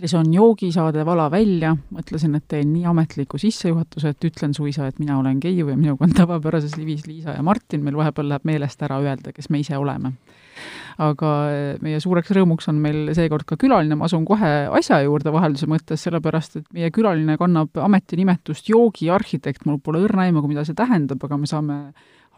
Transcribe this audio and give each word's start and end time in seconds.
eetris 0.00 0.14
on 0.16 0.30
joogisaade 0.32 1.02
Vala 1.04 1.26
välja, 1.30 1.74
mõtlesin, 1.92 2.32
et 2.38 2.46
teen 2.48 2.70
nii 2.72 2.86
ametliku 2.88 3.36
sissejuhatuse, 3.38 4.14
et 4.14 4.24
ütlen 4.24 4.54
suisa, 4.56 4.86
et 4.88 4.98
mina 4.98 5.18
olen 5.20 5.40
Keiu 5.40 5.68
ja 5.68 5.76
minuga 5.76 6.06
on 6.06 6.14
tavapärases 6.16 6.78
livis 6.80 7.04
Liisa 7.06 7.34
ja 7.36 7.42
Martin, 7.44 7.82
meil 7.84 7.98
vahepeal 7.98 8.30
läheb 8.30 8.46
meelest 8.48 8.80
ära 8.80 8.96
öelda, 9.04 9.34
kes 9.36 9.50
me 9.50 9.60
ise 9.60 9.76
oleme. 9.76 10.14
aga 11.00 11.28
meie 11.80 12.00
suureks 12.00 12.32
rõõmuks 12.36 12.68
on 12.68 12.80
meil 12.80 13.12
seekord 13.16 13.44
ka 13.48 13.56
külaline, 13.60 13.96
ma 13.96 14.08
asun 14.08 14.24
kohe 14.28 14.50
asja 14.78 15.02
juurde 15.04 15.32
vahelduse 15.32 15.68
mõttes, 15.68 16.00
sellepärast 16.04 16.56
et 16.56 16.66
meie 16.76 16.90
külaline 16.90 17.36
kannab 17.40 17.76
ametinimetust 17.76 18.68
joogiarhitekt, 18.72 19.66
mul 19.66 19.78
pole 19.84 20.00
õrna 20.06 20.28
aimugi, 20.28 20.48
mida 20.48 20.64
see 20.64 20.76
tähendab, 20.76 21.20
aga 21.24 21.36
me 21.36 21.48
saame 21.48 21.78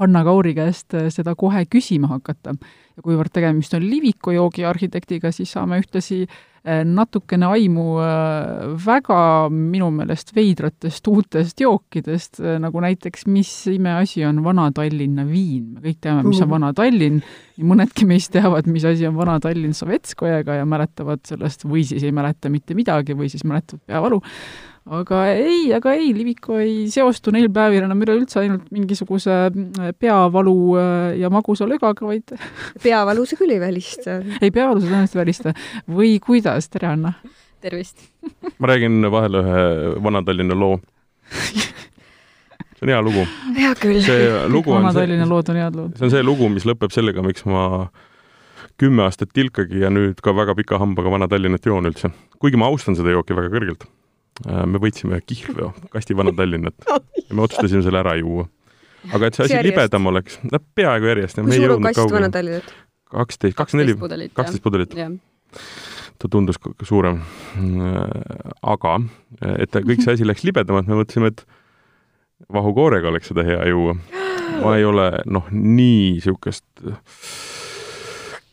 Hanna 0.02 0.24
Kauri 0.24 0.54
käest 0.54 0.94
seda 1.14 1.34
kohe 1.38 1.62
küsima 1.70 2.10
hakata. 2.10 2.56
Ja 2.96 3.04
kuivõrd 3.04 3.32
tegemist 3.34 3.74
on 3.76 3.84
Liviko 3.86 4.34
joogiarhitektiga, 4.34 5.32
siis 5.34 5.52
saame 5.54 5.78
ühtlasi 5.82 6.22
äh, 6.26 6.82
natukene 6.88 7.48
aimu 7.54 7.86
äh, 8.02 8.64
väga 8.86 9.20
minu 9.52 9.90
meelest 9.94 10.34
veidratest 10.36 11.08
uutest 11.12 11.62
jookidest, 11.64 12.42
nagu 12.62 12.82
näiteks, 12.84 13.26
mis 13.32 13.52
imeasi 13.72 14.26
on 14.28 14.42
Vana-Tallinna 14.44 15.26
viin. 15.28 15.72
me 15.76 15.84
kõik 15.86 16.02
teame, 16.04 16.26
mis 16.28 16.42
on 16.44 16.52
Vana-Tallinn, 16.52 17.22
nii 17.58 17.70
mõnedki 17.72 18.08
meist 18.08 18.32
teavad, 18.34 18.68
mis 18.70 18.86
asi 18.88 19.08
on 19.08 19.16
Vana-Tallinn 19.18 19.76
Sovetskojaga 19.76 20.60
ja 20.60 20.68
mäletavad 20.68 21.24
sellest 21.28 21.66
või 21.68 21.86
siis 21.88 22.04
ei 22.06 22.12
mäleta 22.14 22.52
mitte 22.52 22.76
midagi 22.78 23.16
või 23.18 23.32
siis 23.32 23.46
mäletavad 23.48 23.82
peavalu 23.86 24.22
aga 24.90 25.20
ei, 25.30 25.70
aga 25.76 25.92
ei, 25.94 26.10
Liviko 26.16 26.56
ei 26.58 26.88
seostu 26.90 27.30
neil 27.34 27.46
päevil 27.54 27.84
enam 27.86 28.00
üleüldse 28.02 28.40
ainult 28.40 28.64
mingisuguse 28.74 29.36
äh, 29.46 29.92
peavalu 29.94 30.56
äh, 30.80 31.20
ja 31.20 31.30
magusa 31.30 31.68
lögaga, 31.70 32.06
vaid 32.08 32.34
peavalu 32.86 33.26
see 33.28 33.38
küll 33.38 33.54
ei 33.54 33.60
välista. 33.62 34.18
ei, 34.40 34.50
peavalu 34.50 34.82
seda 34.82 34.96
tõenäoliselt 34.96 35.14
ei 35.14 35.22
välista. 35.22 35.54
või 35.86 36.16
kuidas, 36.24 36.68
tere 36.72 36.90
Anna! 36.90 37.14
tervist! 37.62 38.08
ma 38.60 38.72
räägin 38.72 39.06
vahele 39.12 39.44
ühe 39.44 39.62
Vana-Tallinna 40.02 40.58
loo 40.58 40.80
see 41.30 42.82
on 42.82 42.90
hea 42.90 43.02
lugu. 43.06 43.26
hea 43.60 43.72
küll. 43.78 44.02
see 44.02 44.28
lugu 44.50 44.74
on 44.74 44.82
Vana-Tallinna 44.82 45.30
lood 45.30 45.54
on 45.54 45.62
head 45.62 45.78
lood. 45.78 45.94
see 45.94 46.10
on 46.10 46.16
see 46.16 46.26
lugu, 46.26 46.50
mis 46.50 46.66
lõpeb 46.66 46.90
sellega, 46.90 47.22
miks 47.22 47.46
ma 47.46 47.86
kümme 48.82 49.06
aastat 49.06 49.30
tilkagi 49.30 49.84
ja 49.84 49.94
nüüd 49.94 50.18
ka 50.24 50.34
väga 50.34 50.58
pika 50.58 50.82
hambaga 50.82 51.12
Vana-Tallinnat 51.14 51.70
joon 51.70 51.86
üldse. 51.86 52.10
kuigi 52.42 52.58
ma 52.58 52.66
austan 52.66 52.98
seda 52.98 53.14
jooki 53.14 53.38
väga 53.38 53.54
kõrgelt 53.54 53.86
me 54.48 54.80
võitsime 54.82 55.20
kihlveo 55.26 55.72
kasti 55.92 56.16
Vana-Tallinnat 56.16 56.88
ja 57.28 57.36
me 57.36 57.44
otsustasime 57.44 57.84
selle 57.84 58.00
ära 58.02 58.14
juua. 58.18 58.46
aga 59.12 59.28
et 59.28 59.38
see 59.38 59.48
asi 59.48 59.60
libedam 59.66 60.08
oleks, 60.12 60.38
no 60.48 60.60
peaaegu 60.74 61.12
järjest. 61.12 61.42
kui 61.42 61.60
suur 61.60 61.76
on 61.76 61.88
kast 61.88 62.16
Vana-Tallinnat? 62.16 62.74
kaksteist, 63.12 63.56
kakskümmend 63.58 64.08
neli, 64.08 64.28
kaksteist 64.34 64.64
pudelit. 64.64 64.94
ta 66.18 66.30
tundus 66.30 66.56
suurem. 66.86 67.18
Äh, 67.58 67.96
aga 68.62 68.98
et 69.58 69.74
kõik 69.74 70.04
see 70.04 70.16
asi 70.16 70.28
läks 70.28 70.46
libedamalt, 70.46 70.88
me 70.88 71.00
mõtlesime, 71.02 71.32
et 71.32 71.44
vahukoorega 72.52 73.10
oleks 73.10 73.32
seda 73.32 73.44
hea 73.46 73.60
juua. 73.68 73.96
ma 74.62 74.76
ei 74.76 74.84
ole 74.84 75.08
noh, 75.26 75.46
nii 75.50 76.12
niisugust 76.12 76.66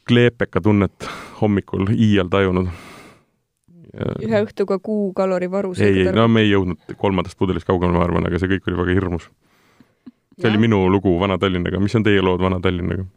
kleepeka 0.10 0.62
tunnet 0.64 1.10
hommikul 1.42 1.92
iial 1.94 2.32
tajunud 2.32 2.70
ühe 3.94 4.42
õhtuga 4.46 4.80
kuu 4.84 5.12
kalorivaru. 5.18 5.74
ei, 5.80 6.04
ei, 6.06 6.12
no 6.16 6.28
me 6.32 6.44
ei 6.46 6.52
jõudnud 6.52 6.98
kolmandast 6.98 7.38
pudelist 7.40 7.68
kaugemale, 7.68 7.98
ma 7.98 8.06
arvan, 8.08 8.28
aga 8.30 8.42
see 8.42 8.52
kõik 8.52 8.68
oli 8.70 8.82
väga 8.82 8.98
hirmus. 9.00 9.30
see 10.38 10.48
ja. 10.48 10.52
oli 10.52 10.62
minu 10.68 10.84
lugu 10.92 11.16
Vana-Tallinnaga, 11.22 11.82
mis 11.84 11.96
on 11.98 12.06
teie 12.08 12.22
lood 12.26 12.44
Vana-Tallinnaga? 12.44 13.08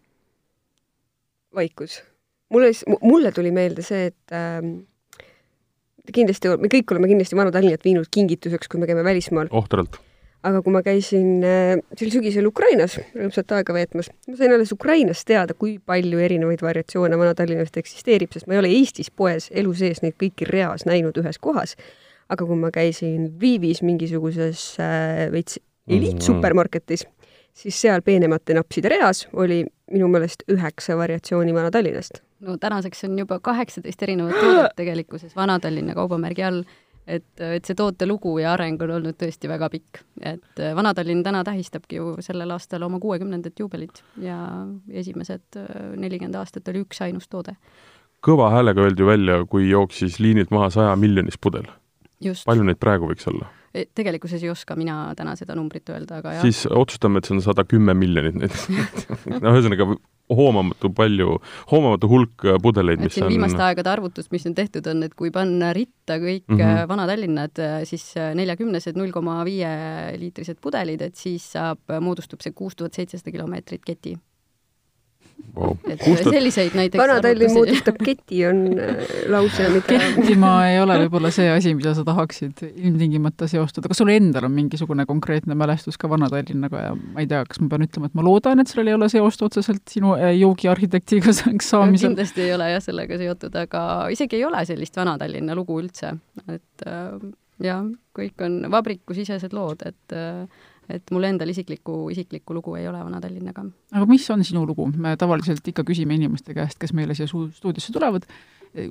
vaikus. 1.55 2.03
mulle, 2.51 2.73
mulle 3.03 3.33
tuli 3.33 3.53
meelde 3.53 3.85
see, 3.85 4.07
et 4.13 4.37
äh, 4.37 4.63
kindlasti, 6.13 6.57
me 6.59 6.73
kõik 6.73 6.95
oleme 6.95 7.11
kindlasti 7.11 7.37
Vana-Tallinnat 7.37 7.85
viinud 7.85 8.09
kingituseks, 8.11 8.69
kui 8.73 8.81
me 8.81 8.89
käime 8.91 9.05
välismaal. 9.05 9.51
ohtralt 9.51 10.01
aga 10.47 10.63
kui 10.63 10.75
ma 10.75 10.83
käisin 10.85 11.43
äh, 11.47 11.81
sel 11.99 12.11
sügisel 12.13 12.47
Ukrainas 12.51 12.97
rõõmsat 13.15 13.55
aega 13.57 13.75
veetmas, 13.77 14.11
ma 14.29 14.37
sain 14.39 14.55
alles 14.55 14.73
Ukrainas 14.75 15.25
teada, 15.29 15.55
kui 15.59 15.77
palju 15.79 16.23
erinevaid 16.23 16.65
variatsioone 16.65 17.19
Vana-Tallinnast 17.19 17.79
eksisteerib, 17.79 18.33
sest 18.35 18.49
ma 18.49 18.57
ei 18.57 18.63
ole 18.63 18.73
Eestis 18.75 19.11
poes 19.11 19.49
elu 19.55 19.75
sees 19.79 20.03
neid 20.03 20.19
kõiki 20.21 20.49
reas 20.51 20.87
näinud 20.89 21.19
ühes 21.23 21.39
kohas. 21.43 21.77
aga 22.33 22.47
kui 22.49 22.57
ma 22.57 22.71
käisin 22.73 23.27
Lvivis 23.35 23.83
mingisuguses 23.85 24.79
äh, 24.81 25.27
veits 25.33 25.59
eliitsupermarketis, 25.91 27.05
siis 27.53 27.81
seal 27.81 28.03
peenemate 28.03 28.55
napside 28.57 28.89
reas 28.89 29.27
oli 29.33 29.63
minu 29.93 30.09
meelest 30.09 30.47
üheksa 30.51 30.97
variatsiooni 30.97 31.55
Vana-Tallinnast. 31.55 32.23
no 32.41 32.57
tänaseks 32.59 33.05
on 33.05 33.19
juba 33.19 33.39
kaheksateist 33.39 34.03
erinevat 34.03 34.41
toodet 34.41 34.73
tegelikkuses 34.77 35.37
Vana-Tallinna 35.37 35.95
kaubamärgi 35.95 36.43
all 36.43 36.65
et, 37.07 37.25
et 37.41 37.65
see 37.67 37.77
toote 37.79 38.07
lugu 38.07 38.37
ja 38.43 38.53
areng 38.57 38.81
on 38.85 38.95
olnud 38.99 39.17
tõesti 39.19 39.51
väga 39.51 39.69
pikk. 39.73 40.03
et 40.21 40.61
äh, 40.61 40.75
Vana-Tallinn 40.77 41.25
täna 41.27 41.43
tähistabki 41.45 41.99
ju 41.99 42.17
sellel 42.21 42.51
aastal 42.55 42.83
oma 42.87 43.01
kuuekümnendat 43.03 43.59
juubelit 43.59 44.03
ja 44.21 44.39
esimesed 44.91 45.59
äh, 45.59 45.97
nelikümmend 45.97 46.39
aastat 46.39 46.69
oli 46.69 46.85
üksainus 46.87 47.29
toode. 47.29 47.57
kõva 48.23 48.53
häälega 48.55 48.87
öeldi 48.87 49.07
välja, 49.07 49.45
kui 49.47 49.69
jooksis 49.71 50.21
liinilt 50.21 50.51
maha 50.51 50.71
saja 50.71 50.97
miljonis 50.97 51.39
pudel. 51.39 51.67
palju 52.47 52.69
neid 52.69 52.79
praegu 52.79 53.11
võiks 53.11 53.29
olla? 53.29 53.51
E, 53.73 53.87
tegelikkuses 53.97 54.43
ei 54.45 54.51
oska 54.53 54.77
mina 54.77 54.97
täna 55.17 55.33
seda 55.39 55.57
numbrit 55.57 55.89
öelda, 55.89 56.21
aga 56.21 56.37
jah. 56.37 56.43
siis 56.45 56.67
otsustame, 56.69 57.21
et 57.23 57.29
see 57.29 57.39
on 57.39 57.45
sada 57.45 57.65
kümme 57.65 57.95
miljonit 57.97 58.37
näiteks 58.37 58.67
no 59.43 59.55
ühesõnaga 59.55 59.87
hoomamatu 60.33 60.91
palju, 60.97 61.37
hoomamatu 61.71 62.11
hulk 62.11 62.45
äh, 62.47 62.59
pudeleid, 62.63 63.01
mis 63.05 63.17
on 63.21 63.33
viimaste 63.33 63.63
aegade 63.65 63.91
arvutus, 63.93 64.29
mis 64.33 64.45
on 64.49 64.57
tehtud, 64.57 64.87
on, 64.93 65.03
et 65.09 65.17
kui 65.19 65.33
panna 65.35 65.73
ritta 65.77 66.19
kõik 66.21 66.45
mm 66.49 66.61
-hmm. 66.61 66.89
Vana-Tallinnad, 66.89 67.63
äh, 67.65 67.79
siis 67.89 68.13
neljakümnesed 68.17 68.97
null 69.01 69.13
koma 69.13 69.41
viie 69.49 69.73
liitrised 70.21 70.61
pudelid, 70.61 71.03
et 71.03 71.17
siis 71.17 71.53
saab, 71.57 71.81
moodustub 72.01 72.41
see 72.45 72.53
kuus 72.53 72.77
tuhat 72.77 72.93
seitsesada 72.93 73.33
kilomeetrit 73.33 73.85
keti. 73.85 74.17
Selliseid 75.53 76.77
näiteks 76.77 77.01
Vana-Tallinn 77.03 77.53
moodustab 77.53 77.99
keti, 78.05 78.41
on 78.49 78.63
äh, 78.81 79.03
lause, 79.33 79.67
mida 79.73 79.99
kettima 79.99 80.53
ei 80.71 80.79
ole 80.81 80.97
võib-olla 81.05 81.33
see 81.35 81.49
asi, 81.53 81.75
mida 81.77 81.93
sa 81.97 82.05
tahaksid 82.07 82.63
ilmtingimata 82.71 83.49
seostada. 83.51 83.91
kas 83.91 84.01
sul 84.01 84.13
endal 84.15 84.49
on 84.49 84.55
mingisugune 84.57 85.07
konkreetne 85.09 85.57
mälestus 85.59 86.01
ka 86.01 86.11
Vana-Tallinnaga 86.13 86.85
ja 86.87 86.95
ma 86.97 87.25
ei 87.25 87.29
tea, 87.31 87.43
kas 87.49 87.61
ma 87.61 87.69
pean 87.73 87.87
ütlema, 87.87 88.09
et 88.09 88.17
ma 88.19 88.25
loodan, 88.27 88.63
et 88.63 88.73
sellel 88.73 88.93
ei 88.93 88.97
ole 88.97 89.11
seost 89.13 89.45
otseselt 89.45 89.85
sinu 89.93 90.17
äh, 90.17 90.33
joogiarhitektiga 90.41 91.37
saamisel? 91.37 92.13
kindlasti 92.13 92.47
ei 92.47 92.57
ole 92.57 92.73
jah, 92.73 92.85
sellega 92.85 93.21
seotud, 93.21 93.61
aga 93.67 93.85
isegi 94.15 94.41
ei 94.41 94.49
ole 94.49 94.65
sellist 94.69 94.97
Vana-Tallinna 94.97 95.57
lugu 95.59 95.77
üldse, 95.83 96.17
et 96.49 96.89
äh, 96.89 97.31
jah, 97.63 97.85
kõik 98.17 98.45
on 98.45 98.63
vabrikusisesed 98.73 99.53
lood, 99.57 99.85
et 99.89 100.17
äh, 100.17 100.47
et 100.91 101.13
mul 101.15 101.27
endal 101.29 101.53
isiklikku, 101.53 102.09
isiklikku 102.15 102.57
lugu 102.57 102.77
ei 102.79 102.89
ole 102.91 103.03
Vana-Tallinnaga. 103.05 103.65
aga 103.93 104.07
mis 104.11 104.29
on 104.35 104.45
sinu 104.45 104.65
lugu? 104.67 104.89
me 104.97 105.15
tavaliselt 105.17 105.67
ikka 105.69 105.85
küsime 105.89 106.17
inimeste 106.19 106.55
käest, 106.57 106.79
kes 106.83 106.95
meile 106.97 107.15
siia 107.19 107.29
stuudiosse 107.31 107.95
tulevad, 107.95 108.27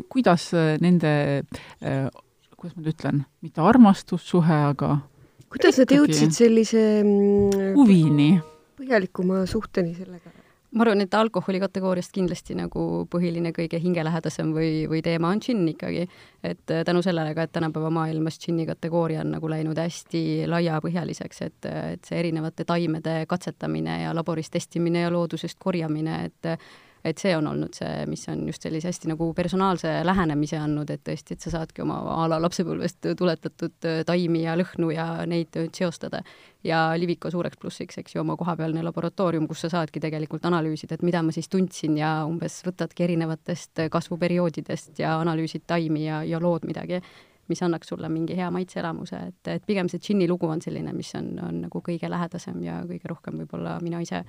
kuidas 0.10 0.52
äh, 0.54 0.76
nende, 0.82 1.14
äh, 1.84 2.06
kuidas 2.56 2.76
ma 2.76 2.84
nüüd 2.84 2.94
ütlen, 2.94 3.24
mitte 3.42 3.64
armastussuhe, 3.66 4.62
aga 4.74 5.00
kuidas 5.52 5.82
nad 5.82 5.96
jõudsid 5.98 6.36
sellise 6.36 6.86
mm, 7.04 7.74
huvini? 7.80 8.32
põhjalikuma 8.82 9.44
suhteni 9.50 9.96
sellega? 9.98 10.41
Ma 10.72 10.86
arvan, 10.86 11.02
et 11.04 11.14
alkoholi 11.14 11.60
kategooriast 11.60 12.14
kindlasti 12.16 12.56
nagu 12.56 12.84
põhiline 13.12 13.52
kõige 13.56 13.80
hingelähedasem 13.82 14.54
või, 14.56 14.86
või 14.92 15.02
teema 15.04 15.32
on 15.34 15.42
džinn 15.44 15.68
ikkagi. 15.74 16.08
et 16.44 16.72
äh, 16.72 16.84
tänu 16.88 17.02
sellele 17.02 17.34
ka, 17.36 17.44
et 17.44 17.52
tänapäeva 17.52 17.90
maailmas 17.90 18.40
džinni 18.40 18.66
kategooria 18.70 19.22
on 19.22 19.34
nagu 19.36 19.50
läinud 19.50 19.78
hästi 19.78 20.48
laiapõhjaliseks, 20.48 21.42
et, 21.42 21.66
et 21.66 22.06
see 22.08 22.20
erinevate 22.20 22.66
taimede 22.66 23.26
katsetamine 23.28 24.02
ja 24.04 24.16
laboris 24.16 24.50
testimine 24.50 25.06
ja 25.06 25.12
loodusest 25.12 25.60
korjamine, 25.60 26.24
et 26.26 26.56
et 27.04 27.22
see 27.22 27.34
on 27.38 27.48
olnud 27.48 27.74
see, 27.76 28.06
mis 28.10 28.24
on 28.30 28.44
just 28.50 28.66
sellise 28.66 28.90
hästi 28.92 29.12
nagu 29.12 29.32
personaalse 29.38 29.94
lähenemise 30.06 30.60
andnud, 30.62 30.90
et 30.94 31.04
tõesti, 31.08 31.36
et 31.36 31.46
sa 31.46 31.54
saadki 31.56 31.84
oma 31.86 31.98
a 32.16 32.28
la 32.30 32.38
lapsepõlvest 32.44 33.12
tuletatud 33.18 33.90
äh, 33.90 34.04
taimi 34.08 34.44
ja 34.46 34.56
lõhnu 34.60 34.92
ja 34.94 35.08
neid 35.30 35.58
seostada. 35.78 36.22
ja 36.64 36.92
Liviko 36.98 37.32
suureks 37.32 37.58
plussiks, 37.58 37.98
eks 37.98 38.16
ju, 38.16 38.22
oma 38.22 38.36
kohapealne 38.38 38.84
laboratoorium, 38.86 39.48
kus 39.50 39.66
sa 39.66 39.70
saadki 39.70 40.00
tegelikult 40.00 40.46
analüüsida, 40.46 40.96
et 40.96 41.02
mida 41.02 41.24
ma 41.26 41.34
siis 41.34 41.50
tundsin 41.50 41.98
ja 41.98 42.22
umbes 42.30 42.62
võtadki 42.66 43.04
erinevatest 43.08 43.88
kasvuperioodidest 43.92 45.00
ja 45.02 45.18
analüüsid 45.20 45.66
taimi 45.68 46.06
ja, 46.06 46.24
ja 46.24 46.40
lood 46.40 46.70
midagi 46.70 47.02
mis 47.52 47.64
annaks 47.64 47.92
sulle 47.92 48.10
mingi 48.10 48.38
hea 48.38 48.48
maitseelamuse, 48.54 49.18
et, 49.32 49.50
et 49.56 49.66
pigem 49.68 49.90
see 49.92 50.00
džinni 50.00 50.28
lugu 50.30 50.48
on 50.48 50.62
selline, 50.64 50.94
mis 50.96 51.10
on, 51.20 51.34
on 51.44 51.60
nagu 51.66 51.82
kõige 51.84 52.10
lähedasem 52.12 52.62
ja 52.64 52.80
kõige 52.88 53.12
rohkem 53.12 53.42
võib-olla 53.42 53.78
mina 53.84 54.00
ise 54.04 54.24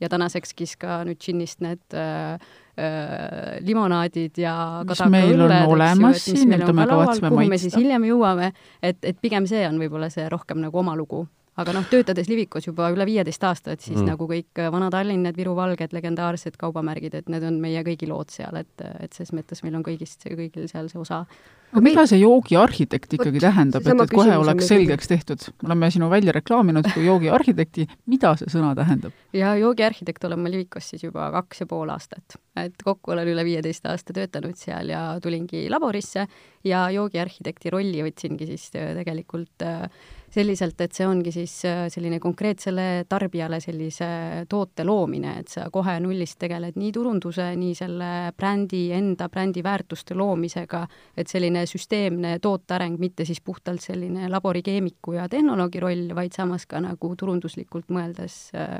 ja 0.00 0.08
tänasekski 0.12 0.68
ka 0.80 1.00
nüüd 1.08 1.20
džinnist 1.22 1.62
need 1.64 1.96
äh, 1.96 2.36
äh, 2.76 3.56
limonaadid 3.64 4.38
ja 4.40 4.56
mis 4.88 5.02
meil 5.12 5.40
on 5.40 5.56
olemas 5.76 6.24
siin, 6.24 6.48
mida 6.48 6.72
me 6.72 6.86
kavatseme 6.86 7.30
maitsta. 7.30 7.32
kuhu 7.32 7.48
me 7.48 7.58
siis 7.62 7.76
hiljem 7.76 8.08
jõuame, 8.10 8.52
et, 8.82 9.00
et 9.02 9.18
pigem 9.20 9.48
see 9.48 9.64
on 9.68 9.80
võib-olla 9.80 10.10
see 10.12 10.28
rohkem 10.32 10.60
nagu 10.64 10.84
oma 10.84 10.96
lugu 10.98 11.26
aga 11.56 11.72
noh, 11.72 11.84
töötades 11.88 12.28
Livikos 12.28 12.66
juba 12.68 12.90
üle 12.92 13.06
viieteist 13.08 13.44
aastat, 13.48 13.80
siis 13.80 13.98
Mm. 14.00 14.10
nagu 14.12 14.28
kõik 14.28 14.60
Vana-Tallinn, 14.72 15.22
need 15.24 15.36
Viru 15.36 15.54
valged, 15.56 15.92
legendaarsed 15.96 16.56
kaubamärgid, 16.60 17.14
et 17.14 17.28
need 17.32 17.44
on 17.48 17.60
meie 17.60 17.82
kõigi 17.84 18.08
lood 18.08 18.30
seal, 18.30 18.56
et, 18.60 18.82
et 19.00 19.12
ses 19.12 19.32
mõttes 19.32 19.62
meil 19.64 19.76
on 19.78 19.84
kõigist, 19.86 20.20
kõigil 20.28 20.68
seal 20.68 20.90
see 20.92 21.00
osa. 21.00 21.24
aga 21.72 21.82
mida 21.82 22.06
see 22.06 22.20
joogiarhitekt 22.20 23.16
ikkagi 23.16 23.40
Vot, 23.40 23.46
tähendab, 23.48 23.86
et, 23.86 24.02
et 24.04 24.12
kohe 24.12 24.36
oleks 24.36 24.68
selgeks 24.68 25.08
tehtud? 25.08 25.48
me 25.62 25.70
oleme 25.72 25.90
sinu 25.90 26.10
välja 26.10 26.32
reklaaminud 26.36 26.90
kui 26.92 27.06
joogiarhitekti, 27.06 27.86
mida 28.06 28.34
see 28.36 28.52
sõna 28.52 28.74
tähendab? 28.76 29.12
ja 29.32 29.54
joogiarhitekt 29.56 30.24
olen 30.24 30.44
ma 30.44 30.52
Livikos 30.52 30.92
siis 30.92 31.02
juba 31.08 31.30
kaks 31.32 31.64
ja 31.64 31.66
pool 31.66 31.88
aastat. 31.88 32.36
et 32.56 32.76
kokku 32.84 33.16
olen 33.16 33.28
üle 33.32 33.44
viieteist 33.44 33.86
aasta 33.86 34.12
töötanud 34.12 34.56
seal 34.56 34.92
ja 34.92 35.18
tulingi 35.22 35.66
laborisse 35.72 36.28
ja 36.64 36.90
joogiarhitekti 36.90 37.70
rolli 37.70 38.04
võtsingi 38.04 38.46
siis 38.46 38.70
äh, 38.76 38.92
tegelikult 39.00 39.64
äh, 39.64 39.90
selliselt, 40.32 40.80
et 40.80 40.94
see 40.96 41.06
ongi 41.06 41.32
siis 41.34 41.54
äh, 41.68 41.86
selline 41.92 42.18
konkreetsele 42.22 43.04
tarbijale 43.08 43.60
sellise 43.62 44.08
toote 44.50 44.84
loomine, 44.84 45.36
et 45.40 45.52
sa 45.52 45.66
kohe 45.72 45.96
nullist 46.02 46.38
tegeled 46.42 46.78
nii 46.78 46.92
turunduse, 46.94 47.48
nii 47.56 47.74
selle 47.78 48.10
brändi 48.36 48.82
enda, 48.96 49.30
brändi 49.32 49.64
väärtuste 49.66 50.16
loomisega, 50.18 50.84
et 51.16 51.32
selline 51.32 51.64
süsteemne 51.68 52.36
tooteareng, 52.42 52.98
mitte 53.00 53.26
siis 53.28 53.40
puhtalt 53.40 53.84
selline 53.84 54.30
laborikeemiku 54.32 55.16
ja 55.18 55.28
tehnoloogi 55.32 55.82
roll, 55.82 56.14
vaid 56.16 56.36
samas 56.36 56.66
ka 56.66 56.82
nagu 56.84 57.12
turunduslikult 57.16 57.92
mõeldes, 57.92 58.38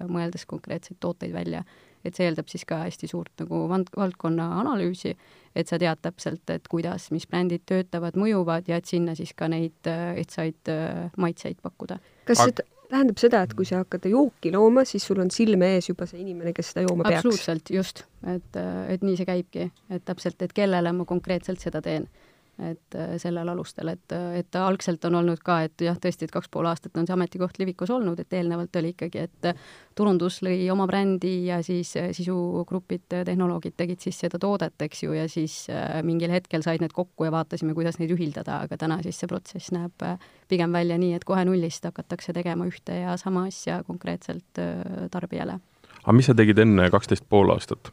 mõeldes 0.08 0.46
konkreetseid 0.48 1.00
tooteid 1.00 1.34
välja. 1.34 1.64
Et 2.06 2.18
see 2.18 2.28
eeldab 2.28 2.50
siis 2.52 2.64
ka 2.68 2.82
hästi 2.84 3.10
suurt 3.10 3.32
nagu 3.42 3.64
vand-, 3.70 3.90
valdkonna 3.96 4.48
analüüsi, 4.60 5.16
et 5.56 5.70
sa 5.70 5.80
tead 5.80 6.02
täpselt, 6.04 6.44
et 6.52 6.68
kuidas, 6.70 7.10
mis 7.14 7.26
brändid 7.30 7.64
töötavad, 7.68 8.18
mõjuvad 8.20 8.70
ja 8.70 8.80
et 8.80 8.88
sinna 8.88 9.16
siis 9.18 9.34
ka 9.36 9.50
neid 9.52 9.90
äh, 9.90 10.14
ehtsaid 10.22 10.72
äh, 10.72 11.06
maitseid 11.16 11.60
pakkuda. 11.64 12.00
kas 12.28 12.44
see 12.44 12.56
tähendab 12.90 13.18
seda, 13.20 13.42
et 13.46 13.54
kui 13.56 13.66
sa 13.68 13.80
hakkad 13.82 14.06
jooki 14.10 14.52
looma, 14.54 14.84
siis 14.88 15.06
sul 15.06 15.20
on 15.22 15.30
silme 15.34 15.72
ees 15.76 15.90
juba 15.90 16.06
see 16.08 16.20
inimene, 16.22 16.52
kes 16.56 16.72
seda 16.72 16.86
jooma 16.86 17.06
peaks? 17.06 17.18
absoluutselt, 17.24 17.72
just, 17.74 18.04
et, 18.30 18.60
et 18.92 19.04
nii 19.06 19.18
see 19.18 19.28
käibki, 19.28 19.68
et 19.90 20.04
täpselt, 20.06 20.40
et 20.46 20.54
kellele 20.56 20.92
ma 20.96 21.06
konkreetselt 21.08 21.62
seda 21.62 21.82
teen. 21.84 22.08
Et 22.58 22.94
äh, 22.96 23.14
sellel 23.20 23.48
alustel, 23.52 23.90
et, 23.92 24.14
et 24.38 24.58
algselt 24.60 25.04
on 25.08 25.18
olnud 25.20 25.42
ka, 25.44 25.60
et 25.66 25.84
jah, 25.84 25.98
tõesti, 26.00 26.26
et 26.26 26.34
kaks 26.34 26.48
pool 26.52 26.68
aastat 26.70 26.96
on 26.96 27.08
see 27.08 27.16
ametikoht 27.16 27.58
Livikos 27.60 27.92
olnud, 27.92 28.20
et 28.20 28.32
eelnevalt 28.38 28.76
oli 28.80 28.94
ikkagi, 28.94 29.26
et 29.26 29.50
turundus 29.96 30.40
lõi 30.46 30.66
oma 30.72 30.86
brändi 30.88 31.34
ja 31.48 31.60
siis 31.66 31.94
äh, 32.00 32.10
sisugrupid, 32.16 33.06
tehnoloogid 33.28 33.76
tegid 33.76 34.02
siis 34.04 34.18
seda 34.24 34.40
toodet, 34.42 34.76
eks 34.88 35.04
ju, 35.04 35.14
ja 35.16 35.28
siis 35.28 35.66
äh, 35.72 36.00
mingil 36.06 36.32
hetkel 36.32 36.64
said 36.64 36.84
need 36.84 36.96
kokku 36.96 37.28
ja 37.28 37.34
vaatasime, 37.34 37.74
kuidas 37.76 38.00
neid 38.00 38.14
ühildada, 38.16 38.62
aga 38.66 38.80
täna 38.80 39.00
siis 39.04 39.20
see 39.20 39.30
protsess 39.30 39.72
näeb 39.76 40.06
äh, 40.06 40.18
pigem 40.48 40.72
välja 40.72 40.98
nii, 41.00 41.14
et 41.18 41.28
kohe 41.28 41.44
nullist 41.48 41.84
hakatakse 41.88 42.36
tegema 42.36 42.68
ühte 42.68 43.00
ja 43.02 43.16
sama 43.20 43.46
asja 43.50 43.82
konkreetselt 43.86 44.62
äh, 44.62 45.08
tarbijale 45.12 45.60
aga 46.06 46.14
mis 46.14 46.28
sa 46.30 46.34
tegid 46.38 46.58
enne 46.62 46.90
kaksteist 46.94 47.26
pool 47.28 47.50
aastat? 47.54 47.90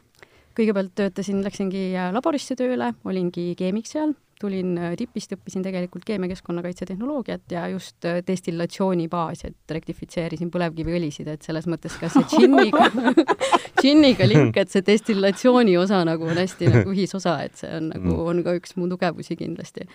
Kõigepealt 0.58 0.94
töötasin, 0.98 1.42
läksingi 1.46 1.88
äh, 1.96 2.12
laborisse 2.14 2.58
tööle, 2.60 2.94
olingi 3.08 3.52
keemik 3.60 3.90
seal, 3.90 4.14
tulin 4.44 4.74
äh, 4.78 4.96
tipist, 5.00 5.34
õppisin 5.36 5.64
tegelikult 5.66 6.06
keemiakeskkonnakaitse 6.08 6.88
tehnoloogiat 6.90 7.56
ja 7.56 7.68
just 7.72 8.06
äh, 8.10 8.20
destillatsioonibaasi, 8.28 9.52
et 9.52 9.76
rektifitseerisin 9.78 10.52
põlevkiviõlisid, 10.54 11.30
et 11.32 11.46
selles 11.46 11.68
mõttes 11.72 11.96
ka 12.00 12.12
see 12.14 12.26
džinniga 12.34 12.90
džinniga 13.82 14.28
link, 14.30 14.58
et 14.60 14.74
see 14.74 14.86
destillatsiooni 14.86 15.78
osa 15.80 16.04
nagu 16.08 16.28
on 16.30 16.42
hästi 16.42 16.74
nagu 16.74 16.96
ühisosa, 16.96 17.40
et 17.48 17.64
see 17.64 17.72
on 17.80 17.94
nagu, 17.94 18.20
on 18.28 18.44
ka 18.46 18.58
üks 18.60 18.78
mu 18.80 18.90
tugevusi 18.92 19.40
kindlasti 19.40 19.88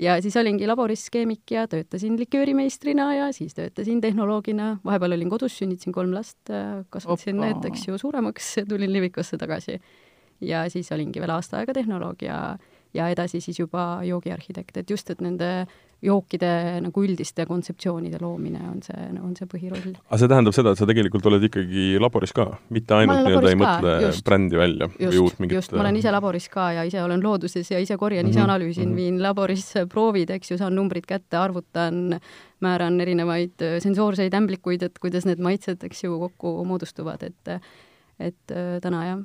ja 0.00 0.16
siis 0.22 0.36
olingi 0.36 0.66
laboris 0.68 1.06
keemik 1.12 1.50
ja 1.50 1.66
töötasin 1.68 2.18
liköörimeistrina 2.20 3.08
ja 3.14 3.28
siis 3.32 3.54
töötasin 3.54 4.00
tehnoloogina, 4.00 4.76
vahepeal 4.84 5.16
olin 5.16 5.30
kodus, 5.32 5.58
sünnitasin 5.58 5.94
kolm 5.96 6.14
last, 6.14 6.38
kasvatasin 6.90 7.38
Opa. 7.40 7.46
need, 7.46 7.68
eks 7.70 7.88
ju, 7.88 7.98
suuremaks, 7.98 8.54
tulin 8.68 8.92
Livikosse 8.92 9.38
tagasi. 9.40 9.80
ja 10.40 10.66
siis 10.70 10.92
olingi 10.92 11.20
veel 11.20 11.32
aasta 11.32 11.56
aega 11.56 11.72
tehnoloog 11.72 12.22
ja, 12.22 12.58
ja 12.94 13.08
edasi 13.08 13.40
siis 13.40 13.58
juba 13.58 14.02
joogiarhitekt, 14.04 14.76
et 14.76 14.90
just, 14.90 15.10
et 15.10 15.20
nende 15.24 15.66
jookide 16.04 16.50
nagu 16.84 17.04
üldiste 17.04 17.46
kontseptsioonide 17.48 18.20
loomine 18.20 18.60
on 18.68 18.82
see, 18.84 19.06
on 19.20 19.36
see 19.38 19.48
põhiroll. 19.50 19.94
aga 19.96 20.18
see 20.20 20.30
tähendab 20.32 20.56
seda, 20.56 20.72
et 20.72 20.80
sa 20.80 20.88
tegelikult 20.88 21.26
oled 21.30 21.46
ikkagi 21.48 21.96
laboris 22.02 22.34
ka, 22.36 22.48
mitte 22.74 22.98
ainult 22.98 23.24
nii-öelda 23.24 23.52
ei 23.52 23.60
mõtle 23.60 23.94
just. 24.06 24.24
brändi 24.26 24.60
välja 24.60 24.90
või 24.92 25.08
uut 25.08 25.32
just, 25.32 25.40
mingit 25.42 25.60
just, 25.60 25.76
ma 25.76 25.84
olen 25.86 26.00
ise 26.00 26.12
laboris 26.14 26.48
ka 26.52 26.68
ja 26.78 26.86
ise 26.88 27.02
olen 27.02 27.24
looduses 27.24 27.72
ja 27.72 27.80
ise 27.82 27.98
korjan, 28.00 28.28
ise 28.28 28.40
Mhm, 28.40 28.50
analüüsin 28.50 28.88
mhm. 28.88 28.96
viin 28.96 29.22
laborisse 29.22 29.86
proovid, 29.90 30.30
eks 30.30 30.52
ju, 30.52 30.58
saan 30.60 30.76
numbrid 30.76 31.06
kätte, 31.08 31.38
arvutan, 31.40 32.20
määran 32.64 33.00
erinevaid 33.00 33.62
äh, 33.64 33.78
sensoorseid 33.82 34.34
ämblikuid, 34.34 34.82
et 34.86 34.98
kuidas 35.02 35.26
need 35.28 35.42
maitsed, 35.42 35.82
eks 35.84 36.04
ju, 36.04 36.18
kokku 36.26 36.58
moodustuvad, 36.68 37.22
et 37.26 37.56
et 38.18 38.52
äh, 38.52 38.78
täna 38.80 39.02
jah, 39.04 39.24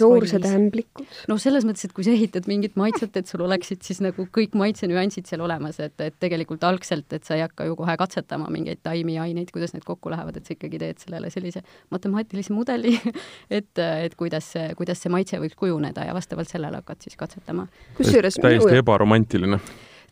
rollis. 0.00 0.34
ämblikud. 0.46 1.06
noh, 1.30 1.40
selles 1.42 1.66
mõttes, 1.66 1.86
et 1.88 1.94
kui 1.96 2.06
sa 2.06 2.12
ehitad 2.14 2.48
mingit 2.50 2.76
maitset, 2.78 3.16
et 3.16 3.30
sul 3.30 3.42
oleksid 3.46 3.82
siis 3.86 4.00
nagu 4.04 4.26
kõik 4.32 4.56
maitsenüansid 4.58 5.28
seal 5.30 5.42
olemas, 5.46 5.80
et, 5.82 5.96
et 6.00 6.14
tegelikult 6.22 6.64
algselt, 6.68 7.08
et 7.12 7.26
sa 7.26 7.36
ei 7.38 7.44
hakka 7.44 7.66
ju 7.68 7.76
kohe 7.78 7.96
katsetama 8.00 8.50
mingeid 8.52 8.82
taimi 8.86 9.16
ja 9.16 9.26
aineid, 9.26 9.50
kuidas 9.54 9.74
need 9.76 9.86
kokku 9.86 10.12
lähevad, 10.12 10.38
et 10.38 10.46
sa 10.48 10.56
ikkagi 10.56 10.80
teed 10.82 11.02
sellele 11.02 11.30
sellise 11.32 11.64
matemaatilise 11.94 12.54
mudeli, 12.56 12.94
et, 13.58 13.72
et 13.78 14.14
kuidas 14.18 14.52
see, 14.56 14.70
kuidas 14.78 15.02
see 15.02 15.12
maitse 15.12 15.40
võiks 15.42 15.58
kujuneda 15.58 16.06
ja 16.08 16.14
vastavalt 16.16 16.52
sellele 16.52 16.82
hakkad 16.82 17.08
siis 17.08 17.18
katsetama. 17.18 17.68
kusjuures 17.98 18.40
minu 18.40 18.48
täiesti 18.48 18.82
ebaromantiline. 18.82 19.60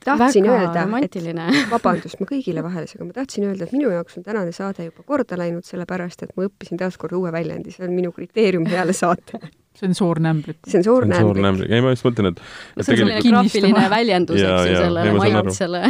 Tahtsin 0.05 0.47
Väga 0.47 0.61
öelda, 0.61 0.85
et 1.03 1.71
vabandust, 1.75 2.21
ma 2.21 2.29
kõigile 2.29 2.65
vahele 2.65 2.89
segan, 2.91 3.11
ma 3.11 3.17
tahtsin 3.17 3.49
öelda, 3.49 3.67
et 3.67 3.75
minu 3.75 3.91
jaoks 3.93 4.19
on 4.21 4.27
tänane 4.27 4.55
saade 4.57 4.89
juba 4.89 5.05
korda 5.07 5.39
läinud, 5.41 5.67
sellepärast 5.67 6.27
et 6.27 6.33
ma 6.39 6.49
õppisin 6.49 6.81
taaskord 6.81 7.17
uue 7.19 7.33
väljendi, 7.35 7.75
see 7.75 7.87
on 7.89 7.95
minu 7.97 8.13
kriteerium 8.15 8.67
heale 8.71 8.97
saatele. 9.03 9.53
sensoorne 9.75 10.31
ämblik. 10.31 10.61
sensoorne 10.69 11.15
sensoorne 11.17 11.49
ämblik. 11.49 11.69
ämblik, 11.69 11.77
ei 11.77 11.85
ma 11.85 11.95
just 11.95 12.07
mõtlen, 12.07 12.33
et, 12.33 12.43
et 12.77 12.87
see 12.87 12.95
on 12.95 13.01
selline 13.03 13.23
graafiline 13.29 13.87
väljendus, 13.91 14.41
eks 14.41 14.51
ju, 14.71 14.81
sellele 14.81 15.07
ei, 15.07 15.15
ma 15.15 15.25
saan 15.25 15.39
aru. 15.41 15.53
majatusele. 15.53 15.85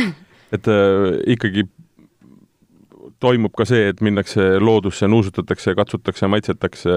et 0.58 0.70
äh, 0.72 1.08
ikkagi 1.36 1.68
toimub 3.24 3.54
ka 3.56 3.66
see, 3.68 3.88
et 3.92 4.02
minnakse 4.04 4.46
loodusse, 4.62 5.08
nuusutatakse, 5.10 5.74
katsutakse, 5.78 6.28
maitsetakse, 6.30 6.96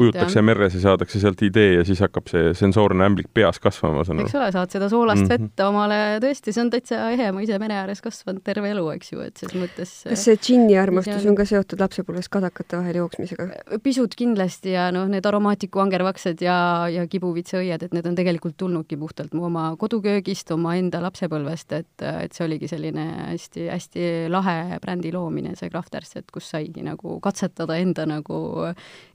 ujutakse 0.00 0.38
jah. 0.40 0.46
merres 0.46 0.76
ja 0.78 0.84
saadakse 0.88 1.20
sealt 1.22 1.42
idee 1.46 1.78
ja 1.78 1.84
siis 1.88 2.02
hakkab 2.04 2.28
see 2.30 2.52
sensoorne 2.58 3.06
ämblik 3.06 3.30
peas 3.34 3.60
kasvama, 3.62 4.00
ma 4.00 4.06
saan 4.08 4.22
eks 4.24 4.34
aru. 4.34 4.42
ole, 4.42 4.52
saad 4.58 4.74
seda 4.76 4.88
soolast 4.92 5.24
mm. 5.24 5.30
-hmm. 5.30 5.48
vett 5.48 5.64
omale, 5.66 6.00
tõesti, 6.24 6.54
see 6.54 6.64
on 6.64 6.72
täitsa 6.74 7.00
ehe, 7.14 7.30
ma 7.34 7.44
ise 7.44 7.58
mere 7.62 7.78
ääres 7.82 8.04
kasvanud 8.04 8.44
terve 8.44 8.70
elu, 8.74 8.86
eks 8.96 9.12
ju, 9.14 9.20
et 9.24 9.36
ses 9.40 9.54
mõttes 9.58 9.94
kas 10.08 10.24
see 10.28 10.36
džinni 10.36 10.78
armastus 10.80 11.24
on- 11.24 11.34
on 11.34 11.38
ka 11.38 11.46
seotud 11.48 11.80
lapsepõlves 11.80 12.28
kadakate 12.32 12.78
vahel 12.80 13.00
jooksmisega? 13.02 13.48
pisut 13.82 14.14
kindlasti 14.18 14.74
ja 14.74 14.90
noh, 14.94 15.08
need 15.10 15.26
aromaatiku 15.26 15.82
angervaksed 15.84 16.42
ja, 16.44 16.56
ja 16.92 17.06
kibuvitsaõied, 17.10 17.82
et 17.86 17.94
need 17.96 18.06
on 18.06 18.14
tegelikult 18.18 18.56
tulnudki 18.60 18.98
puhtalt 19.00 19.34
mu 19.34 19.48
oma 19.48 19.66
koduköögist, 19.80 20.50
omaenda 20.54 21.00
lapsepõlvest, 21.04 21.72
et, 21.80 22.06
et 22.24 22.36
see 22.36 22.46
oligi 22.46 22.68
selline 22.70 23.06
hästi-hästi 23.32 24.30
lahe 24.32 24.78
brändi 24.82 25.12
loomine, 25.14 25.53
see 25.58 25.70
Crafters, 25.72 26.16
et 26.20 26.30
kus 26.34 26.48
saigi 26.54 26.84
nagu 26.84 27.18
katsetada 27.24 27.78
enda 27.80 28.06
nagu, 28.08 28.38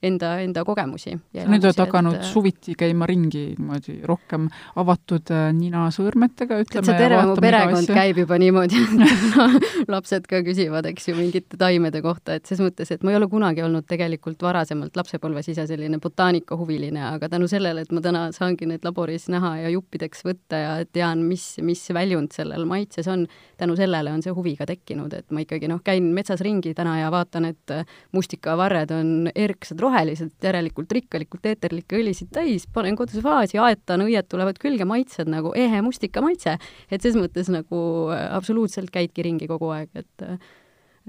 enda, 0.04 0.36
enda 0.44 0.66
kogemusi. 0.68 1.16
nüüd 1.40 1.66
oled 1.66 1.84
hakanud 1.84 2.22
suviti 2.28 2.76
käima 2.80 3.08
ringi 3.10 3.50
niimoodi 3.58 4.00
rohkem 4.08 4.48
avatud 4.80 5.32
äh, 5.34 5.50
ninasõõrmetega, 5.56 6.60
et 6.62 6.70
ütleme. 6.70 6.88
see 6.88 6.98
terve 7.00 7.22
mu 7.30 7.36
perekond 7.42 7.92
käib 7.94 8.22
juba 8.24 8.38
niimoodi, 8.42 8.80
et 8.84 9.90
lapsed 9.94 10.28
ka 10.30 10.42
küsivad, 10.46 10.88
eks 10.90 11.10
ju, 11.10 11.16
mingite 11.18 11.60
taimede 11.60 12.02
kohta, 12.06 12.38
et 12.40 12.50
ses 12.50 12.62
mõttes, 12.64 12.92
et 12.94 13.04
ma 13.04 13.14
ei 13.14 13.20
ole 13.20 13.30
kunagi 13.32 13.64
olnud 13.66 13.88
tegelikult 13.90 14.42
varasemalt 14.46 14.98
lapsepõlves 15.00 15.52
ise 15.54 15.66
selline 15.70 16.00
botaanikahuviline, 16.04 17.02
aga 17.16 17.32
tänu 17.32 17.50
sellele, 17.52 17.86
et 17.86 17.94
ma 17.96 18.04
täna 18.06 18.28
saangi 18.36 18.70
neid 18.70 18.86
laboris 18.88 19.28
näha 19.32 19.56
ja 19.64 19.74
juppideks 19.74 20.24
võtta 20.28 20.62
ja 20.62 20.74
tean, 20.86 21.24
mis, 21.28 21.52
mis 21.66 21.84
väljund 21.96 22.36
sellel 22.36 22.68
maitses 22.70 23.10
on, 23.12 23.26
tänu 23.60 23.76
sellele 23.80 24.14
on 24.14 24.24
see 24.26 24.36
huvi 24.36 24.56
ka 24.60 24.68
tekkinud, 24.70 25.14
et 25.18 25.30
ma 25.34 25.44
ikkagi 25.46 25.70
noh, 25.72 25.82
käin 25.86 26.12
metsas 26.16 26.29
ringi 26.44 26.74
täna 26.78 27.00
ja 27.00 27.10
vaatan, 27.14 27.50
et 27.50 27.74
mustikavarred 28.16 28.92
on 28.96 29.32
erksad 29.34 29.82
rohelised, 29.82 30.36
järelikult 30.44 30.92
rikkalikult 30.92 31.50
eeterlikke 31.50 32.00
õlisid 32.00 32.32
täis, 32.36 32.68
panen 32.74 32.98
kodus 33.00 33.24
vaasi, 33.26 33.58
aetan, 33.62 34.06
õied 34.06 34.30
tulevad 34.30 34.62
külge, 34.62 34.86
maitsed 34.90 35.32
nagu 35.32 35.54
ehe 35.58 35.82
mustika 35.86 36.24
maitse, 36.26 36.58
et 36.92 37.02
ses 37.02 37.18
mõttes 37.20 37.52
nagu 37.54 37.82
äh, 38.14 38.28
absoluutselt 38.36 38.94
käidki 38.94 39.26
ringi 39.26 39.50
kogu 39.50 39.74
aeg, 39.76 39.90
et 39.94 40.30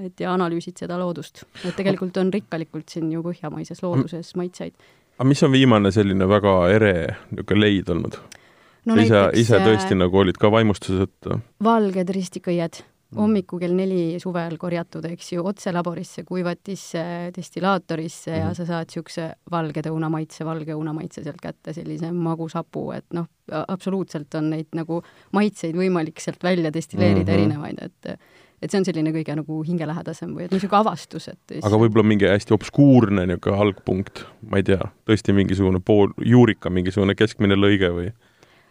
et 0.01 0.21
ja 0.23 0.31
analüüsid 0.33 0.79
seda 0.81 0.97
loodust. 0.97 1.43
et 1.65 1.75
tegelikult 1.77 2.17
on 2.17 2.33
rikkalikult 2.33 2.89
siin 2.89 3.11
ju 3.13 3.21
põhjamaises 3.27 3.83
looduses 3.85 4.35
maitseid. 4.39 4.73
aga 5.19 5.29
mis 5.29 5.43
on 5.43 5.53
viimane 5.53 5.93
selline 5.93 6.29
väga 6.29 6.55
ere 6.73 6.95
niisugune 7.31 7.61
leid 7.61 7.91
olnud 7.93 8.17
no 8.89 8.97
ise, 9.01 9.25
ise 9.37 9.59
äh, 9.59 9.67
tõesti 9.67 9.99
nagu 9.99 10.23
olid 10.23 10.39
ka 10.41 10.51
vaimustuses, 10.53 11.09
et 11.09 11.31
valged 11.65 12.15
ristikõied, 12.17 12.81
hommikul 13.17 13.59
kell 13.59 13.75
neli 13.75 14.19
suvel 14.23 14.57
korjatud, 14.61 15.05
eks 15.11 15.33
ju, 15.33 15.45
otse 15.47 15.73
laborisse, 15.73 16.23
kuivatisse, 16.29 17.03
destillaatorisse 17.37 18.31
ja 18.31 18.45
Mhm. 18.47 18.55
sa 18.55 18.67
saad 18.67 18.87
niisuguse 18.87 19.33
valgede 19.51 19.91
õunamaitse, 19.91 20.45
valge 20.45 20.75
õunamaitse 20.75 21.25
sealt 21.25 21.41
kätte, 21.41 21.73
sellise 21.73 22.13
magusapu, 22.13 22.93
et 22.93 23.07
noh, 23.13 23.27
absoluutselt 23.51 24.35
on 24.35 24.51
neid 24.51 24.69
nagu 24.73 25.03
maitseid 25.33 25.75
võimalik 25.75 26.21
sealt 26.21 26.43
välja 26.43 26.71
destilleerida 26.73 27.33
mm 27.33 27.37
-hmm. 27.37 27.41
erinevaid, 27.41 27.79
et 27.83 28.21
et 28.63 28.71
see 28.71 28.79
on 28.79 28.85
selline 28.85 29.11
kõige 29.11 29.35
nagu 29.37 29.63
hingelähedasem 29.65 30.35
või 30.37 30.45
et 30.45 30.51
niisugune 30.53 30.81
avastus, 30.81 31.29
et 31.29 31.39
siis... 31.49 31.65
aga 31.65 31.79
võib-olla 31.81 32.05
mingi 32.05 32.27
hästi 32.29 32.53
obskuurne 32.53 33.27
niisugune 33.27 33.57
algpunkt, 33.57 34.25
ma 34.51 34.61
ei 34.61 34.63
tea, 34.63 34.91
tõesti 35.09 35.33
mingisugune 35.33 35.81
pool, 35.81 36.13
juurika 36.21 36.71
mingisugune 36.71 37.15
keskmine 37.15 37.57
lõige 37.57 37.89
või 37.89 38.13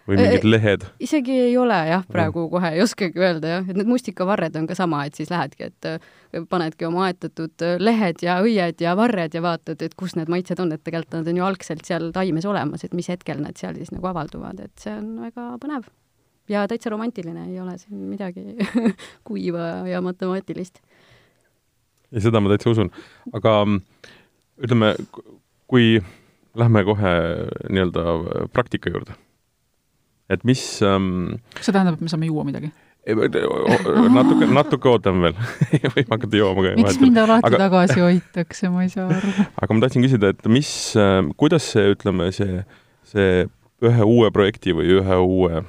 või 0.10 0.18
mingid 0.20 0.46
lehed? 0.48 0.86
isegi 1.04 1.36
ei 1.46 1.56
ole 1.60 1.78
jah, 1.90 2.04
praegu 2.10 2.44
mm. 2.46 2.52
kohe 2.54 2.72
ei 2.76 2.82
oskagi 2.84 3.22
öelda 3.22 3.54
jah, 3.54 3.70
et 3.70 3.78
need 3.78 3.90
mustikavarred 3.90 4.58
on 4.60 4.68
ka 4.70 4.78
sama, 4.78 5.04
et 5.08 5.18
siis 5.18 5.32
lähedki, 5.32 5.70
et 5.70 5.90
äh, 5.90 6.10
panedki 6.50 6.88
oma 6.90 7.06
aetatud 7.08 7.66
äh, 7.66 7.78
lehed 7.82 8.24
ja 8.26 8.40
õied 8.46 8.84
ja 8.84 8.96
varred 9.00 9.36
ja 9.36 9.44
vaatad, 9.46 9.82
et 9.86 9.96
kus 10.00 10.16
need 10.20 10.32
maitsed 10.32 10.60
on, 10.62 10.74
et 10.76 10.84
tegelikult 10.86 11.20
nad 11.20 11.32
on 11.32 11.42
ju 11.42 11.48
algselt 11.48 11.86
seal 11.88 12.10
taimes 12.16 12.48
olemas, 12.50 12.86
et 12.86 12.96
mis 12.98 13.10
hetkel 13.12 13.42
nad 13.44 13.58
seal 13.60 13.78
siis 13.80 13.94
nagu 13.96 14.10
avalduvad, 14.12 14.62
et 14.66 14.76
see 14.82 14.96
on 14.98 15.16
väga 15.28 15.50
põnev. 15.64 15.90
ja 16.50 16.66
täitsa 16.68 16.90
romantiline, 16.90 17.50
ei 17.52 17.60
ole 17.62 17.78
siin 17.78 18.08
midagi 18.10 18.58
kuiva 19.28 19.86
ja 19.90 20.02
matemaatilist. 20.06 20.82
ja 22.12 22.28
seda 22.28 22.42
ma 22.42 22.52
täitsa 22.54 22.74
usun, 22.74 22.94
aga 23.34 23.62
mm, 23.66 23.82
ütleme, 24.66 24.94
kui 25.70 26.00
lähme 26.58 26.84
kohe 26.84 27.16
nii-öelda 27.70 28.48
praktika 28.54 28.90
juurde 28.90 29.14
et 30.30 30.46
mis 30.48 30.62
ähm, 30.86 31.40
kas 31.56 31.70
see 31.70 31.76
tähendab, 31.76 31.98
et 31.98 32.06
me 32.06 32.12
saame 32.12 32.30
juua 32.30 32.46
midagi? 32.48 32.72
natuke, 33.10 34.48
natuke 34.54 34.90
ootame 34.92 35.30
veel 35.30 35.38
võime 35.96 36.10
hakata 36.12 36.38
jooma 36.42 36.66
ka. 36.66 36.74
miks 36.78 37.00
mind 37.02 37.22
alati 37.24 37.48
aga... 37.50 37.62
tagasi 37.64 38.04
hoitakse, 38.04 38.70
ma 38.74 38.84
ei 38.86 38.92
saa 38.94 39.08
aru. 39.08 39.32
aga 39.56 39.74
ma 39.74 39.86
tahtsin 39.86 40.06
küsida, 40.06 40.34
et 40.36 40.52
mis, 40.52 40.72
ähm, 41.00 41.32
kuidas 41.40 41.72
see, 41.74 41.88
ütleme, 41.96 42.30
see, 42.36 42.62
see 43.10 43.48
ühe 43.86 44.06
uue 44.06 44.30
projekti 44.36 44.76
või 44.76 45.00
ühe 45.00 45.20
uue 45.24 45.64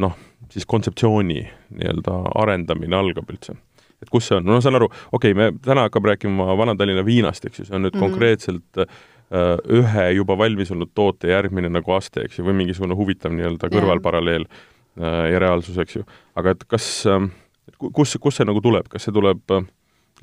noh, 0.00 0.16
siis 0.52 0.66
kontseptsiooni 0.68 1.42
nii-öelda 1.44 2.20
arendamine 2.40 2.98
algab 2.98 3.30
üldse? 3.30 3.58
et 4.02 4.10
kus 4.14 4.30
see 4.30 4.38
on, 4.38 4.46
no 4.46 4.60
saan 4.64 4.78
aru, 4.78 4.88
okei 5.12 5.34
okay,, 5.34 5.38
me 5.38 5.52
täna 5.62 5.88
hakkab 5.88 6.06
rääkima 6.12 6.54
Vana-Tallinna 6.58 7.04
viinast, 7.06 7.44
eks 7.44 7.62
ju, 7.62 7.68
see 7.68 7.76
on 7.76 7.86
nüüd 7.86 7.94
mm 7.94 8.00
-hmm. 8.00 8.08
konkreetselt 8.08 8.88
ühe 9.28 10.04
juba 10.16 10.38
valmis 10.40 10.70
olnud 10.72 10.92
toote 10.96 11.28
järgmine 11.28 11.68
nagu 11.72 11.92
aste, 11.96 12.24
eks 12.24 12.38
ju, 12.38 12.46
või 12.46 12.56
mingisugune 12.62 12.96
huvitav 12.96 13.34
nii-öelda 13.34 13.68
kõrvalparalleel 13.72 14.46
äh, 14.48 15.24
ja 15.34 15.42
reaalsus, 15.44 15.76
eks 15.82 15.98
ju. 15.98 16.04
aga 16.38 16.54
et 16.56 16.64
kas, 16.68 16.86
ähm, 17.10 17.30
kus, 17.76 18.16
kus 18.20 18.40
see 18.40 18.48
nagu 18.48 18.62
tuleb, 18.64 18.88
kas 18.88 19.04
see 19.04 19.14
tuleb 19.14 19.42
äh, 19.52 19.66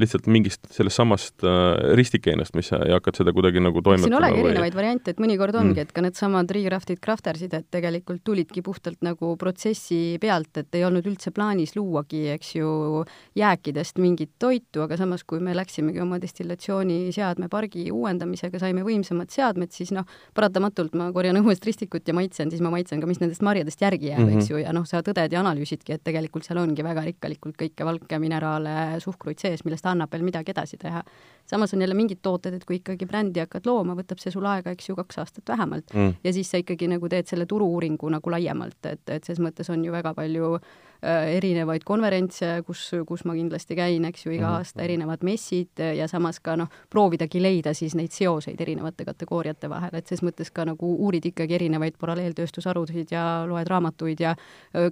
lihtsalt 0.01 0.27
mingist 0.31 0.67
sellest 0.73 0.99
samast 0.99 1.45
äh, 1.45 1.93
ristikeenest, 1.97 2.55
mis 2.57 2.69
sa 2.71 2.79
ja 2.85 2.99
hakkad 2.99 3.19
seda 3.21 3.33
kuidagi 3.35 3.61
nagu 3.63 3.81
toimetama? 3.83 4.07
siin 4.07 4.17
olegi 4.17 4.41
või... 4.41 4.49
erinevaid 4.51 4.77
variante, 4.77 5.13
et 5.13 5.21
mõnikord 5.23 5.57
ongi 5.59 5.77
mm., 5.79 5.85
et 5.85 5.93
ka 5.95 6.03
needsamad 6.05 6.51
Recraftid, 6.55 6.99
Craftersid, 7.03 7.53
et 7.57 7.67
tegelikult 7.73 8.23
tulidki 8.27 8.63
puhtalt 8.65 9.01
nagu 9.05 9.33
protsessi 9.39 10.17
pealt, 10.21 10.51
et 10.61 10.77
ei 10.77 10.85
olnud 10.87 11.05
üldse 11.07 11.31
plaanis 11.35 11.75
luuagi, 11.77 12.25
eks 12.35 12.55
ju, 12.57 13.03
jääkidest 13.39 14.01
mingit 14.03 14.33
toitu, 14.41 14.83
aga 14.85 14.97
samas, 14.99 15.23
kui 15.27 15.41
me 15.43 15.55
läksimegi 15.57 16.01
oma 16.03 16.19
destillatsiooniseadmepargi 16.23 17.87
uuendamisega, 17.95 18.61
saime 18.61 18.85
võimsamad 18.87 19.31
seadmed, 19.33 19.73
siis 19.75 19.93
noh, 19.95 20.07
paratamatult 20.35 20.97
ma 20.99 21.11
korjan 21.15 21.39
õuest 21.43 21.65
ristikut 21.67 22.07
ja 22.07 22.17
maitsen, 22.17 22.51
siis 22.53 22.63
ma 22.65 22.73
maitsen 22.73 23.03
ka, 23.03 23.09
mis 23.09 23.21
nendest 23.23 23.45
marjadest 23.45 23.81
järgi 23.81 24.11
jääb 24.11 24.23
mm, 24.23 24.29
-hmm. 24.33 24.43
eks 24.43 24.51
ju, 24.51 24.61
ja 24.63 24.75
noh, 24.75 24.87
sa 24.89 25.03
tõded 25.05 25.31
ja 25.31 25.41
analüüsidki, 25.43 25.95
et 25.95 26.03
tegelikult 26.03 26.47
seal 26.47 26.59
ongi 26.61 26.83
väga 26.83 27.05
rikkalikult 27.07 27.57
kõike 27.59 27.87
valke 27.87 28.19
mineraale, 28.19 28.99
suhkruid 29.03 29.39
sees, 29.39 29.63
millest 29.65 29.84
ta 29.85 29.93
annab 29.93 30.13
veel 30.13 30.25
midagi 30.25 30.53
edasi 30.55 30.79
teha. 30.81 31.03
samas 31.45 31.73
on 31.73 31.81
jälle 31.81 31.93
mingid 31.93 32.23
tooted, 32.25 32.57
et 32.57 32.65
kui 32.65 32.79
ikkagi 32.79 33.05
brändi 33.05 33.43
hakkad 33.43 33.67
looma, 33.69 33.93
võtab 33.97 34.21
see 34.21 34.33
sul 34.33 34.47
aega, 34.49 34.73
eks 34.73 34.89
ju, 34.89 34.97
kaks 34.97 35.21
aastat 35.21 35.53
vähemalt 35.53 35.93
mm. 35.93 36.17
ja 36.25 36.33
siis 36.33 36.49
sa 36.49 36.61
ikkagi 36.61 36.89
nagu 36.89 37.09
teed 37.11 37.29
selle 37.29 37.45
turu-uuringu 37.49 38.09
nagu 38.17 38.33
laiemalt, 38.33 38.81
et, 38.89 39.05
et 39.13 39.29
ses 39.29 39.41
mõttes 39.43 39.69
on 39.69 39.85
ju 39.85 39.93
väga 39.93 40.15
palju 40.17 40.57
erinevaid 41.05 41.83
konverentse, 41.85 42.49
kus, 42.65 42.81
kus 43.07 43.23
ma 43.27 43.35
kindlasti 43.37 43.77
käin, 43.77 44.05
eks 44.09 44.25
ju, 44.25 44.33
iga 44.35 44.47
mhm. 44.47 44.55
aasta 44.59 44.83
erinevad 44.85 45.25
messid 45.27 45.81
ja 45.97 46.07
samas 46.11 46.39
ka 46.43 46.55
noh, 46.59 46.71
proovidagi 46.91 47.41
leida 47.43 47.75
siis 47.77 47.95
neid 47.97 48.13
seoseid 48.15 48.61
erinevate 48.61 49.05
kategooriate 49.07 49.69
vahel, 49.71 49.93
et 49.99 50.09
ses 50.09 50.23
mõttes 50.25 50.51
ka 50.55 50.65
nagu 50.67 50.91
uurid 50.95 51.29
ikkagi 51.31 51.57
erinevaid 51.59 51.99
paralleeltööstusharusid 52.01 53.13
ja 53.13 53.25
loed 53.49 53.69
raamatuid 53.69 54.25
ja 54.25 54.35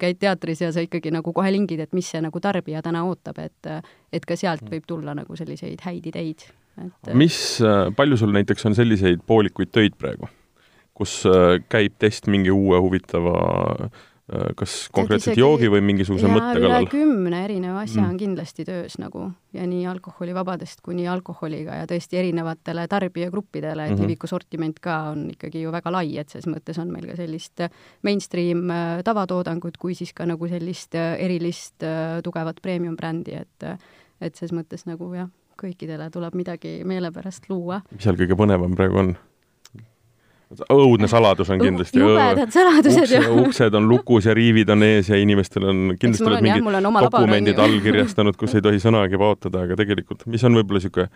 käid 0.01 0.21
teatris 0.21 0.63
ja 0.63 0.71
sa 0.75 0.83
ikkagi 0.85 1.13
nagu 1.13 1.33
kohe 1.33 1.51
lingid, 1.53 1.83
et 1.83 1.97
mis 1.97 2.11
see 2.13 2.21
nagu 2.23 2.43
tarbija 2.43 2.83
täna 2.85 3.05
ootab, 3.09 3.41
et 3.43 3.73
et 4.13 4.25
ka 4.29 4.37
sealt 4.37 4.67
võib 4.69 4.85
tulla 4.85 5.15
nagu 5.17 5.35
selliseid 5.35 5.81
häid 5.81 6.05
ideid. 6.11 6.45
et 6.77 7.13
mis, 7.17 7.35
palju 7.97 8.17
sul 8.17 8.33
näiteks 8.33 8.65
on 8.69 8.75
selliseid 8.77 9.25
poolikuid 9.25 9.71
töid 9.73 9.97
praegu, 9.97 10.29
kus 10.93 11.23
käib 11.69 11.97
test 11.97 12.27
mingi 12.29 12.53
uue 12.53 12.79
huvitava 12.81 13.37
äh, 13.87 13.89
Äh, 13.89 14.12
kas 14.55 14.87
konkreetselt 14.95 15.33
isegi... 15.33 15.41
joogi 15.41 15.67
või 15.67 15.81
mingisuguse 15.83 16.29
ja, 16.29 16.31
mõtte 16.31 16.61
kallal? 16.63 16.85
kümne 16.87 17.41
erineva 17.43 17.81
asja 17.83 17.99
mm. 18.05 18.13
on 18.13 18.19
kindlasti 18.21 18.63
töös 18.67 18.95
nagu 19.01 19.25
ja 19.51 19.65
nii 19.67 19.81
alkoholivabadest 19.91 20.79
kuni 20.85 21.09
alkoholiga 21.11 21.81
ja 21.81 21.89
tõesti 21.89 22.21
erinevatele 22.21 22.85
tarbijagruppidele, 22.87 23.83
et 23.83 23.91
mm 23.91 23.97
-hmm. 23.97 24.07
Liviku 24.07 24.27
sortiment 24.31 24.79
ka 24.79 24.97
on 25.11 25.27
ikkagi 25.33 25.65
ju 25.65 25.71
väga 25.71 25.91
lai, 25.91 26.17
et 26.17 26.29
ses 26.29 26.47
mõttes 26.47 26.79
on 26.79 26.91
meil 26.91 27.09
ka 27.11 27.17
sellist 27.19 27.67
mainstream 28.03 28.69
äh, 28.71 29.03
tavatoodangut 29.03 29.77
kui 29.77 29.95
siis 29.95 30.13
ka 30.13 30.25
nagu 30.25 30.47
sellist 30.47 30.95
äh, 30.95 31.19
erilist 31.19 31.83
tugevat 32.23 32.61
premium 32.61 32.95
brändi, 32.95 33.35
et 33.35 33.79
et 34.21 34.35
ses 34.35 34.51
mõttes 34.51 34.85
nagu 34.87 35.13
jah, 35.13 35.27
kõikidele 35.59 36.09
tuleb 36.09 36.35
midagi 36.35 36.83
meelepärast 36.85 37.49
luua. 37.49 37.81
mis 37.91 38.03
seal 38.03 38.15
kõige 38.15 38.39
põnevam 38.39 38.75
praegu 38.75 38.97
on? 38.97 39.15
Õudne 40.73 41.09
saladus 41.11 41.49
on 41.53 41.61
kindlasti. 41.61 41.99
jubedad 41.99 42.53
saladused 42.53 43.13
ju. 43.15 43.21
uksed 43.43 43.77
on 43.79 43.87
lukus 43.89 44.27
ja 44.29 44.33
riivid 44.37 44.69
on 44.73 44.83
ees 44.87 45.09
ja 45.09 45.19
inimestel 45.19 45.67
on, 45.69 45.83
kindlasti 45.99 46.29
oled 46.29 46.45
mingid 46.45 46.89
dokumendid 47.07 47.61
allkirjastanud, 47.65 48.37
kus 48.39 48.57
ei 48.57 48.65
tohi 48.65 48.81
sõnagi 48.83 49.19
paotada, 49.19 49.65
aga 49.67 49.79
tegelikult, 49.79 50.27
mis 50.31 50.43
on 50.43 50.59
võib-olla 50.59 50.83
niisugune 50.83 51.09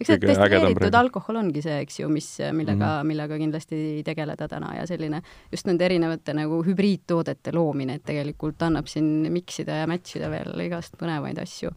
eks 0.00 0.10
see 0.10 0.20
destilleeritud 0.20 0.96
alkohol 0.98 1.38
ongi 1.38 1.62
see, 1.62 1.76
eks 1.84 2.00
ju, 2.00 2.08
mis, 2.10 2.28
millega 2.52 2.74
mm, 2.74 2.86
-hmm. 2.86 3.10
millega 3.10 3.38
kindlasti 3.38 4.02
tegeleda 4.04 4.48
täna 4.50 4.74
ja 4.78 4.86
selline 4.90 5.22
just 5.52 5.66
nende 5.70 5.84
erinevate 5.86 6.34
nagu 6.34 6.62
hübriidtoodete 6.66 7.54
loomine, 7.54 8.00
et 8.00 8.04
tegelikult 8.04 8.62
annab 8.62 8.90
siin 8.90 9.28
miksida 9.32 9.82
ja 9.82 9.86
match 9.86 10.18
ida 10.18 10.30
veel 10.30 10.66
igast 10.66 10.98
põnevaid 11.00 11.38
asju 11.42 11.70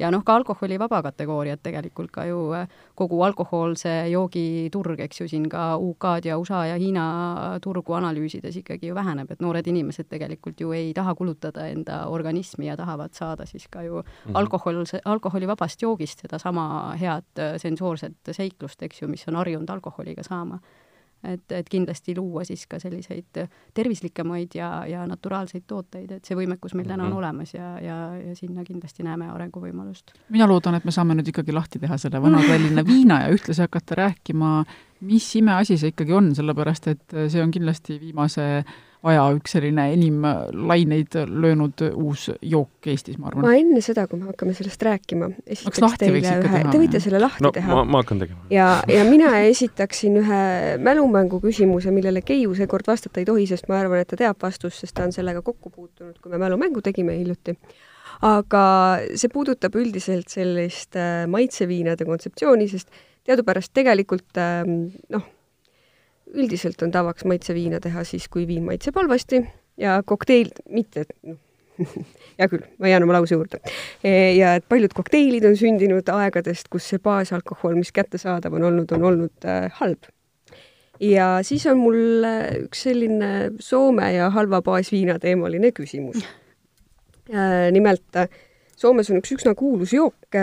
ja 0.00 0.10
noh, 0.12 0.22
ka 0.24 0.34
alkoholivaba 0.40 1.02
kategooriad 1.04 1.60
tegelikult 1.62 2.10
ka 2.14 2.24
ju 2.28 2.40
äh, 2.56 2.68
kogu 2.98 3.20
alkohoolse 3.26 3.92
joogi 4.10 4.70
turg, 4.72 5.00
eks 5.04 5.22
ju, 5.22 5.28
siin 5.30 5.48
ka 5.52 5.74
UK-d 5.76 6.30
ja 6.30 6.38
USA 6.40 6.64
ja 6.70 6.78
Hiina 6.80 7.04
turgu 7.62 7.96
analüüsides 7.98 8.56
ikkagi 8.62 8.90
ju 8.90 8.96
väheneb, 8.96 9.30
et 9.30 9.44
noored 9.44 9.66
inimesed 9.66 10.08
tegelikult 10.10 10.60
ju 10.60 10.74
ei 10.76 10.92
taha 10.96 11.14
kulutada 11.18 11.68
enda 11.70 12.02
organismi 12.08 12.70
ja 12.70 12.76
tahavad 12.80 13.14
saada 13.16 13.46
siis 13.46 13.68
ka 13.68 13.82
ju 13.82 14.00
mm 14.00 14.04
-hmm. 14.04 14.38
alkohol, 14.38 14.84
alkoholivabast 15.04 15.82
joogist 15.82 16.20
sedasama 16.20 16.96
head 17.00 17.38
äh, 17.38 17.56
sensoorset 17.56 18.16
seiklust, 18.30 18.82
eks 18.82 19.02
ju, 19.02 19.08
mis 19.08 19.28
on 19.28 19.36
harjunud 19.36 19.70
alkoholiga 19.70 20.22
saama 20.22 20.58
et, 21.24 21.52
et 21.52 21.68
kindlasti 21.68 22.14
luua 22.16 22.44
siis 22.48 22.66
ka 22.70 22.78
selliseid 22.80 23.40
tervislikemaid 23.74 24.56
ja, 24.56 24.70
ja 24.88 25.06
naturaalseid 25.08 25.66
tooteid, 25.68 26.10
et 26.16 26.24
see 26.24 26.38
võimekus 26.38 26.74
meil 26.78 26.88
täna 26.88 27.04
on 27.06 27.12
mhm. 27.12 27.18
olemas 27.18 27.54
ja, 27.54 27.72
ja, 27.82 27.98
ja 28.18 28.36
sinna 28.38 28.64
kindlasti 28.66 29.06
näeme 29.06 29.30
arenguvõimalust. 29.32 30.14
mina 30.28 30.48
loodan, 30.48 30.78
et 30.78 30.86
me 30.88 30.94
saame 30.94 31.16
nüüd 31.18 31.32
ikkagi 31.32 31.54
lahti 31.56 31.82
teha 31.82 31.98
selle 32.00 32.22
Vana-Tallinna 32.22 32.84
viina 32.86 33.22
ja 33.24 33.34
ühtlasi 33.34 33.64
hakata 33.66 33.98
rääkima, 34.04 34.52
mis 35.08 35.28
imeasi 35.40 35.78
see 35.80 35.94
ikkagi 35.94 36.16
on, 36.16 36.34
sellepärast 36.36 36.92
et 36.94 37.18
see 37.28 37.42
on 37.42 37.52
kindlasti 37.54 38.00
viimase 38.00 38.50
aja 39.06 39.24
üks 39.36 39.54
selline 39.56 39.86
enim 39.94 40.24
laineid 40.68 41.16
löönud 41.28 41.82
uus 41.88 42.26
jook 42.42 42.88
Eestis, 42.90 43.16
ma 43.20 43.30
arvan. 43.30 43.46
ma 43.46 43.54
enne 43.56 43.80
seda, 43.84 44.06
kui 44.10 44.20
me 44.20 44.28
hakkame 44.28 44.54
sellest 44.56 44.82
rääkima, 44.86 45.30
esitaks 45.46 45.96
teile 46.00 46.20
ühe, 46.20 46.62
te 46.68 46.80
võite 46.82 47.02
selle 47.02 47.20
lahti 47.22 47.44
no, 47.46 47.52
teha. 47.56 47.72
ma, 47.74 47.84
ma 47.88 48.02
hakkan 48.04 48.20
tegema. 48.24 48.44
ja, 48.52 48.68
ja 48.90 49.04
mina 49.08 49.32
esitaksin 49.48 50.20
ühe 50.20 50.42
mälumängu 50.84 51.40
küsimuse, 51.44 51.94
millele 51.94 52.24
Keiu 52.26 52.52
seekord 52.58 52.88
vastata 52.90 53.22
ei 53.22 53.28
tohi, 53.28 53.46
sest 53.48 53.70
ma 53.72 53.80
arvan, 53.80 54.04
et 54.04 54.10
ta 54.12 54.20
teab 54.20 54.40
vastust, 54.42 54.84
sest 54.84 54.96
ta 54.96 55.08
on 55.08 55.16
sellega 55.16 55.42
kokku 55.46 55.72
puutunud, 55.72 56.18
kui 56.20 56.32
me 56.32 56.40
mälumängu 56.42 56.84
tegime 56.84 57.16
hiljuti 57.18 57.56
aga 58.26 58.62
see 59.16 59.30
puudutab 59.32 59.76
üldiselt 59.80 60.28
sellist 60.32 60.96
äh, 60.98 61.24
maitseviinade 61.30 62.04
kontseptsiooni, 62.08 62.68
sest 62.68 62.90
teadupärast 63.28 63.72
tegelikult 63.76 64.40
ähm, 64.40 64.90
noh, 65.12 65.24
üldiselt 66.34 66.82
on 66.82 66.92
tavaks 66.94 67.24
maitseviina 67.28 67.80
teha 67.82 68.04
siis, 68.04 68.28
kui 68.28 68.46
viin 68.48 68.64
maitseb 68.66 68.96
halvasti 68.96 69.42
ja 69.80 70.00
kokteil, 70.06 70.50
mitte, 70.70 71.06
et 71.06 71.16
noh, 71.26 71.38
hea 72.38 72.48
küll, 72.50 72.64
ma 72.80 72.90
jään 72.90 73.04
oma 73.06 73.16
lause 73.16 73.36
juurde. 73.36 73.60
E, 74.04 74.12
ja 74.36 74.54
et 74.58 74.66
paljud 74.68 74.92
kokteilid 74.96 75.46
on 75.48 75.56
sündinud 75.58 76.08
aegadest, 76.12 76.68
kus 76.72 76.88
see 76.92 77.02
baasalkohol, 77.02 77.76
mis 77.78 77.92
kättesaadav 77.96 78.56
on 78.58 78.66
olnud, 78.70 78.96
on 78.96 79.06
olnud 79.12 79.48
äh, 79.48 79.68
halb. 79.80 80.10
ja 81.00 81.38
siis 81.46 81.64
on 81.70 81.78
mul 81.80 82.26
äh, 82.28 82.58
üks 82.66 82.84
selline 82.84 83.30
Soome 83.64 84.10
ja 84.12 84.28
halva 84.34 84.60
baasviina 84.62 85.16
teemaline 85.18 85.70
küsimus 85.72 86.20
äh,. 87.32 87.70
nimelt 87.72 88.20
Soomes 88.76 89.08
on 89.08 89.22
üks 89.22 89.32
üsna 89.38 89.54
kuulus 89.56 89.94
jook 89.96 90.36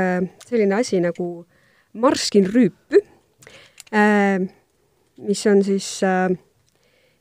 selline 0.47 0.79
asi 0.79 0.97
nagu 1.03 1.45
marskin 1.93 2.49
rüüpy 2.49 3.03
mis 5.17 5.45
on 5.47 5.63
siis 5.65 5.87
äh, 6.05 6.29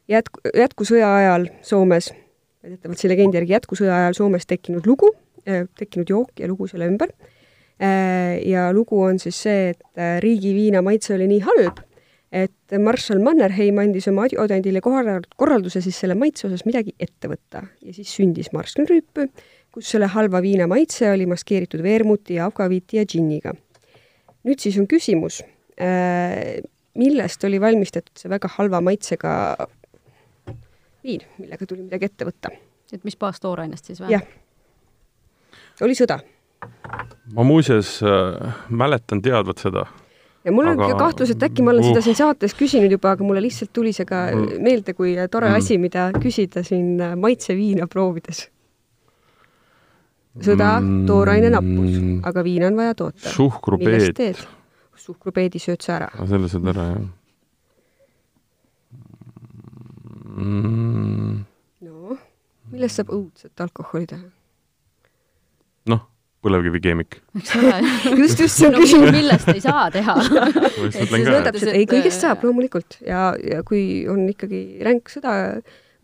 jätku, 0.08 0.40
jätkusõja 0.56 1.08
ajal 1.20 1.48
Soomes, 1.66 2.10
väidetavalt 2.64 3.00
see 3.00 3.10
legendi 3.10 3.40
järgi 3.40 3.56
jätkusõja 3.56 4.02
ajal 4.02 4.18
Soomes 4.18 4.46
tekkinud 4.46 4.86
lugu, 4.88 5.12
tekkinud 5.78 6.10
jook 6.10 6.40
ja 6.42 6.48
lugu 6.50 6.66
selle 6.66 6.88
ümber. 6.90 7.12
ja 8.42 8.70
lugu 8.72 9.02
on 9.04 9.18
siis 9.20 9.36
see, 9.42 9.68
et 9.74 10.00
riigiviina 10.24 10.80
maitse 10.82 11.12
oli 11.14 11.26
nii 11.28 11.42
halb, 11.44 11.82
et 12.32 12.76
marssal 12.82 13.20
Mannerheim 13.22 13.78
andis 13.78 14.08
oma 14.08 14.24
adjudandile 14.26 14.80
korralduse 14.82 15.82
siis 15.84 15.98
selle 16.00 16.16
maitse 16.18 16.46
osas 16.48 16.64
midagi 16.66 16.94
ette 16.98 17.28
võtta 17.30 17.62
ja 17.84 17.92
siis 17.94 18.10
sündis 18.16 18.48
marskenrüüp, 18.56 19.20
kus 19.70 19.92
selle 19.92 20.08
halva 20.08 20.40
viina 20.42 20.66
maitse 20.66 21.10
oli 21.12 21.28
maskeeritud 21.28 21.84
veermuti 21.84 22.40
ja 22.40 22.48
akaviiti 22.50 22.96
ja 22.96 23.04
džinniga. 23.04 23.52
nüüd 24.46 24.62
siis 24.62 24.78
on 24.80 24.88
küsimus, 24.88 25.42
millest 26.96 27.44
oli 27.44 27.60
valmistatud 27.60 28.16
see 28.18 28.30
väga 28.32 28.50
halva 28.56 28.80
maitsega 28.84 29.32
viin, 31.06 31.26
millega 31.38 31.66
tuli 31.66 31.84
midagi 31.84 32.08
ette 32.10 32.26
võtta. 32.26 32.50
et 32.92 33.04
mis 33.04 33.16
baastoorainest 33.18 33.90
siis 33.90 34.00
või? 34.02 34.14
jah. 34.14 34.24
oli 35.86 35.94
sõda. 35.98 36.18
ma 37.34 37.46
muuseas 37.46 37.98
äh, 38.02 38.58
mäletan 38.68 39.22
teadvat 39.22 39.62
seda. 39.62 39.86
ja 40.44 40.54
mul 40.54 40.72
aga... 40.72 40.90
on 40.90 40.98
kahtlus, 41.04 41.32
et 41.34 41.46
äkki 41.48 41.64
ma 41.66 41.74
olen 41.74 41.84
uh. 41.84 41.92
seda 41.92 42.04
siin 42.08 42.18
saates 42.18 42.56
küsinud 42.58 42.92
juba, 42.92 43.14
aga 43.14 43.26
mulle 43.26 43.44
lihtsalt 43.44 43.72
tuli 43.76 43.94
see 43.96 44.08
ka 44.08 44.26
mm. 44.32 44.60
meelde 44.66 44.96
kui 44.98 45.14
tore 45.30 45.50
mm. 45.52 45.62
asi, 45.62 45.78
mida 45.82 46.10
küsida 46.18 46.64
siin 46.66 47.00
äh, 47.00 47.16
maitseviina 47.20 47.88
proovides. 47.92 48.46
sõda 50.42 50.76
mm., 50.80 51.06
tooraine 51.08 51.54
nappus, 51.54 51.98
aga 52.28 52.46
viina 52.46 52.70
on 52.72 52.82
vaja 52.82 52.98
toota. 53.04 53.34
suhkrupeet. 53.38 54.46
Suhkrupeedi 55.06 55.62
sööd 55.62 55.86
sa 55.86 56.00
ära. 56.00 56.10
selle 56.26 56.50
sööd 56.52 56.74
ära, 56.74 56.90
jah 56.96 57.06
mm.? 60.36 61.44
noh, 61.86 62.18
millest 62.72 63.00
saab 63.00 63.12
õudset 63.14 63.64
alkoholi 63.64 64.08
teha? 64.10 64.28
noh, 65.92 66.02
põlevkivikeemik. 66.44 67.18
just, 68.20 68.40
just 68.42 68.58
see 68.58 68.68
on 68.68 68.76
küsimus. 68.78 69.14
millest 69.14 69.50
ei 69.54 69.62
saa 69.64 69.88
teha 69.94 70.16
ei, 71.78 71.86
kõigest 71.88 72.22
saab 72.24 72.44
loomulikult 72.46 73.00
ja, 73.06 73.30
ja 73.40 73.62
kui 73.66 74.04
on 74.10 74.26
ikkagi 74.30 74.82
ränk 74.86 75.10
sõda, 75.12 75.36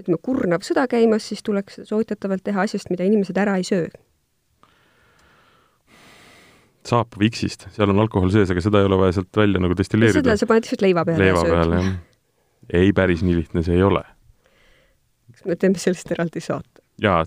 ütleme, 0.00 0.20
kurnav 0.22 0.64
sõda 0.66 0.86
käimas, 0.90 1.28
siis 1.28 1.44
tuleks 1.46 1.80
seda 1.80 1.92
soovitatavalt 1.92 2.44
teha 2.46 2.66
asjast, 2.66 2.90
mida 2.92 3.06
inimesed 3.06 3.38
ära 3.38 3.58
ei 3.60 3.66
söö. 3.68 3.90
Saap 6.88 7.18
Viksist, 7.20 7.68
seal 7.76 7.92
on 7.92 8.00
alkohol 8.02 8.32
sees, 8.34 8.50
aga 8.50 8.62
seda 8.64 8.80
ei 8.82 8.88
ole 8.88 8.98
vaja 9.00 9.18
sealt 9.18 9.36
välja 9.36 9.60
nagu 9.62 9.76
destilleerida. 9.78 10.22
seda 10.22 10.38
sa 10.40 10.48
paned 10.50 10.66
lihtsalt 10.66 10.82
leiva 10.82 11.04
peale 11.08 11.28
leiva 11.28 11.44
peale, 11.46 11.78
jah. 11.78 11.92
ei, 12.80 12.90
päris 12.96 13.22
nii 13.26 13.38
lihtne 13.38 13.62
see 13.66 13.78
ei 13.78 13.86
ole 13.86 14.02
kas 15.42 15.50
me 15.50 15.56
teeme 15.58 15.80
sellest 15.82 16.10
eraldi 16.14 16.42
saate? 16.42 16.82
jaa, 17.02 17.22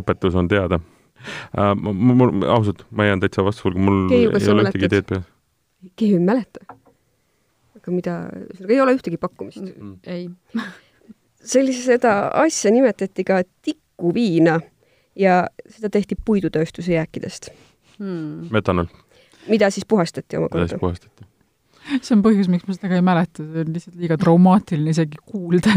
õpetus 0.00 0.36
on 0.38 0.48
teada 0.50 0.80
uh,. 0.80 1.74
mul, 1.76 2.44
ausalt, 2.48 2.84
ma 2.90 3.08
jään 3.08 3.22
täitsa 3.22 3.44
vastu, 3.46 3.72
mul 3.74 4.06
Keiu, 4.10 4.34
ei 4.36 4.52
ole 4.54 4.66
ühtegi 4.68 4.88
ideed 4.90 5.08
peas. 5.08 5.24
Keiu 5.96 6.18
ei 6.18 6.24
mäleta. 6.24 6.76
aga 7.80 7.94
mida, 7.94 8.18
ühesõnaga 8.44 8.76
ei 8.76 8.84
ole 8.84 8.96
ühtegi 8.98 9.20
pakkumist 9.20 9.64
mm.? 9.64 9.96
ei 10.06 10.28
sellise, 11.54 11.86
seda 11.86 12.14
asja 12.42 12.72
nimetati 12.74 13.24
ka 13.26 13.42
tikuviina 13.64 14.60
ja 15.18 15.42
seda 15.68 15.90
tehti 15.92 16.18
puidutööstuse 16.24 16.94
jääkidest 16.98 17.50
hmm.. 18.00 18.48
metanol. 18.50 18.90
mida 19.48 19.70
siis 19.70 19.88
puhastati 19.88 20.40
omakorda. 20.40 20.64
mida 20.64 20.74
siis 20.74 20.80
puhastati 20.80 21.30
see 21.98 22.14
on 22.14 22.22
põhjus, 22.24 22.48
miks 22.50 22.66
ma 22.68 22.74
seda 22.76 22.90
ka 22.90 22.98
ei 22.98 23.04
mäleta, 23.04 23.44
see 23.44 23.64
on 23.64 23.72
lihtsalt 23.74 23.96
liiga 24.00 24.16
traumaatiline 24.20 24.92
isegi 24.94 25.18
kuulda. 25.26 25.74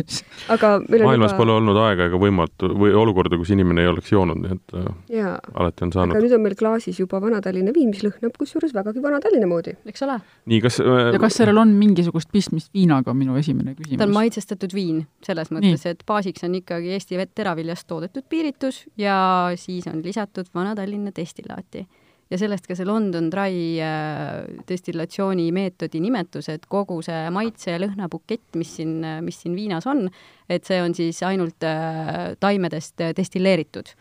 aga 0.53 0.73
maailmas 0.83 1.31
juba... 1.31 1.39
pole 1.39 1.55
olnud 1.55 1.79
aega 1.85 2.07
ega 2.09 2.19
võimatu 2.21 2.69
või 2.79 2.93
olukorda, 2.97 3.39
kus 3.39 3.53
inimene 3.55 3.85
ei 3.85 3.89
oleks 3.89 4.11
joonud, 4.13 4.41
nii 4.43 4.57
et 4.57 4.75
äh, 4.79 4.89
Jaa. 5.17 5.33
alati 5.63 5.87
on 5.87 5.93
saanud. 5.95 6.15
aga 6.15 6.25
nüüd 6.25 6.35
on 6.37 6.45
meil 6.45 6.57
klaasis 6.59 6.99
juba 7.01 7.21
Vana-Tallinna 7.23 7.73
viin, 7.75 7.89
mis 7.93 8.03
lõhnab 8.05 8.37
kusjuures 8.39 8.75
vägagi 8.75 9.03
Vana-Tallinna 9.03 9.49
moodi. 9.49 9.75
eks 9.89 10.05
ole. 10.07 10.19
nii, 10.51 10.61
kas 10.65 10.79
äh, 10.83 11.01
ja 11.15 11.23
kas 11.23 11.39
sellel 11.41 11.63
on 11.63 11.73
mingisugust 11.79 12.31
pistmist 12.33 12.73
viinaga, 12.75 13.13
on 13.13 13.19
minu 13.19 13.39
esimene 13.39 13.75
küsimus. 13.77 14.01
ta 14.01 14.09
on 14.09 14.15
maitsestatud 14.19 14.75
viin, 14.75 15.03
selles 15.25 15.53
mõttes, 15.55 15.87
et 15.89 16.05
baasiks 16.07 16.45
on 16.45 16.59
ikkagi 16.61 16.93
Eesti 16.93 17.19
vett 17.19 17.33
teraviljast 17.35 17.87
toodetud 17.89 18.27
piiritus 18.29 18.83
ja 18.99 19.17
siis 19.59 19.87
on 19.91 20.03
lisatud 20.05 20.51
Vana-Tallinna 20.53 21.15
destillaati 21.15 21.87
ja 22.33 22.39
sellest 22.41 22.65
ka 22.69 22.77
see 22.77 22.87
London 22.89 23.29
Dry 23.33 23.79
äh, 23.83 24.61
destillatsiooni 24.69 25.49
meetodi 25.55 26.01
nimetus, 26.03 26.49
et 26.49 26.65
kogu 26.71 26.99
see 27.05 27.27
maitse 27.33 27.75
ja 27.75 27.81
lõhnabukett, 27.81 28.55
mis 28.59 28.77
siin, 28.79 28.97
mis 29.25 29.43
siin 29.43 29.57
viinas 29.57 29.85
on, 29.89 30.07
et 30.49 30.65
see 30.65 30.81
on 30.81 30.97
siis 30.97 31.21
ainult 31.27 31.67
äh, 31.67 32.33
taimedest 32.41 33.05
destilleeritud 33.17 33.93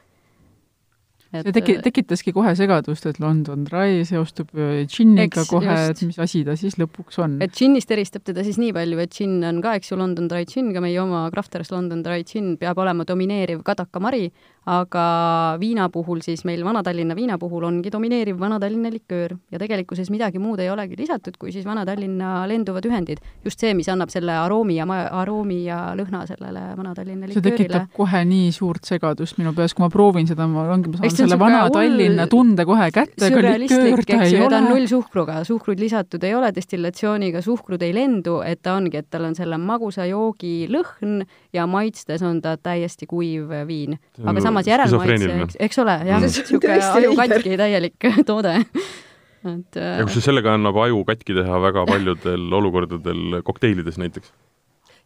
et 1.32 1.48
see 1.48 1.54
teki-, 1.56 1.78
tekitaski 1.84 2.32
kohe 2.36 2.52
segadust, 2.58 3.06
et 3.08 3.18
London 3.22 3.64
Dry 3.68 4.02
seostub 4.08 4.50
džinniga 4.52 5.46
kohe, 5.48 5.76
et 5.90 6.02
mis 6.04 6.18
asi 6.20 6.42
ta 6.46 6.56
siis 6.60 6.76
lõpuks 6.80 7.20
on. 7.24 7.38
et 7.44 7.54
džinnist 7.56 7.92
eristab 7.94 8.26
teda 8.26 8.44
siis 8.44 8.60
nii 8.60 8.74
palju, 8.76 9.00
et 9.02 9.16
džinn 9.16 9.40
on 9.48 9.62
ka, 9.64 9.76
eks 9.80 9.92
ju, 9.92 9.98
London 10.00 10.28
Dry 10.30 10.44
džinn, 10.48 10.72
ka 10.76 10.82
meie 10.84 11.00
oma 11.02 11.24
Crafters 11.32 11.72
London 11.72 12.04
Dry 12.04 12.26
džinn 12.28 12.58
peab 12.60 12.80
olema 12.82 13.06
domineeriv 13.08 13.64
kadakamari, 13.66 14.28
aga 14.70 15.56
viina 15.58 15.88
puhul 15.90 16.20
siis 16.22 16.44
meil 16.46 16.62
Vana-Tallinna 16.62 17.16
viina 17.18 17.34
puhul 17.38 17.64
ongi 17.66 17.90
domineeriv 17.90 18.38
Vana-Tallinna 18.38 18.92
liköör 18.94 19.34
ja 19.50 19.58
tegelikkuses 19.58 20.10
midagi 20.14 20.38
muud 20.38 20.60
ei 20.62 20.70
olegi 20.70 20.94
lisatud, 21.00 21.34
kui 21.38 21.50
siis 21.50 21.66
Vana-Tallinna 21.66 22.44
lenduvad 22.46 22.86
ühendid. 22.86 23.18
just 23.44 23.58
see, 23.58 23.74
mis 23.74 23.88
annab 23.90 24.12
selle 24.14 24.36
aroomi 24.38 24.76
ja 24.76 24.86
ma-, 24.86 25.08
aroomi 25.22 25.64
ja 25.64 25.80
lõhna 25.98 26.22
sellele 26.30 26.62
Vana-Tallinna 26.78 27.26
liköörile. 27.26 27.56
see 27.56 27.56
tekitab 27.58 27.90
kohe 27.96 28.22
nii 28.24 28.52
suurt 28.54 28.86
segadust 28.86 29.38
minu 29.42 29.54
peas, 29.56 29.74
kui 29.74 29.82
ma 29.82 29.90
proovin 29.90 30.30
seda, 30.30 30.46
ma 30.46 30.68
ongi, 30.76 30.94
ma 30.94 31.02
saan 31.02 31.16
selle 31.24 31.38
Vana-Tallinna 31.42 32.28
tunde 32.30 32.66
kohe 32.68 32.90
kätte, 32.94 33.32
aga 33.32 33.56
liköör 33.64 34.06
ta 34.06 34.22
ei 34.22 34.38
ole. 34.38 34.50
ta 34.52 34.62
on 34.62 34.70
nullsuhkruga, 34.76 35.42
suhkrut 35.48 35.82
lisatud 35.82 36.22
ei 36.22 36.36
ole 36.38 36.52
destillatsiooniga, 36.54 37.42
suhkrut 37.42 37.82
ei 37.82 37.90
lendu, 37.98 38.38
et 38.46 38.62
ta 38.62 38.76
ongi, 38.78 39.02
et 39.02 39.10
tal 39.10 39.26
on 39.26 39.34
selle 39.34 39.58
magusa 39.58 40.06
joogi 40.06 40.68
lõhn 40.70 41.24
ja 41.52 41.66
maitstes 41.66 42.22
on 42.26 42.40
ta 42.42 42.56
täiesti 42.56 43.06
kuiv 43.06 43.52
viin. 43.66 43.98
aga 44.24 44.44
samas 44.44 44.68
järelmaitse, 44.68 45.30
eks, 45.46 45.56
eks 45.68 45.82
ole, 45.84 45.96
jah 46.08 46.20
mm., 46.20 46.28
niisugune 46.28 46.78
aju 46.92 47.16
katki 47.16 47.56
täielik 47.60 48.10
toode 48.30 48.58
et 48.62 49.76
ja 49.76 50.06
kusjuures 50.06 50.28
sellega 50.30 50.56
annab 50.56 50.78
aju 50.84 51.02
katki 51.08 51.36
teha 51.36 51.60
väga 51.62 51.84
paljudel 51.88 52.46
olukordadel 52.60 53.42
kokteilides 53.46 53.98
näiteks 54.00 54.32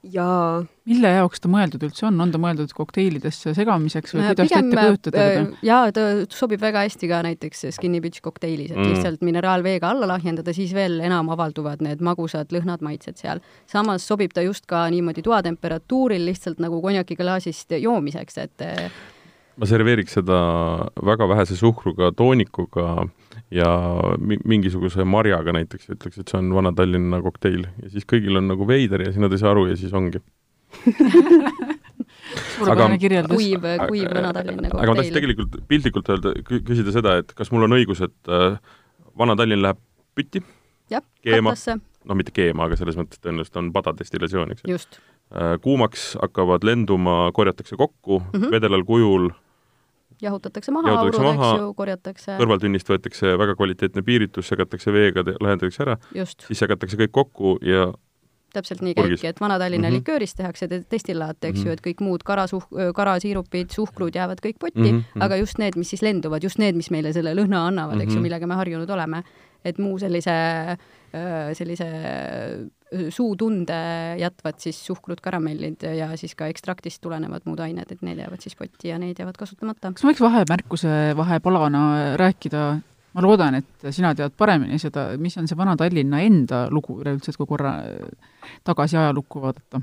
jaa. 0.03 0.65
mille 0.87 1.11
jaoks 1.11 1.43
ta 1.43 1.51
mõeldud 1.51 1.83
üldse 1.89 2.07
on, 2.09 2.21
on 2.23 2.33
ta 2.33 2.41
mõeldud 2.41 2.73
kokteilidesse 2.77 3.55
segamiseks 3.57 4.15
või 4.15 4.23
äh, 4.23 4.29
kuidas 4.33 4.53
te 4.53 4.61
ette 4.61 4.77
kujutate 4.77 5.15
teda? 5.17 5.41
Äh, 5.41 5.65
jaa, 5.67 5.91
ta 5.95 6.07
sobib 6.33 6.63
väga 6.63 6.85
hästi 6.87 7.11
ka 7.11 7.23
näiteks 7.27 7.67
skinny 7.79 8.03
bitch 8.05 8.23
kokteilis, 8.25 8.71
et 8.75 8.79
mm. 8.79 8.93
lihtsalt 8.93 9.27
mineraalveega 9.27 9.91
alla 9.95 10.11
lahjendada, 10.13 10.55
siis 10.57 10.75
veel 10.77 11.01
enam 11.05 11.33
avalduvad 11.35 11.83
need 11.85 12.05
magusad 12.05 12.55
lõhnad, 12.55 12.85
maitsed 12.87 13.19
seal. 13.23 13.43
samas 13.71 14.07
sobib 14.07 14.37
ta 14.37 14.45
just 14.47 14.67
ka 14.71 14.87
niimoodi 14.93 15.25
toatemperatuuril 15.27 16.27
lihtsalt 16.29 16.63
nagu 16.63 16.81
konjakiklaasist 16.85 17.79
joomiseks, 17.81 18.43
et 18.45 18.67
ma 19.57 19.69
serveeriks 19.69 20.19
seda 20.19 20.39
väga 21.05 21.29
vähese 21.31 21.57
suhkruga 21.57 22.11
toonikuga 22.17 23.07
ja 23.55 23.69
mi-, 24.21 24.41
mingisuguse 24.45 25.05
marjaga 25.09 25.55
näiteks, 25.57 25.89
ütleks, 25.97 26.21
et 26.21 26.33
see 26.33 26.41
on 26.41 26.51
Vana-Tallinna 26.57 27.23
kokteil 27.25 27.63
ja 27.65 27.93
siis 27.93 28.05
kõigil 28.09 28.37
on 28.41 28.51
nagu 28.51 28.69
veider 28.69 29.07
ja 29.07 29.13
siis 29.13 29.23
nad 29.23 29.33
ei 29.33 29.41
saa 29.41 29.55
aru 29.55 29.67
ja 29.71 29.79
siis 29.81 29.95
ongi 29.97 30.21
suurepärane 32.57 32.99
kirjeldus. 33.01 33.37
kuiv, 33.37 33.65
kuiv 33.89 34.13
Vana-Tallinna 34.13 34.69
kokteil. 34.69 34.83
aga 34.83 34.93
ma 34.93 34.99
tahtsin 35.01 35.17
tegelikult 35.17 35.57
piltlikult 35.71 36.13
öelda, 36.13 36.35
küsida 36.53 36.95
seda, 36.95 37.17
et 37.23 37.33
kas 37.39 37.53
mul 37.55 37.65
on 37.69 37.77
õigus, 37.79 38.05
et 38.05 38.33
äh, 38.33 38.61
Vana-Tallinn 39.19 39.65
läheb 39.65 39.81
pütti? 40.17 40.45
jah, 40.93 41.05
katlasse. 41.25 41.79
noh, 42.05 42.19
mitte 42.19 42.35
keema, 42.37 42.69
aga 42.69 42.79
selles 42.79 42.99
mõttes 42.99 43.23
tõenäoliselt 43.25 43.61
on 43.63 43.73
padadestillatsioon, 43.75 44.53
eks 44.53 44.69
ju. 44.69 44.79
Äh, 45.35 45.57
kuumaks 45.63 46.13
hakkavad 46.21 46.67
lenduma, 46.67 47.33
korjatakse 47.35 47.79
kokku 47.79 48.21
mm 48.21 48.31
-hmm. 48.37 48.53
vedelal 48.53 48.85
kujul 48.87 49.33
jahutatakse 50.23 50.73
maha, 50.73 50.95
aurud, 51.01 51.15
eks 51.15 51.61
ju, 51.61 51.69
korjatakse. 51.77 52.39
kõrvaltünnist 52.41 52.89
võetakse 52.89 53.37
väga 53.39 53.57
kvaliteetne 53.59 54.03
piiritus, 54.07 54.49
segatakse 54.49 54.93
veega, 54.95 55.25
lahendatakse 55.41 55.85
ära, 55.85 55.97
siis 56.15 56.59
segatakse 56.63 56.99
kõik 57.01 57.15
kokku 57.17 57.57
ja 57.67 57.91
täpselt 58.57 58.83
nii 58.85 58.95
käibki, 58.97 59.27
et 59.29 59.41
Vana-Tallinna 59.41 59.89
mm 59.89 59.93
-hmm. 59.93 59.99
likööris 60.01 60.35
tehakse 60.35 60.69
destillaat, 60.71 61.37
eks 61.45 61.59
mm 61.59 61.63
-hmm. 61.63 61.67
ju, 61.67 61.73
et 61.73 61.83
kõik 61.87 62.01
muud 62.05 62.25
karasuh-, 62.31 62.93
karasiirupid, 62.97 63.71
suhkrud 63.71 64.15
jäävad 64.15 64.41
kõik 64.47 64.59
potti 64.61 64.93
mm, 64.93 64.99
-hmm. 64.99 65.25
aga 65.25 65.37
just 65.37 65.59
need, 65.59 65.77
mis 65.77 65.91
siis 65.91 66.03
lenduvad, 66.03 66.43
just 66.43 66.59
need, 66.59 66.77
mis 66.77 66.91
meile 66.91 67.13
selle 67.13 67.35
lõhna 67.35 67.67
annavad 67.69 67.95
mm, 67.95 68.01
-hmm. 68.01 68.03
eks 68.03 68.13
ju, 68.13 68.21
mhm. 68.21 68.23
millega 68.23 68.47
me 68.47 68.55
harjunud 68.55 68.91
oleme. 68.91 69.23
et 69.65 69.79
muu 69.79 69.99
sellise, 69.99 70.31
sellise 71.53 71.87
suutunde 73.11 73.79
jätvad 74.21 74.61
siis 74.63 74.79
suhkrut, 74.87 75.21
karamellid 75.21 75.83
ja 75.97 76.11
siis 76.17 76.35
ka 76.39 76.47
ekstraktist 76.51 77.01
tulenevad 77.03 77.47
muud 77.49 77.61
ained, 77.65 77.91
et 77.91 78.05
need 78.07 78.21
jäävad 78.23 78.43
siis 78.43 78.57
potti 78.59 78.93
ja 78.93 78.99
need 79.03 79.19
jäävad 79.19 79.39
kasutamata. 79.39 79.93
kas 79.93 80.05
ma 80.05 80.13
võiks 80.13 80.23
vahemärkuse 80.23 80.93
vahepalana 81.19 81.83
rääkida, 82.21 82.63
ma 83.17 83.25
loodan, 83.25 83.59
et 83.59 83.91
sina 83.91 84.15
tead 84.15 84.37
paremini 84.39 84.79
seda, 84.79 85.09
mis 85.19 85.37
on 85.41 85.49
see 85.51 85.59
Vana-Tallinna 85.59 86.23
enda 86.27 86.67
lugu 86.71 87.01
üleüldse, 87.03 87.33
et 87.33 87.41
kui 87.41 87.51
korra 87.51 87.77
tagasi 88.65 89.01
ajalukku 89.01 89.43
vaadata? 89.43 89.83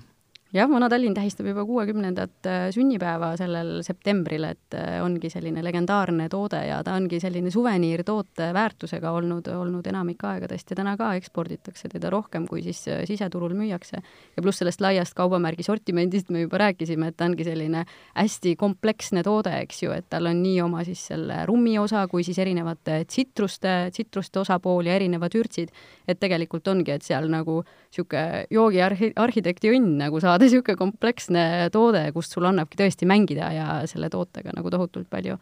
Jah, 0.54 0.70
Vana-Tallinn 0.70 1.16
tähistab 1.18 1.48
juba 1.50 1.66
kuuekümnendat 1.66 2.48
äh, 2.48 2.68
sünnipäeva 2.74 3.32
sellel 3.38 3.82
septembril, 3.86 4.46
et 4.52 4.78
äh, 4.78 5.00
ongi 5.04 5.32
selline 5.34 5.64
legendaarne 5.66 6.28
toode 6.30 6.60
ja 6.68 6.78
ta 6.86 6.94
ongi 7.00 7.18
selline 7.22 7.52
suveniirtoote 7.54 8.52
väärtusega 8.54 9.12
olnud, 9.18 9.50
olnud 9.50 9.88
enamik 9.90 10.22
aegadest 10.30 10.70
ja 10.70 10.78
täna 10.78 10.96
ka 11.00 11.14
eksporditakse 11.18 11.90
teda 11.90 12.12
rohkem, 12.14 12.46
kui 12.50 12.62
siis 12.66 12.84
äh, 12.92 13.02
siseturul 13.10 13.56
müüakse. 13.58 14.02
ja 14.36 14.44
pluss 14.44 14.62
sellest 14.62 14.82
laiast 14.82 15.18
kaubamärgi 15.18 15.66
sortimendist 15.66 16.30
me 16.30 16.46
juba 16.46 16.62
rääkisime, 16.62 17.10
et 17.10 17.18
ta 17.18 17.26
ongi 17.26 17.48
selline 17.48 17.86
hästi 18.14 18.56
kompleksne 18.56 19.24
toode, 19.26 19.56
eks 19.66 19.84
ju, 19.84 19.92
et 19.92 20.06
tal 20.10 20.30
on 20.30 20.44
nii 20.44 20.62
oma 20.62 20.86
siis 20.86 21.02
selle 21.10 21.46
rummi 21.50 21.78
osa 21.82 22.06
kui 22.08 22.24
siis 22.24 22.38
erinevate 22.40 23.04
tsitruste, 23.10 23.90
tsitruste 23.92 24.44
osapool 24.44 24.86
ja 24.86 25.00
erinevad 25.02 25.34
ürtsid, 25.34 25.74
et 26.08 26.22
tegelikult 26.22 26.68
ongi, 26.68 26.94
et 26.94 27.02
seal 27.02 27.26
nagu 27.32 27.64
niisugune 27.64 28.46
joogiarhi-, 28.54 29.14
arhitekti 29.18 29.74
õnn 29.74 29.98
nagu 29.98 30.22
saada 30.22 30.43
saada 30.44 30.52
niisugune 30.52 30.80
kompleksne 30.80 31.44
toode, 31.74 32.04
kust 32.16 32.36
sul 32.36 32.48
annabki 32.50 32.80
tõesti 32.80 33.08
mängida 33.10 33.52
ja 33.54 33.68
selle 33.90 34.10
tootega 34.12 34.54
nagu 34.56 34.72
tohutult 34.74 35.10
palju. 35.10 35.38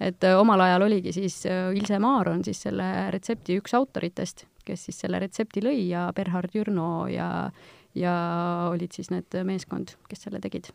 et 0.00 0.24
äh, 0.24 0.38
omal 0.38 0.60
ajal 0.60 0.82
oligi 0.86 1.12
siis 1.12 1.44
äh, 1.46 1.74
Ilse 1.76 1.98
Maar 1.98 2.28
on 2.28 2.44
siis 2.44 2.62
selle 2.62 3.10
retsepti 3.10 3.58
üks 3.60 3.74
autoritest, 3.74 4.46
kes 4.64 4.84
siis 4.88 5.00
selle 5.00 5.18
retsepti 5.20 5.60
lõi 5.60 5.88
ja 5.90 6.10
Berhard 6.16 6.54
Jürno 6.54 7.06
ja, 7.08 7.50
ja 7.94 8.14
olid 8.70 8.92
siis 8.92 9.10
need 9.10 9.42
meeskond, 9.44 9.96
kes 10.08 10.24
selle 10.24 10.40
tegid. 10.40 10.70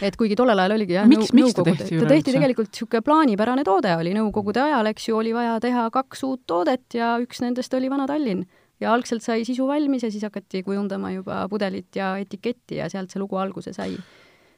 Et 0.00 0.16
kuigi 0.16 0.34
tollel 0.34 0.58
ajal 0.58 0.78
oligi 0.78 0.94
jah, 0.94 1.06
miks, 1.06 1.32
miks 1.36 1.54
ta 1.54 1.62
tehti 1.62 1.98
ta 2.00 2.06
tehti 2.08 2.32
tegelikult 2.32 2.70
niisugune 2.70 3.02
plaanipärane 3.04 3.64
toode 3.66 3.92
oli 3.98 4.14
Nõukogude 4.16 4.62
ajal, 4.62 4.86
eks 4.90 5.08
ju, 5.10 5.18
oli 5.18 5.34
vaja 5.34 5.58
teha 5.60 5.88
kaks 5.92 6.24
uut 6.24 6.46
toodet 6.46 6.96
ja 6.96 7.16
üks 7.22 7.42
nendest 7.44 7.74
oli 7.74 7.90
Vana-Tallinn 7.92 8.46
ja 8.80 8.92
algselt 8.94 9.24
sai 9.24 9.44
sisu 9.46 9.68
valmis 9.68 10.04
ja 10.04 10.10
siis 10.10 10.24
hakati 10.26 10.64
kujundama 10.66 11.14
juba 11.14 11.46
pudelit 11.50 11.94
ja 11.96 12.14
etiketti 12.20 12.82
ja 12.82 12.90
sealt 12.92 13.12
see 13.12 13.22
lugu 13.22 13.38
alguse 13.40 13.72
sai. 13.72 13.96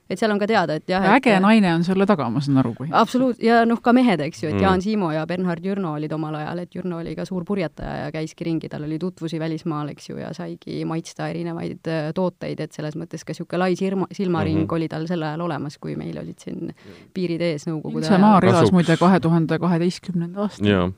et 0.06 0.20
seal 0.20 0.30
on 0.30 0.38
ka 0.38 0.46
teada, 0.46 0.76
et 0.78 0.84
jah 0.86 1.02
äge 1.16 1.32
et, 1.34 1.42
naine 1.42 1.72
on 1.74 1.82
selle 1.82 2.06
taga, 2.06 2.28
ma 2.30 2.38
saan 2.38 2.60
aru, 2.62 2.70
kui 2.78 2.86
absoluut-, 2.94 3.40
ja 3.42 3.64
noh, 3.66 3.80
ka 3.82 3.90
mehed, 3.96 4.20
eks 4.22 4.44
ju, 4.44 4.50
et 4.52 4.54
mm. 4.54 4.62
Jaan 4.62 4.82
Siimo 4.84 5.08
ja 5.10 5.24
Bernhard 5.26 5.64
Jürno 5.66 5.96
olid 5.98 6.12
omal 6.14 6.36
ajal, 6.38 6.60
et 6.62 6.76
Jürno 6.78 7.00
oli 7.02 7.16
ka 7.18 7.24
suur 7.26 7.42
purjetaja 7.48 8.04
ja 8.04 8.12
käiski 8.14 8.46
ringi, 8.46 8.70
tal 8.70 8.86
oli 8.86 9.00
tutvusi 9.02 9.40
välismaal, 9.42 9.90
eks 9.96 10.06
ju, 10.12 10.20
ja 10.22 10.30
saigi 10.36 10.84
maitsta 10.86 11.26
erinevaid 11.32 11.90
äh, 11.90 12.12
tooteid, 12.14 12.62
et 12.62 12.78
selles 12.78 12.94
mõttes 12.94 13.26
ka 13.26 13.34
niisugune 13.34 13.62
lai 13.64 13.74
silma, 13.74 14.06
silmaring 14.12 14.60
mm 14.60 14.68
-hmm. 14.68 14.76
oli 14.78 14.88
tal 14.94 15.08
sel 15.10 15.26
ajal 15.26 15.42
olemas, 15.48 15.78
kui 15.82 15.96
meil 15.98 16.22
olid 16.22 16.38
siin 16.38 16.70
piirid 17.14 17.42
ees 17.42 17.66
Nõukogude 17.66 18.06
ajal. 18.06 18.22
Maar 18.22 18.46
elas 18.46 18.70
muide 18.70 18.96
kahe 18.96 19.20
tuhande 19.20 19.58
kaheteistkümnenda 19.58 20.46
aastal. 20.46 20.94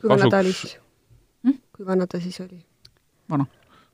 kui 0.00 0.08
vana 0.08 0.30
ta 0.30 0.38
oli 0.38 0.52
siis 0.54 0.78
hm?? 1.42 1.58
Kui 1.82 1.90
vana 1.90 2.06
ta 2.06 2.20
siis 2.22 2.38
oli? 2.40 2.60
vana. 3.30 3.46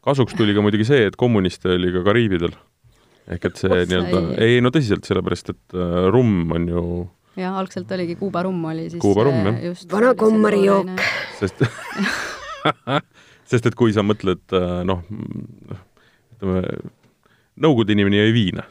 kasuks 0.04 0.36
tuli 0.36 0.54
ka 0.54 0.64
muidugi 0.64 0.84
see, 0.84 1.06
et 1.08 1.16
kommuniste 1.16 1.70
oli 1.72 1.92
ka 1.94 2.04
Kariibidel. 2.04 2.52
ehk 3.28 3.48
et 3.48 3.60
see 3.60 3.84
nii-öelda, 3.88 4.20
ei 4.44 4.60
no 4.64 4.72
tõsiselt, 4.74 5.08
sellepärast 5.08 5.54
et 5.54 5.76
äh, 5.76 6.08
rumm 6.12 6.52
on 6.56 6.68
ju 6.68 6.84
jah, 7.38 7.56
algselt 7.56 7.90
oligi 7.96 8.18
Kuuba 8.20 8.44
rumm 8.44 8.68
oli 8.70 8.88
siis 8.90 9.00
Kuuba 9.02 9.24
rumm, 9.28 9.48
jah. 9.48 9.84
vana 9.92 10.14
kommari 10.18 10.62
jook. 10.66 10.92
sest 11.40 11.64
sest 13.50 13.70
et 13.70 13.78
kui 13.78 13.96
sa 13.96 14.04
mõtled 14.04 14.44
äh, 14.56 14.80
noh, 14.88 15.04
ütleme, 16.36 16.64
Nõukogude 17.58 17.90
inimene 17.90 18.20
jõi 18.20 18.32
viina. 18.36 18.62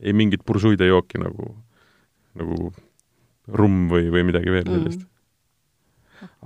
ei 0.00 0.14
mingit 0.16 0.40
bursuide 0.46 0.86
jooki 0.86 1.18
nagu, 1.20 1.50
nagu 2.38 2.70
rumm 3.52 3.90
või, 3.90 4.06
või 4.14 4.22
midagi 4.30 4.54
veel 4.54 4.64
mm. 4.64 4.76
sellist 4.78 5.02
mm 5.02 5.17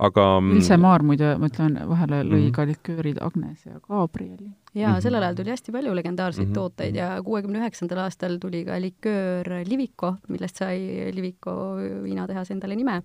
aga 0.07 0.25
Ilse 0.55 0.77
Maar 0.77 1.03
muide, 1.05 1.33
ma 1.39 1.49
ütlen 1.51 1.77
vahele, 1.89 2.21
lõi 2.23 2.39
mm 2.39 2.45
-hmm. 2.47 2.55
ka 2.55 2.65
liköörid 2.69 3.21
Agnes 3.21 3.65
ja 3.65 3.79
Gabrieli. 3.87 4.51
jaa 4.73 4.89
mm 4.89 4.95
-hmm., 4.95 5.01
sellel 5.01 5.23
ajal 5.23 5.35
tuli 5.35 5.49
hästi 5.49 5.71
palju 5.71 5.95
legendaarseid 5.95 6.47
mm 6.47 6.51
-hmm. 6.51 6.55
tooteid 6.55 6.95
ja 6.95 7.23
kuuekümne 7.23 7.59
üheksandal 7.59 7.97
aastal 8.05 8.37
tuli 8.37 8.65
ka 8.65 8.79
liköör 8.81 9.65
Liviko, 9.65 10.15
millest 10.27 10.55
sai 10.55 11.11
Liviko 11.13 11.75
viinatehas 12.03 12.51
endale 12.51 12.75
nime 12.75 13.01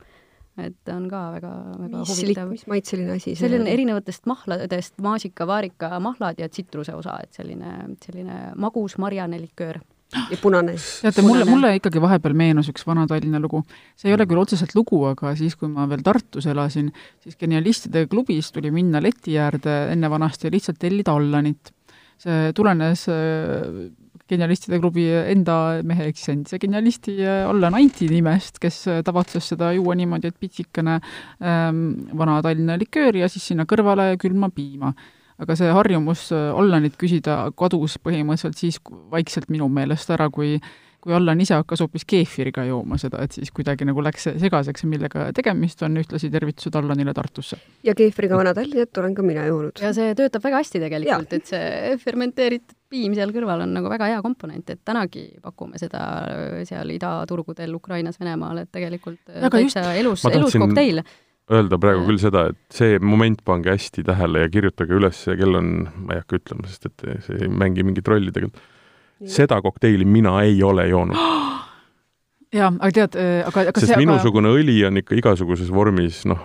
et 0.59 0.91
on 0.93 1.09
ka 1.11 1.21
väga, 1.37 1.53
väga 1.79 2.01
mis 2.01 2.09
huvitav. 2.09 2.49
mis 2.51 2.67
maitseline 2.67 3.15
asi 3.15 3.35
see 3.35 3.47
selline 3.47 3.71
erinevatest 3.71 4.27
mahladest 4.27 4.99
maasika, 5.05 5.47
vaarika 5.47 6.01
mahlad 6.01 6.39
ja 6.39 6.49
tsitruse 6.49 6.95
osa, 6.95 7.19
et 7.23 7.33
selline, 7.33 7.95
selline 8.05 8.39
magus 8.57 8.99
marjane 8.99 9.41
liköör 9.41 9.81
ja 10.13 10.39
punane. 10.41 10.75
teate, 11.03 11.23
mulle, 11.25 11.45
mulle 11.49 11.75
ikkagi 11.79 12.01
vahepeal 12.03 12.37
meenus 12.37 12.71
üks 12.73 12.87
Vana-Tallinna 12.89 13.41
lugu. 13.43 13.63
see 13.99 14.11
ei 14.11 14.17
ole 14.17 14.27
küll 14.29 14.41
otseselt 14.41 14.75
lugu, 14.77 15.03
aga 15.11 15.35
siis, 15.37 15.57
kui 15.59 15.71
ma 15.73 15.89
veel 15.91 16.05
Tartus 16.07 16.49
elasin, 16.49 16.91
siis 17.25 17.37
genialistide 17.41 18.07
klubis 18.09 18.53
tuli 18.55 18.73
minna 18.75 19.03
leti 19.05 19.37
äärde 19.39 19.79
enne 19.93 20.11
vanasti 20.11 20.49
ja 20.49 20.55
lihtsalt 20.55 20.81
tellida 20.81 21.17
Allanit. 21.19 21.73
see 22.19 22.53
tulenes 22.57 23.05
äh, 23.13 23.91
genialistide 24.29 24.81
klubi 24.81 25.05
enda 25.09 25.83
mehe 25.87 26.09
eksisendise 26.11 26.59
genialisti 26.61 27.15
äh, 27.23 27.45
Allan 27.49 27.77
Anti 27.79 28.09
nimest, 28.11 28.59
kes 28.63 28.81
äh, 28.91 29.03
tavatses 29.07 29.53
seda 29.55 29.71
juua 29.77 29.95
niimoodi, 29.99 30.33
et 30.33 30.41
pitsikene 30.41 30.99
ähm, 30.99 31.85
Vana-Tallinna 32.17 32.79
likööri 32.81 33.23
ja 33.23 33.31
siis 33.33 33.47
sinna 33.53 33.69
kõrvale 33.69 34.15
külma 34.21 34.51
piima 34.55 34.93
aga 35.39 35.57
see 35.59 35.71
harjumus 35.75 36.29
äh, 36.35 36.51
Allanit 36.59 36.99
küsida 37.01 37.41
kadus 37.59 37.99
põhimõtteliselt 38.03 38.59
siis 38.59 38.81
vaikselt 39.13 39.51
minu 39.53 39.71
meelest 39.73 40.11
ära, 40.15 40.31
kui 40.31 40.59
kui 40.99 41.15
Allan 41.15 41.39
ise 41.41 41.55
hakkas 41.55 41.83
hoopis 41.85 42.03
keefiriga 42.09 42.65
jooma 42.67 42.99
seda, 42.99 43.21
et 43.23 43.35
siis 43.37 43.53
kuidagi 43.55 43.87
nagu 43.87 44.03
läks 44.03 44.29
segaseks, 44.43 44.83
millega 44.91 45.29
tegemist 45.37 45.83
on, 45.87 45.95
ühtlasi 46.01 46.31
tervitused 46.33 46.75
Allanile 46.79 47.15
Tartusse. 47.15 47.59
ja 47.87 47.95
keefriga 47.95 48.37
Vana-Tallinnat 48.37 48.99
olen 48.99 49.15
ka 49.15 49.23
mina 49.23 49.47
joonud. 49.47 49.79
ja 49.83 49.93
see 49.95 50.17
töötab 50.19 50.45
väga 50.45 50.63
hästi 50.63 50.83
tegelikult, 50.83 51.39
et 51.39 51.53
see 51.53 51.95
fermenteeritud 52.03 52.75
piim 52.89 53.15
seal 53.15 53.31
kõrval 53.37 53.63
on 53.67 53.77
nagu 53.77 53.91
väga 53.93 54.09
hea 54.11 54.19
komponent, 54.25 54.71
et 54.73 54.83
tänagi 54.85 55.29
pakume 55.45 55.79
seda 55.79 56.03
äh, 56.33 56.59
seal 56.69 56.91
idaturgudel 56.91 57.79
Ukrainas, 57.79 58.19
Venemaal, 58.21 58.65
et 58.65 58.73
tegelikult 58.75 59.23
äh, 59.31 59.47
täitsa 59.53 59.93
elus, 59.95 60.27
elus 60.33 60.59
kokteil 60.59 61.05
öelda 61.53 61.79
praegu 61.81 62.05
küll 62.09 62.21
seda, 62.21 62.49
et 62.53 62.77
see 62.77 62.99
moment 63.01 63.41
pange 63.47 63.73
hästi 63.73 64.05
tähele 64.07 64.45
ja 64.45 64.51
kirjutage 64.53 64.97
üles, 64.99 65.23
kell 65.29 65.59
on, 65.59 65.71
ma 66.05 66.17
ei 66.17 66.23
hakka 66.23 66.41
ütlema, 66.41 66.69
sest 66.69 66.91
et 66.91 67.07
see 67.27 67.41
ei 67.47 67.53
mängi 67.53 67.87
mingit 67.87 68.09
rolli 68.09 68.35
tegelikult. 68.35 68.61
seda 69.29 69.59
kokteili 69.65 70.05
mina 70.07 70.37
ei 70.45 70.61
ole 70.63 70.89
joonud. 70.91 71.17
jaa, 72.59 72.71
aga 72.71 72.93
tead, 73.01 73.19
äh, 73.19 73.41
aga, 73.49 73.69
aga 73.73 73.81
sest 73.81 73.95
see 73.95 74.05
minusugune 74.05 74.53
aga... 74.53 74.61
õli 74.61 74.79
on 74.89 75.01
ikka 75.03 75.19
igasuguses 75.19 75.73
vormis, 75.75 76.23
noh, 76.29 76.45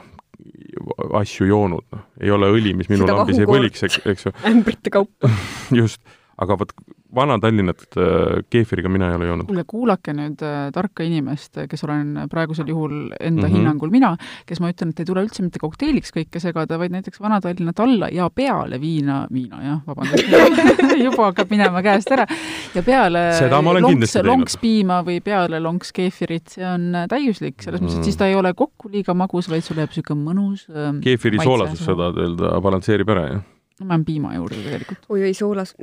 asju 1.20 1.48
joonud, 1.52 1.86
noh. 1.94 2.04
ei 2.24 2.32
ole 2.34 2.50
õli, 2.56 2.74
mis 2.78 2.90
minu 2.92 3.08
lambis 3.10 3.40
ei 3.42 3.50
põliks, 3.50 3.86
eks 3.86 4.28
ju. 4.28 4.34
ämbrite 4.50 4.94
kaupa 4.94 5.32
just, 5.82 6.02
aga 6.42 6.58
vot 6.60 6.72
Vana-Tallinnat 7.14 7.84
äh, 7.98 8.40
keefiriga 8.50 8.90
mina 8.90 9.12
ei 9.12 9.18
ole 9.20 9.28
joonud. 9.28 9.46
kuulge, 9.46 9.64
kuulake 9.70 10.16
nüüd 10.18 10.42
äh, 10.42 10.72
tarka 10.74 11.06
inimest, 11.06 11.60
kes 11.70 11.86
olen 11.86 12.26
praegusel 12.32 12.70
juhul 12.72 12.96
enda 13.20 13.44
mm 13.44 13.46
-hmm. 13.46 13.58
hinnangul 13.58 13.94
mina, 13.94 14.16
kes 14.50 14.62
ma 14.64 14.72
ütlen, 14.74 14.90
et 14.90 15.04
ei 15.04 15.06
tule 15.06 15.24
üldse 15.26 15.46
mitte 15.46 15.62
kokteiliks 15.62 16.14
kõike 16.16 16.42
segada, 16.42 16.80
vaid 16.82 16.96
näiteks 16.96 17.22
Vana-Tallinnat 17.22 17.80
alla 17.86 18.10
ja 18.12 18.30
peale 18.30 18.82
viina, 18.82 19.28
viina 19.34 19.62
jah, 19.64 19.82
vabandust 19.88 20.26
juba 21.08 21.30
hakkab 21.30 21.54
minema 21.54 21.84
käest 21.86 22.12
ära, 22.12 22.26
ja 22.74 22.84
peale 22.84 23.30
lonks, 23.62 24.18
lonkspiima 24.24 25.04
või 25.06 25.22
peale 25.22 25.60
lonks 25.60 25.94
keefirit, 25.94 26.48
see 26.58 26.66
on 26.66 26.96
äh, 26.96 27.08
täiuslik, 27.08 27.62
selles 27.62 27.82
mõttes, 27.82 28.02
et 28.02 28.10
siis 28.10 28.18
ta 28.18 28.28
ei 28.28 28.36
ole 28.36 28.54
kokku 28.58 28.90
liiga 28.90 29.14
magus, 29.14 29.50
vaid 29.50 29.62
sul 29.62 29.78
jääb 29.78 29.94
niisugune 29.94 30.24
mõnus 30.26 30.66
ähm, 30.74 31.04
keefiri 31.06 31.38
soolasus, 31.44 31.86
tahad 31.86 32.18
öelda, 32.18 32.58
balansseerib 32.62 33.10
ära, 33.14 33.28
jah? 33.30 33.53
No 33.80 33.86
ma 33.90 33.98
jään 33.98 34.06
piima 34.06 34.34
juurde 34.36 34.62
tegelikult. 34.64 35.06
oi-oi, 35.10 35.34
soolas, 35.34 35.76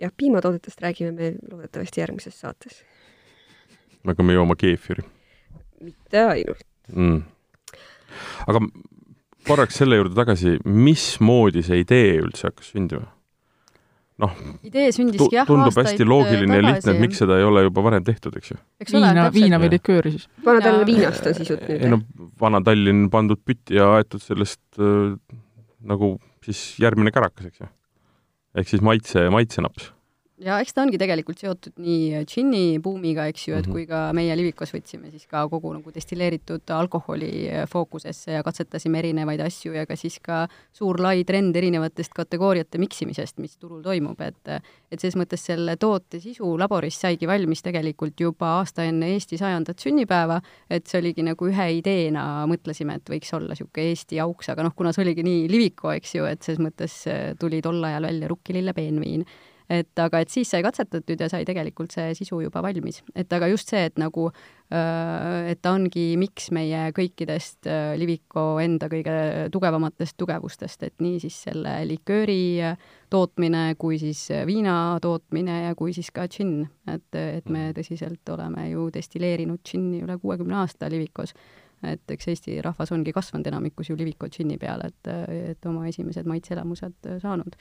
jah, 0.00 0.12
piimatoodetest 0.16 0.80
räägime 0.80 1.12
me 1.12 1.34
loodetavasti 1.50 2.00
järgmises 2.00 2.40
saates. 2.40 2.82
me 4.02 4.12
hakkame 4.12 4.32
jooma 4.32 4.56
keefiri. 4.56 5.02
mitte 5.80 6.24
ainult 6.24 6.64
mm.. 6.94 7.22
aga 8.46 8.60
korraks 9.46 9.82
selle 9.82 9.96
juurde 10.00 10.14
tagasi, 10.14 10.58
mismoodi 10.64 11.62
see 11.66 11.82
idee 11.84 12.16
üldse 12.22 12.48
hakkas 12.50 12.72
sündima? 12.74 13.10
noh, 14.22 14.34
tundub 15.48 15.74
hästi 15.74 16.06
loogiline 16.06 16.60
ja 16.60 16.62
lihtne, 16.62 16.92
et 16.92 17.00
miks 17.02 17.18
seda 17.18 17.38
ei 17.40 17.46
ole 17.46 17.64
juba 17.64 17.82
varem 17.82 18.04
tehtud, 18.06 18.36
eks 18.38 18.52
ju. 18.52 18.58
viina, 18.92 19.24
viina 19.34 19.58
või 19.58 19.72
likööri 19.72 20.12
siis. 20.14 20.28
Vana-Tallinna 20.44 20.86
viinast 20.86 21.26
on 21.26 21.34
sisult 21.40 21.64
nüüd? 21.66 21.82
ei 21.82 21.90
no 21.90 21.98
Vana-Tallinn 22.40 23.08
pandud 23.10 23.42
pütti 23.42 23.80
ja 23.80 23.90
aetud 23.96 24.22
sellest 24.22 24.62
äh, 24.78 25.16
nagu 25.90 26.14
siis 26.44 26.62
järgmine 26.82 27.12
kärakas, 27.14 27.50
eks 27.50 27.60
ju. 27.64 27.68
ehk 28.60 28.68
siis 28.70 28.84
maitse, 28.84 29.28
maitsenaps 29.30 29.92
ja 30.42 30.56
eks 30.62 30.74
ta 30.74 30.82
ongi 30.82 30.98
tegelikult 30.98 31.38
seotud 31.38 31.76
nii 31.82 32.22
džinni 32.26 32.78
buumiga, 32.82 33.26
eks 33.30 33.46
ju, 33.48 33.54
et 33.54 33.66
-hmm. 33.66 33.72
kui 33.72 33.86
ka 33.86 34.10
meie 34.16 34.34
Livikos 34.36 34.72
võtsime 34.74 35.10
siis 35.10 35.26
ka 35.30 35.44
kogu 35.48 35.72
nagu 35.72 35.92
destilleeritud 35.94 36.70
alkoholi 36.74 37.30
fookusesse 37.70 38.32
ja 38.32 38.42
katsetasime 38.42 38.98
erinevaid 38.98 39.40
asju 39.40 39.74
ja 39.74 39.86
ka 39.86 39.96
siis 39.96 40.18
ka 40.18 40.48
suur 40.72 41.00
lai 41.00 41.24
trend 41.24 41.56
erinevatest 41.56 42.12
kategooriate 42.14 42.78
miksimisest, 42.78 43.38
mis 43.38 43.56
turul 43.56 43.82
toimub, 43.82 44.20
et 44.20 44.48
et 44.90 45.00
selles 45.00 45.16
mõttes 45.16 45.42
selle 45.42 45.76
toote 45.76 46.20
sisu 46.20 46.58
laboris 46.58 47.00
saigi 47.00 47.26
valmis 47.26 47.62
tegelikult 47.62 48.20
juba 48.20 48.58
aasta 48.58 48.84
enne 48.84 49.12
Eesti 49.14 49.38
sajandat 49.38 49.78
sünnipäeva, 49.78 50.40
et 50.70 50.86
see 50.86 50.98
oligi 50.98 51.22
nagu 51.22 51.46
ühe 51.46 51.70
ideena, 51.78 52.46
mõtlesime, 52.46 52.94
et 52.94 53.10
võiks 53.10 53.32
olla 53.34 53.54
niisugune 53.54 53.88
Eesti 53.90 54.20
auks, 54.20 54.48
aga 54.48 54.62
noh, 54.62 54.74
kuna 54.74 54.92
see 54.92 55.02
oligi 55.02 55.22
nii 55.22 55.48
Liviko, 55.48 55.92
eks 55.92 56.14
ju, 56.14 56.24
et 56.24 56.42
selles 56.42 56.60
mõttes 56.60 57.04
tuli 57.38 57.62
tol 57.62 57.82
ajal 57.84 58.02
välja 58.02 58.28
rukkilille 58.28 58.72
peenviin 58.72 59.26
et 59.70 60.00
aga 60.00 60.20
et 60.20 60.28
siis 60.32 60.48
sai 60.50 60.60
katsetatud 60.64 61.20
ja 61.20 61.28
sai 61.32 61.46
tegelikult 61.48 61.94
see 61.94 62.12
sisu 62.16 62.42
juba 62.42 62.62
valmis. 62.62 63.02
et 63.14 63.32
aga 63.32 63.48
just 63.48 63.70
see, 63.72 63.84
et 63.88 63.96
nagu 63.98 64.28
et 64.74 65.60
ta 65.62 65.74
ongi, 65.76 66.14
miks 66.18 66.50
meie 66.56 66.88
kõikidest 66.96 67.68
Liviko 68.00 68.58
enda 68.60 68.88
kõige 68.92 69.14
tugevamatest 69.52 70.16
tugevustest, 70.20 70.82
et 70.82 70.94
nii 71.04 71.20
siis 71.22 71.36
selle 71.48 71.76
likööri 71.88 72.60
tootmine 73.12 73.74
kui 73.78 73.98
siis 74.02 74.26
viina 74.48 74.98
tootmine 75.02 75.60
ja 75.68 75.74
kui 75.78 75.94
siis 75.96 76.10
ka 76.14 76.26
džinn, 76.28 76.64
et, 76.90 77.08
et 77.14 77.48
me 77.48 77.70
tõsiselt 77.76 78.34
oleme 78.34 78.68
ju 78.72 78.88
destilleerinud 78.94 79.62
džinni 79.64 80.02
üle 80.04 80.18
kuuekümne 80.18 80.58
aasta 80.64 80.90
Livikos. 80.90 81.36
Et 81.84 82.10
eks 82.14 82.28
Eesti 82.32 82.56
rahvas 82.64 82.90
ongi 82.96 83.12
kasvanud 83.12 83.46
enamikus 83.46 83.90
ju 83.90 83.96
Liviko 83.98 84.30
džinni 84.32 84.56
peale, 84.58 84.88
et, 84.88 85.10
et 85.52 85.66
oma 85.68 85.84
esimesed 85.90 86.24
maitseelamused 86.26 87.10
saanud 87.20 87.58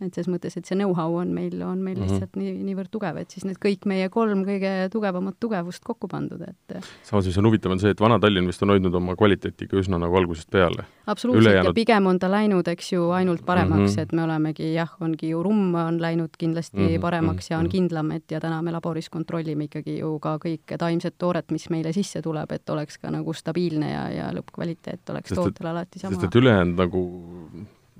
et 0.00 0.16
selles 0.16 0.30
mõttes, 0.32 0.56
et 0.56 0.66
see 0.66 0.76
know-how 0.78 1.14
on 1.20 1.32
meil, 1.34 1.54
on 1.62 1.78
meil 1.78 1.98
mm 1.98 2.02
-hmm. 2.02 2.10
lihtsalt 2.10 2.36
nii, 2.40 2.52
niivõrd 2.64 2.90
tugev, 2.90 3.16
et 3.20 3.30
siis 3.30 3.44
need 3.44 3.58
kõik 3.60 3.86
meie 3.86 4.08
kolm 4.08 4.44
kõige 4.48 4.88
tugevamat 4.92 5.36
tugevust 5.40 5.84
kokku 5.84 6.08
pandud, 6.08 6.40
et 6.40 6.84
samas, 7.02 7.26
mis 7.26 7.38
on 7.38 7.46
huvitav, 7.46 7.72
on 7.72 7.80
see, 7.80 7.90
et 7.90 8.00
Vana-Tallinn 8.00 8.46
vist 8.46 8.62
on 8.62 8.72
hoidnud 8.74 8.94
oma 8.94 9.16
kvaliteeti 9.16 9.68
ikka 9.68 9.76
üsna 9.82 9.98
nagu 10.00 10.16
algusest 10.16 10.50
peale. 10.50 10.84
absoluutselt 11.06 11.46
Ülejäänud... 11.46 11.70
ja 11.70 11.74
pigem 11.74 12.06
on 12.06 12.18
ta 12.18 12.30
läinud, 12.30 12.68
eks 12.68 12.92
ju, 12.92 13.10
ainult 13.10 13.44
paremaks 13.46 13.80
mm, 13.80 13.96
-hmm. 13.96 14.02
et 14.02 14.12
me 14.12 14.22
olemegi 14.22 14.72
jah, 14.74 14.94
ongi 15.00 15.28
ju 15.28 15.42
rumm 15.42 15.74
on 15.74 16.00
läinud 16.02 16.36
kindlasti 16.38 16.78
mm 16.78 16.88
-hmm. 16.88 17.00
paremaks 17.00 17.50
ja 17.50 17.58
on 17.58 17.64
mhm. 17.64 17.70
kindlam, 17.70 18.10
et 18.10 18.30
ja 18.30 18.40
täna 18.40 18.62
me 18.62 18.70
laboris 18.70 19.10
kontrollime 19.10 19.64
ikkagi 19.64 19.98
ju 19.98 20.18
ka 20.18 20.38
kõike 20.38 20.78
taimset 20.78 21.14
tooret, 21.18 21.50
mis 21.50 21.70
meile 21.70 21.92
sisse 21.92 22.22
tuleb, 22.22 22.52
et 22.52 22.70
oleks 22.70 22.98
ka 22.98 23.10
nagu 23.10 23.32
stabiilne 23.32 23.92
ja, 23.92 24.08
ja 24.10 24.30
lõppkvaliteet 24.32 25.10
oleks 25.10 25.28
sest 25.28 25.40
tootel 25.40 25.66
alati 25.66 25.98
sama. 25.98 26.14
sest 26.14 26.24
et 26.24 26.34
ülejäänud 26.34 26.76
nagu 26.76 27.00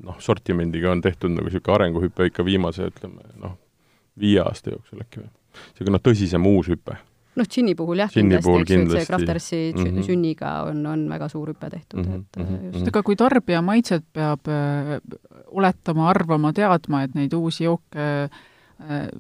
noh, 0.07 0.17
sortimendiga 0.23 0.93
on 0.95 1.03
tehtud 1.05 1.33
nagu 1.35 1.49
niisugune 1.49 1.77
arenguhüpe 1.77 2.31
ikka 2.31 2.45
viimase, 2.47 2.91
ütleme 2.93 3.25
noh, 3.41 3.57
viie 4.21 4.41
aasta 4.45 4.75
jooksul 4.75 5.05
äkki 5.05 5.23
või? 5.23 5.31
niisugune 5.31 5.97
noh, 5.97 6.05
tõsisem 6.05 6.51
uus 6.51 6.71
hüpe. 6.73 6.97
noh, 7.41 7.49
džinni 7.49 7.75
puhul 7.79 8.03
jah, 8.03 8.13
kindlasti, 8.13 8.55
eks 8.61 8.75
ju, 8.75 8.83
et 8.85 8.95
see 8.95 9.09
Craftersi 9.09 9.61
mm 9.71 9.83
-hmm. 9.83 10.07
džinniga 10.07 10.53
on, 10.71 10.85
on 10.93 11.09
väga 11.11 11.29
suur 11.33 11.53
hüpe 11.53 11.71
tehtud 11.71 12.05
mm, 12.05 12.13
-hmm. 12.13 12.25
et 12.37 12.43
mhm, 12.45 12.71
just. 12.75 12.89
aga 12.89 13.03
kui 13.03 13.17
tarbija 13.17 13.63
maitset 13.63 14.05
peab 14.13 14.49
äh, 14.49 15.01
oletama, 15.47 16.09
arvama, 16.11 16.53
teadma, 16.53 17.03
et 17.03 17.15
neid 17.15 17.33
uusi 17.33 17.65
jooke 17.65 17.99
äh, 17.99 19.11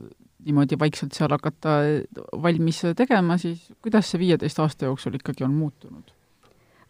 niimoodi 0.45 0.79
vaikselt 0.79 1.13
seal 1.13 1.31
hakata 1.31 1.81
valmis 2.43 2.83
tegema, 2.97 3.37
siis 3.39 3.73
kuidas 3.83 4.11
see 4.11 4.19
viieteist 4.19 4.59
aasta 4.59 4.85
jooksul 4.85 5.15
ikkagi 5.15 5.45
on 5.45 5.55
muutunud? 5.55 6.15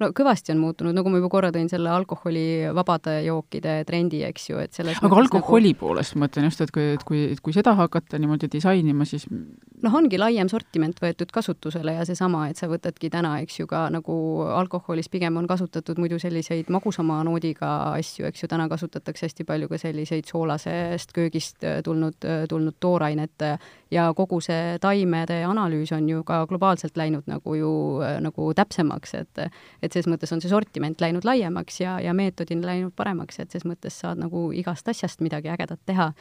No 0.00 0.10
kõvasti 0.16 0.54
on 0.54 0.60
muutunud, 0.62 0.96
nagu 0.96 1.12
ma 1.12 1.20
juba 1.20 1.30
korra 1.32 1.50
tõin 1.54 1.68
selle 1.70 1.90
alkoholivabade 1.92 3.20
jookide 3.26 3.80
trendi, 3.88 4.22
eks 4.26 4.48
ju, 4.50 4.60
et 4.62 4.76
selles 4.76 5.00
aga 5.00 5.20
alkoholi 5.22 5.74
nagu... 5.74 5.80
poolest 5.82 6.16
ma 6.16 6.26
mõtlen 6.26 6.48
just, 6.48 6.62
et 6.64 6.72
kui, 6.74 6.86
et 6.96 7.04
kui, 7.06 7.24
kui 7.42 7.56
seda 7.56 7.74
hakata 7.78 8.20
niimoodi 8.20 8.50
disainima, 8.52 9.06
siis 9.08 9.26
noh, 9.30 9.96
ongi 9.96 10.18
laiem 10.20 10.48
sortiment 10.52 10.96
võetud 11.02 11.32
kasutusele 11.34 11.94
ja 11.98 12.06
seesama, 12.08 12.46
et 12.50 12.60
sa 12.60 12.68
võtadki 12.70 13.10
täna, 13.12 13.36
eks 13.44 13.60
ju, 13.60 13.68
ka 13.70 13.86
nagu 13.92 14.16
alkoholis 14.56 15.10
pigem 15.12 15.36
on 15.40 15.48
kasutatud 15.50 16.00
muidu 16.00 16.20
selliseid 16.22 16.70
magusama 16.72 17.20
noodiga 17.26 17.70
asju, 17.94 18.28
eks 18.30 18.44
ju, 18.44 18.50
täna 18.50 18.68
kasutatakse 18.72 19.28
hästi 19.28 19.46
palju 19.48 19.70
ka 19.70 19.80
selliseid 19.80 20.28
soolasest 20.30 21.14
köögist 21.16 21.66
tulnud, 21.84 22.18
tulnud 22.48 22.78
toorainet 22.80 23.46
ja 23.90 24.08
kogu 24.16 24.40
see 24.44 24.78
taimede 24.82 25.42
analüüs 25.48 25.92
on 25.96 26.08
ju 26.08 26.24
ka 26.26 26.42
globaalselt 26.50 26.96
läinud 27.00 27.28
nagu 27.30 27.56
ju 27.58 27.72
nagu 28.20 28.50
täpsemaks, 28.56 29.14
et 29.20 29.44
et 29.82 29.89
et 29.90 29.96
selles 29.96 30.10
mõttes 30.12 30.30
on 30.34 30.42
see 30.42 30.52
sortiment 30.52 31.02
läinud 31.02 31.26
laiemaks 31.26 31.80
ja, 31.82 31.96
ja 32.02 32.14
meetod 32.16 32.52
on 32.54 32.62
läinud 32.66 32.94
paremaks, 32.96 33.40
et 33.42 33.50
ses 33.50 33.66
mõttes 33.66 33.98
saad 34.04 34.22
nagu 34.22 34.50
igast 34.56 34.88
asjast 34.88 35.24
midagi 35.24 35.50
ägedat 35.50 35.82
teha. 35.90 36.12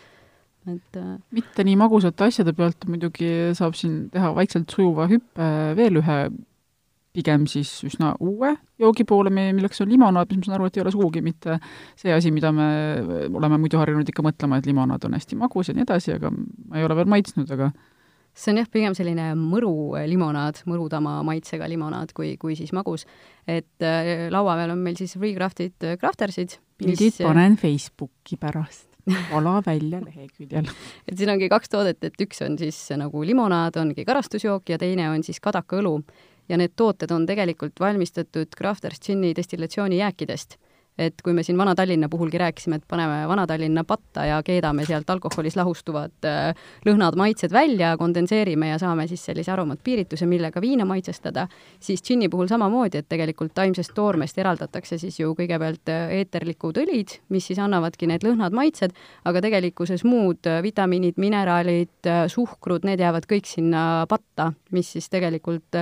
et 0.68 0.98
äh, 0.98 1.18
mitte 1.32 1.64
nii 1.64 1.78
magusate 1.80 2.26
asjade 2.28 2.54
pealt 2.58 2.84
muidugi 2.90 3.54
saab 3.58 3.78
siin 3.78 4.10
teha 4.12 4.34
vaikselt 4.36 4.70
sujuva 4.74 5.08
hüppe 5.08 5.50
veel 5.78 6.02
ühe 6.02 6.20
pigem 7.16 7.46
siis 7.50 7.72
üsna 7.88 8.14
uue 8.22 8.54
joogi 8.80 9.06
poole, 9.08 9.32
milleks 9.34 9.82
on 9.84 9.90
limonaad, 9.92 10.30
mis 10.32 10.44
ma 10.44 10.50
saan 10.50 10.58
aru, 10.60 10.70
et 10.70 10.78
ei 10.78 10.84
ole 10.84 10.94
sugugi 10.94 11.24
mitte 11.26 11.58
see 12.00 12.14
asi, 12.14 12.32
mida 12.32 12.52
me 12.56 12.68
oleme 13.28 13.58
muidu 13.62 13.80
harjunud 13.82 14.10
ikka 14.10 14.24
mõtlema, 14.26 14.60
et 14.60 14.70
limonaad 14.70 15.08
on 15.08 15.18
hästi 15.18 15.40
magus 15.40 15.72
ja 15.72 15.78
nii 15.78 15.88
edasi, 15.88 16.16
aga 16.20 16.32
ma 16.34 16.80
ei 16.80 16.86
ole 16.86 17.00
veel 17.00 17.10
maitsnud, 17.16 17.50
aga 17.56 17.72
see 18.40 18.54
on 18.54 18.62
jah, 18.62 18.70
pigem 18.72 18.96
selline 18.98 19.32
mõru 19.38 19.72
limonaad, 20.10 20.62
mõrutama 20.70 21.20
maitsega 21.28 21.68
limonaad, 21.70 22.14
kui, 22.16 22.36
kui 22.42 22.56
siis 22.60 22.72
magus. 22.76 23.06
et 23.48 23.86
äh, 23.86 24.30
laua 24.32 24.56
peal 24.60 24.76
on 24.76 24.84
meil 24.84 24.98
siis 25.00 25.18
Recrafted 25.20 25.76
äh, 25.84 25.98
craftersid. 26.00 26.60
pildid 26.80 27.12
mis... 27.12 27.20
panen 27.24 27.58
Facebooki 27.60 28.40
pärast 28.40 28.88
ala 29.36 29.60
välja 29.66 30.02
leheküljel 30.04 30.70
et 31.08 31.18
siin 31.18 31.34
ongi 31.34 31.50
kaks 31.52 31.72
toodet, 31.72 32.04
et 32.04 32.26
üks 32.26 32.44
on 32.46 32.58
siis 32.62 32.80
nagu 33.00 33.24
limonaad, 33.26 33.80
ongi 33.82 34.06
karastusjook 34.08 34.70
ja 34.70 34.80
teine 34.82 35.10
on 35.12 35.24
siis 35.24 35.40
kadakaõlu. 35.44 36.00
ja 36.50 36.58
need 36.58 36.76
tooted 36.76 37.12
on 37.12 37.26
tegelikult 37.30 37.80
valmistatud 37.80 38.56
Crafters 38.58 39.02
džinni 39.04 39.36
destillatsioonijääkidest 39.36 40.58
et 41.00 41.22
kui 41.24 41.34
me 41.34 41.44
siin 41.44 41.58
Vana-Tallinna 41.58 42.10
puhulgi 42.12 42.38
rääkisime, 42.42 42.80
et 42.80 42.88
paneme 42.88 43.22
Vana-Tallinna 43.28 43.84
patta 43.88 44.26
ja 44.28 44.40
keedame 44.44 44.86
sealt 44.88 45.10
alkoholis 45.10 45.56
lahustuvad 45.56 46.28
äh, 46.28 46.66
lõhnad, 46.88 47.16
maitsed 47.20 47.54
välja, 47.56 47.94
kondenseerime 47.98 48.72
ja 48.74 48.80
saame 48.82 49.08
siis 49.08 49.24
sellise 49.30 49.54
aromaatpiirituse, 49.56 50.28
millega 50.30 50.62
viina 50.62 50.86
maitsestada, 50.90 51.48
siis 51.80 52.04
džinni 52.04 52.30
puhul 52.30 52.52
samamoodi, 52.52 53.00
et 53.00 53.10
tegelikult 53.10 53.56
taimsest 53.56 53.96
toormest 53.96 54.38
eraldatakse 54.44 55.00
siis 55.02 55.20
ju 55.22 55.34
kõigepealt 55.40 55.94
äh, 55.94 56.14
eeterlikud 56.20 56.82
õlid, 56.84 57.18
mis 57.34 57.48
siis 57.48 57.64
annavadki 57.64 58.10
need 58.12 58.28
lõhnad, 58.28 58.56
maitsed, 58.56 58.96
aga 59.30 59.44
tegelikkuses 59.48 60.04
muud 60.08 60.52
äh, 60.52 60.60
vitamiinid, 60.66 61.18
mineraalid, 61.22 62.12
suhkrud, 62.32 62.86
need 62.88 63.00
jäävad 63.00 63.28
kõik 63.30 63.48
sinna 63.48 64.06
patta, 64.10 64.52
mis 64.76 64.92
siis 64.98 65.10
tegelikult 65.12 65.80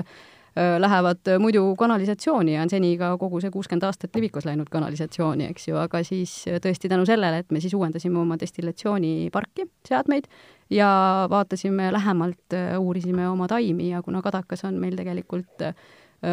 lähevad 0.80 1.30
muidu 1.40 1.76
kanalisatsiooni 1.76 2.54
ja 2.56 2.62
on 2.62 2.70
seni 2.70 2.96
ka 2.98 3.12
kogu 3.18 3.42
see 3.44 3.52
kuuskümmend 3.54 3.86
aastat 3.88 4.16
Livikos 4.16 4.48
läinud 4.48 4.70
kanalisatsiooni, 4.74 5.50
eks 5.52 5.68
ju, 5.68 5.78
aga 5.82 6.02
siis 6.08 6.34
tõesti 6.64 6.90
tänu 6.90 7.06
sellele, 7.06 7.44
et 7.44 7.52
me 7.52 7.62
siis 7.64 7.76
uuendasime 7.78 8.20
oma 8.20 8.40
destillatsiooniparki, 8.40 9.68
seadmeid, 9.88 10.26
ja 10.74 10.90
vaatasime 11.30 11.92
lähemalt, 11.94 12.58
uurisime 12.80 13.30
oma 13.30 13.48
taimi 13.48 13.92
ja 13.92 14.02
kuna 14.02 14.22
kadakas 14.26 14.66
on 14.68 14.82
meil 14.82 14.98
tegelikult 14.98 15.68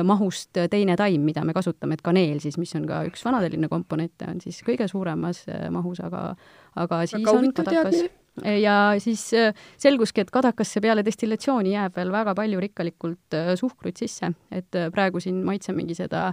mahust 0.04 0.56
teine 0.70 0.96
taim, 0.96 1.20
mida 1.28 1.44
me 1.44 1.52
kasutame, 1.52 1.98
et 1.98 2.04
kaneel 2.04 2.40
siis, 2.40 2.56
mis 2.56 2.72
on 2.78 2.88
ka 2.88 3.02
üks 3.04 3.24
Vana-Tallinna 3.26 3.68
komponente, 3.68 4.28
on 4.30 4.40
siis 4.40 4.62
kõige 4.64 4.88
suuremas 4.88 5.44
mahus, 5.70 6.00
aga 6.00 6.30
aga 6.80 7.06
siis 7.06 7.28
on 7.28 7.52
kadakas 7.52 7.98
teadmine 8.00 8.23
ja 8.42 8.94
siis 8.98 9.28
äh, 9.34 9.54
selguski, 9.78 10.24
et 10.24 10.32
kadakasse 10.34 10.82
peale 10.82 11.04
destillatsiooni 11.06 11.74
jääb 11.74 11.96
veel 11.96 12.12
väga 12.12 12.34
palju 12.34 12.60
rikkalikult 12.60 13.36
äh, 13.36 13.54
suhkruid 13.58 13.98
sisse, 14.00 14.32
et 14.50 14.78
äh, 14.78 14.90
praegu 14.94 15.22
siin 15.22 15.42
maitsemegi 15.46 15.96
seda 16.02 16.32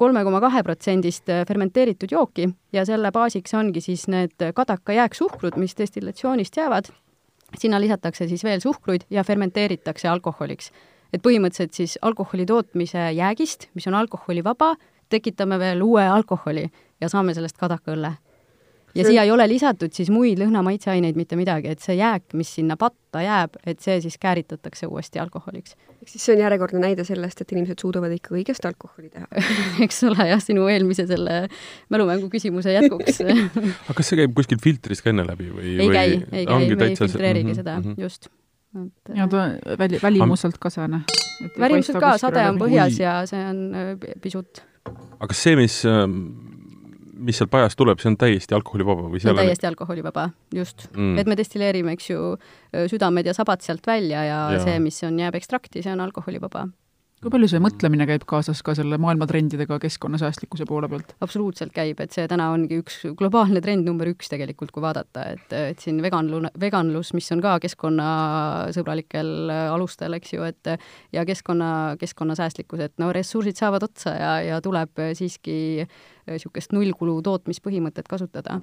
kolme 0.00 0.22
koma 0.24 0.38
kahe 0.40 0.62
protsendist 0.64 1.28
fermenteeritud 1.44 2.08
jooki 2.14 2.46
ja 2.72 2.86
selle 2.88 3.10
baasiks 3.12 3.52
ongi 3.52 3.82
siis 3.84 4.06
need 4.08 4.46
kadaka 4.56 4.94
jääksuhkrud, 4.96 5.58
mis 5.60 5.76
destillatsioonist 5.76 6.56
jäävad. 6.56 6.88
sinna 7.58 7.80
lisatakse 7.80 8.28
siis 8.28 8.44
veel 8.44 8.60
suhkruid 8.60 9.04
ja 9.10 9.24
fermenteeritakse 9.24 10.08
alkoholiks. 10.08 10.70
et 11.12 11.20
põhimõtteliselt 11.22 11.72
siis 11.74 11.98
alkoholi 12.02 12.46
tootmise 12.46 13.12
jäägist, 13.12 13.68
mis 13.74 13.86
on 13.86 13.94
alkoholivaba, 13.94 14.74
tekitame 15.08 15.58
veel 15.58 15.82
uue 15.82 16.08
alkoholi 16.08 16.70
ja 17.00 17.08
saame 17.08 17.34
sellest 17.34 17.58
kadakaõlle 17.58 18.16
ja 18.94 19.02
see... 19.02 19.12
siia 19.12 19.24
ei 19.26 19.32
ole 19.34 19.46
lisatud 19.50 19.94
siis 19.94 20.10
muid 20.14 20.38
lõhnamaitseaineid, 20.40 21.16
mitte 21.18 21.38
midagi, 21.38 21.72
et 21.74 21.82
see 21.84 21.96
jääk, 21.98 22.34
mis 22.38 22.52
sinna 22.58 22.76
patta 22.80 23.22
jääb, 23.24 23.58
et 23.66 23.82
see 23.84 23.98
siis 24.04 24.16
kääritatakse 24.22 24.88
uuesti 24.90 25.22
alkoholiks. 25.22 25.76
ehk 26.00 26.12
siis 26.12 26.26
see 26.26 26.36
on 26.36 26.44
järjekordne 26.44 26.82
näide 26.84 27.06
sellest, 27.08 27.40
et 27.40 27.56
inimesed 27.56 27.82
suudavad 27.82 28.14
ikka 28.14 28.34
kõigest 28.36 28.68
alkoholi 28.68 29.10
teha 29.10 29.26
eks 29.86 30.02
ole, 30.10 30.28
jah, 30.30 30.42
sinu 30.42 30.68
eelmise 30.72 31.08
selle 31.10 31.44
mälumängu 31.94 32.30
küsimuse 32.32 32.76
jätkuks 32.76 33.20
aga 33.88 33.98
kas 33.98 34.12
see 34.12 34.22
käib 34.22 34.36
kuskilt 34.38 34.64
filtrist 34.64 35.04
ka 35.04 35.12
enne 35.14 35.26
läbi 35.26 35.50
või? 35.50 35.76
ei 35.76 35.90
käi, 35.90 36.08
ei 36.30 36.48
käi, 36.48 36.70
me 36.76 36.90
ei 36.90 36.96
filtreerigi 37.02 37.50
mm 37.50 37.52
-hmm, 37.52 37.62
seda 37.62 37.78
mm, 37.80 37.90
-hmm. 37.90 38.02
just 38.02 38.30
et 38.74 39.16
ja 39.16 39.26
ta 39.30 39.48
väli, 39.78 39.98
välimuselt 40.02 40.58
kasene. 40.58 41.04
välimuselt 41.58 42.00
ka, 42.02 42.16
sade 42.18 42.42
on 42.48 42.58
põhjas 42.58 42.98
ja 43.00 43.20
see 43.26 43.42
on 43.46 43.60
äh, 43.74 43.92
pisut 44.22 44.62
aga 44.84 45.30
kas 45.30 45.42
see, 45.46 45.56
mis 45.58 45.76
ähm, 45.88 46.43
mis 47.24 47.40
sealt 47.40 47.52
pajast 47.52 47.78
tuleb, 47.80 48.00
see 48.02 48.12
on 48.12 48.18
täiesti 48.20 48.56
alkoholivaba 48.56 49.08
või 49.08 49.22
seal 49.22 49.34
on 49.34 49.42
täiesti 49.42 49.68
alkoholivaba, 49.70 50.28
just. 50.54 50.88
Mm.. 50.92 51.18
et 51.22 51.30
me 51.30 51.38
destilleerime, 51.40 51.96
eks 51.96 52.10
ju, 52.10 52.30
südamed 52.92 53.26
ja 53.26 53.34
sabad 53.36 53.64
sealt 53.64 53.86
välja 53.86 54.24
ja, 54.28 54.40
ja. 54.54 54.62
see, 54.62 54.78
mis 54.84 55.00
on, 55.06 55.18
jääb 55.22 55.38
ekstrakti, 55.40 55.82
see 55.84 55.94
on 55.94 56.04
alkoholivaba 56.04 56.68
kui 57.24 57.32
palju 57.32 57.48
see 57.48 57.60
mõtlemine 57.62 58.04
käib 58.04 58.26
kaasas 58.28 58.60
ka 58.64 58.74
selle 58.76 58.98
maailmatrendidega 59.00 59.78
keskkonnasäästlikkuse 59.80 60.66
poole 60.68 60.90
pealt? 60.92 61.14
absoluutselt 61.24 61.72
käib, 61.72 62.02
et 62.04 62.12
see 62.12 62.26
täna 62.28 62.50
ongi 62.52 62.76
üks 62.82 62.98
globaalne 63.16 63.62
trend 63.64 63.88
number 63.88 64.10
üks 64.12 64.28
tegelikult, 64.32 64.74
kui 64.74 64.84
vaadata, 64.84 65.24
et, 65.32 65.54
et 65.72 65.80
siin 65.80 66.02
veganlu-, 66.04 66.42
veganlus, 66.60 67.14
mis 67.16 67.30
on 67.32 67.40
ka 67.44 67.56
keskkonnasõbralikel 67.64 69.52
alustel, 69.72 70.18
eks 70.18 70.36
ju, 70.36 70.44
et 70.44 70.74
ja 71.16 71.24
keskkonna, 71.24 71.70
keskkonnasäästlikkus, 72.02 72.84
et 72.90 72.96
no 73.00 73.08
ressursid 73.16 73.56
saavad 73.56 73.88
otsa 73.88 74.12
ja, 74.18 74.34
ja 74.44 74.60
tuleb 74.64 74.92
siiski 75.16 75.56
niisugust 76.28 76.76
nullkulu 76.76 77.22
tootmispõhimõtet 77.24 78.10
kasutada 78.10 78.60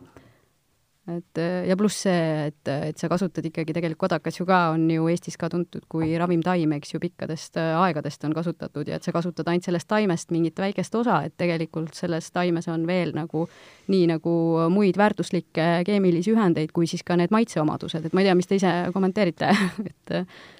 et 1.18 1.40
äh, 1.42 1.66
ja 1.70 1.76
pluss 1.80 2.04
see, 2.06 2.48
et, 2.48 2.72
et 2.90 2.98
sa 3.00 3.10
kasutad 3.12 3.46
ikkagi 3.48 3.74
tegelikult 3.76 4.06
kodakas 4.06 4.40
ju 4.40 4.46
ka 4.48 4.60
on 4.76 4.88
ju 4.92 5.08
Eestis 5.12 5.38
ka 5.38 5.50
tuntud 5.52 5.84
kui 5.92 6.12
ravimtaim, 6.20 6.72
eks 6.78 6.94
ju, 6.96 7.02
pikkadest 7.04 7.60
äh, 7.62 7.74
aegadest 7.82 8.24
on 8.28 8.36
kasutatud 8.38 8.88
ja 8.90 9.00
et 9.00 9.08
sa 9.08 9.14
kasutad 9.16 9.48
ainult 9.52 9.68
sellest 9.68 9.90
taimest 9.92 10.32
mingit 10.32 10.60
väikest 10.60 10.96
osa, 11.00 11.22
et 11.28 11.36
tegelikult 11.38 11.98
selles 11.98 12.30
taimes 12.32 12.68
on 12.72 12.86
veel 12.90 13.14
nagu 13.18 13.48
nii 13.92 14.08
nagu 14.14 14.36
muid 14.72 14.98
väärtuslikke 15.00 15.70
keemilisi 15.88 16.36
ühendeid, 16.36 16.72
kui 16.76 16.88
siis 16.88 17.04
ka 17.04 17.18
need 17.20 17.34
maitseomadused, 17.34 18.06
et 18.06 18.14
ma 18.14 18.24
ei 18.24 18.30
tea, 18.30 18.38
mis 18.38 18.50
te 18.50 18.60
ise 18.60 18.76
kommenteerite 18.94 19.52
et 19.92 20.16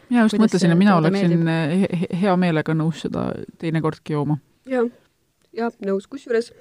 mina 0.10 0.26
just 0.26 0.40
mõtlesin, 0.42 0.74
et 0.74 0.82
mina 0.82 0.98
oleksin 1.00 1.48
he- 1.48 2.12
hea 2.26 2.36
meelega 2.40 2.76
nõus 2.78 3.06
seda 3.06 3.30
teinekordki 3.62 4.18
jooma. 4.18 4.40
jah, 4.70 4.90
jah, 5.56 5.74
nõus, 5.86 6.08
kusjuures 6.12 6.52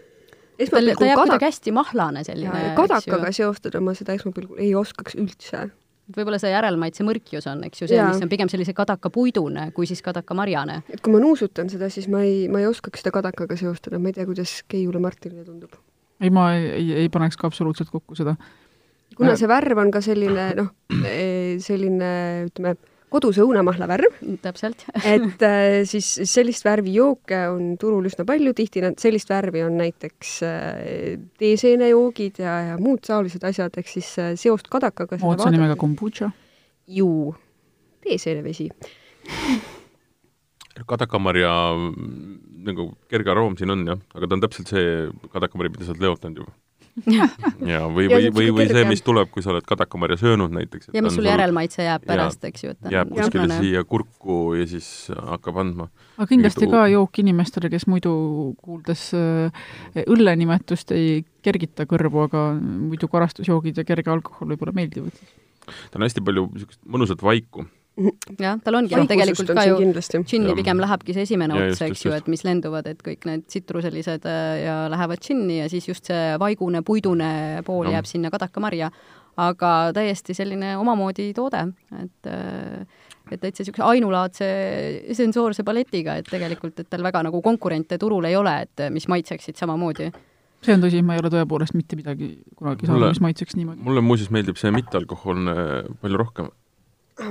ta, 0.60 0.76
ta 0.76 0.80
esmapilgul 0.80 1.06
jääb 1.08 1.18
kadak- 1.18 1.26
kuidagi 1.30 1.48
hästi 1.48 1.72
mahlane 1.76 2.24
selline, 2.26 2.62
eks 2.70 2.76
kadakaga 2.78 3.32
seostada 3.32 3.80
ma 3.80 3.94
seda 3.98 4.16
esmapilgul 4.18 4.58
ei 4.62 4.74
oskaks 4.78 5.16
üldse. 5.20 5.70
võib-olla 6.10 6.40
see 6.42 6.50
järelmaitse 6.50 7.04
mõrkjus 7.06 7.46
on, 7.46 7.60
eks 7.68 7.82
ju, 7.84 7.86
see, 7.90 8.00
mis 8.02 8.22
on 8.24 8.28
pigem 8.32 8.48
sellise 8.50 8.72
kadakapuidune 8.74 9.68
kui 9.76 9.86
siis 9.86 10.02
kadakamarjane. 10.02 10.82
et 10.90 11.00
kui 11.00 11.12
ma 11.14 11.20
nuusutan 11.22 11.70
seda, 11.70 11.88
siis 11.90 12.08
ma 12.10 12.22
ei, 12.26 12.48
ma 12.48 12.58
ei 12.60 12.66
oskaks 12.66 13.00
seda 13.04 13.12
kadakaga 13.14 13.56
seostada, 13.56 13.98
ma 14.02 14.10
ei 14.10 14.16
tea, 14.18 14.26
kuidas 14.26 14.62
Keiule 14.68 14.98
Martinile 14.98 15.44
tundub. 15.44 15.76
ei, 16.20 16.30
ma 16.30 16.52
ei, 16.54 16.66
ei, 16.70 16.92
ei 17.04 17.08
paneks 17.08 17.36
ka 17.38 17.46
absoluutselt 17.46 17.90
kokku 17.90 18.14
seda. 18.18 18.34
kuna 19.16 19.32
Äh. 19.32 19.38
see 19.38 19.48
värv 19.48 19.78
on 19.78 19.90
ka 19.90 20.00
selline 20.00 20.54
noh, 20.58 20.68
selline 21.62 22.10
ütleme, 22.48 22.74
koduse 23.10 23.42
õunamahla 23.44 23.88
värv, 23.90 24.20
täpselt. 24.42 24.84
et 25.14 25.44
äh, 25.46 25.80
siis 25.88 26.08
sellist 26.30 26.64
värvi 26.66 26.94
jooke 26.96 27.40
on 27.50 27.74
turul 27.80 28.06
üsna 28.10 28.26
palju, 28.28 28.54
tihti 28.56 28.84
nad, 28.84 28.98
sellist 29.02 29.30
värvi 29.32 29.64
on 29.66 29.78
näiteks 29.80 30.36
äh, 30.46 31.18
teeseenejoogid 31.40 32.40
ja, 32.44 32.56
ja 32.70 32.78
muud 32.80 33.02
taolised 33.06 33.44
asjad, 33.46 33.76
ehk 33.80 33.90
siis 33.90 34.12
äh, 34.22 34.32
seost 34.40 34.70
kadakaga 34.72 35.18
seda 35.18 35.26
moodsa 35.26 35.52
nimega 35.54 35.78
kombutša. 35.80 36.30
ju 37.00 37.10
teeseenevesi. 38.04 38.70
kadakamarja 40.86 41.52
mm, 41.76 42.38
nagu 42.64 42.90
kerge 43.10 43.30
aroom 43.32 43.56
siin 43.58 43.74
on 43.74 43.86
jah, 43.88 44.00
aga 44.16 44.26
ta 44.26 44.38
on 44.38 44.42
täpselt 44.46 44.72
see 44.72 44.90
kadakamari, 45.32 45.72
mida 45.72 45.86
sa 45.86 45.94
oled 45.94 46.06
leotanud 46.06 46.44
juba. 46.44 46.54
ja 47.72 47.84
või, 47.86 48.06
või, 48.10 48.28
või, 48.34 48.46
või 48.54 48.66
see, 48.68 48.84
mis 48.88 49.02
tuleb, 49.06 49.30
kui 49.32 49.44
sa 49.44 49.52
oled 49.54 49.66
kadakamarja 49.66 50.18
söönud 50.20 50.52
näiteks. 50.54 50.90
ja 50.94 51.02
mis 51.04 51.14
sul 51.16 51.28
järelmaitse 51.28 51.84
jääb 51.86 52.04
pärast, 52.08 52.44
eks 52.48 52.64
ju, 52.64 52.74
et 52.74 52.92
jääb 52.92 53.12
on 53.12 53.20
kuskile 53.20 53.58
siia 53.60 53.84
kurku 53.88 54.38
ja 54.58 54.66
siis 54.70 54.88
hakkab 55.14 55.60
andma. 55.62 55.88
aga 56.18 56.28
kindlasti 56.30 56.66
Mingi- 56.66 56.76
ka 56.76 56.86
jook 56.92 57.22
inimestele, 57.22 57.72
kes 57.72 57.86
muidu 57.90 58.14
kuuldes 58.60 59.10
äh, 59.16 59.66
õlle 60.06 60.36
nimetust 60.40 60.94
ei 60.96 61.24
kergita 61.46 61.86
kõrvu, 61.90 62.26
aga 62.28 62.46
muidu 62.60 63.08
karastusjoogid 63.10 63.80
ja 63.80 63.86
kerge 63.88 64.12
alkohol 64.12 64.54
võib-olla 64.54 64.76
meeldivad. 64.76 65.14
ta 65.66 66.00
on 66.00 66.08
hästi 66.08 66.24
palju 66.26 66.48
niisugust 66.54 66.82
mõnusat 66.86 67.22
vaiku. 67.22 67.66
jah, 68.44 68.58
tal 68.64 68.78
ongi 68.80 68.96
noh, 68.96 69.08
tegelikult 69.10 69.52
ka 69.56 69.66
ju 69.68 69.78
džinni 69.80 70.56
pigem 70.58 70.80
lähebki 70.82 71.16
see 71.16 71.26
esimene 71.28 71.58
Ja 71.58 71.68
ots, 71.68 71.82
eks 71.86 72.04
ju, 72.06 72.14
et 72.16 72.28
mis 72.32 72.44
lenduvad, 72.46 72.88
et 72.90 73.00
kõik 73.04 73.26
need 73.28 73.46
tsitruselised 73.48 74.26
äh, 74.28 74.50
ja 74.64 74.76
lähevad 74.92 75.22
džinni 75.22 75.60
ja 75.60 75.68
siis 75.72 75.88
just 75.90 76.10
see 76.10 76.36
vaigune, 76.40 76.84
puidune 76.86 77.30
pool 77.66 77.88
Jah. 77.88 77.98
jääb 77.98 78.10
sinna 78.10 78.32
kadakamarja. 78.32 78.90
aga 79.40 79.92
täiesti 79.96 80.34
selline 80.36 80.74
omamoodi 80.76 81.30
toode, 81.32 81.62
et 81.96 82.26
äh, 82.28 82.82
et 83.30 83.40
täitsa 83.40 83.62
niisuguse 83.62 83.86
ainulaadse 83.86 84.48
sensoorse 85.16 85.64
paletiga, 85.66 86.16
et 86.18 86.28
tegelikult, 86.30 86.80
et 86.82 86.88
tal 86.90 87.04
väga 87.06 87.22
nagu 87.28 87.42
konkurente 87.44 87.98
turul 88.00 88.26
ei 88.28 88.36
ole, 88.36 88.56
et 88.66 88.84
mis 88.90 89.06
maitseksid 89.10 89.58
samamoodi. 89.60 90.10
see 90.60 90.74
on 90.74 90.82
tõsi, 90.82 91.00
ma 91.06 91.16
ei 91.16 91.22
ole 91.22 91.30
tõepoolest 91.32 91.76
mitte 91.78 91.96
midagi 91.96 92.32
kunagi 92.58 92.88
saanud, 92.88 93.14
mis 93.14 93.22
maitseks 93.24 93.56
niimoodi. 93.56 93.84
mulle 93.86 94.02
muuseas 94.04 94.32
meeldib 94.34 94.58
see 94.60 94.72
mittealkohoolne 94.74 95.54
palju 96.02 96.20
rohkem. 96.20 96.50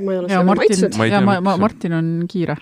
Ma 0.01 0.11
ei 0.13 0.19
ole 0.21 0.27
ja 0.31 0.39
seda 0.39 0.43
Martin 0.49 0.69
maitsnud. 0.75 0.97
Ma 1.01 1.05
ja 1.09 1.21
ma, 1.25 1.37
ma, 1.41 1.55
Martin 1.57 1.93
on 1.99 2.09
kiire. 2.31 2.55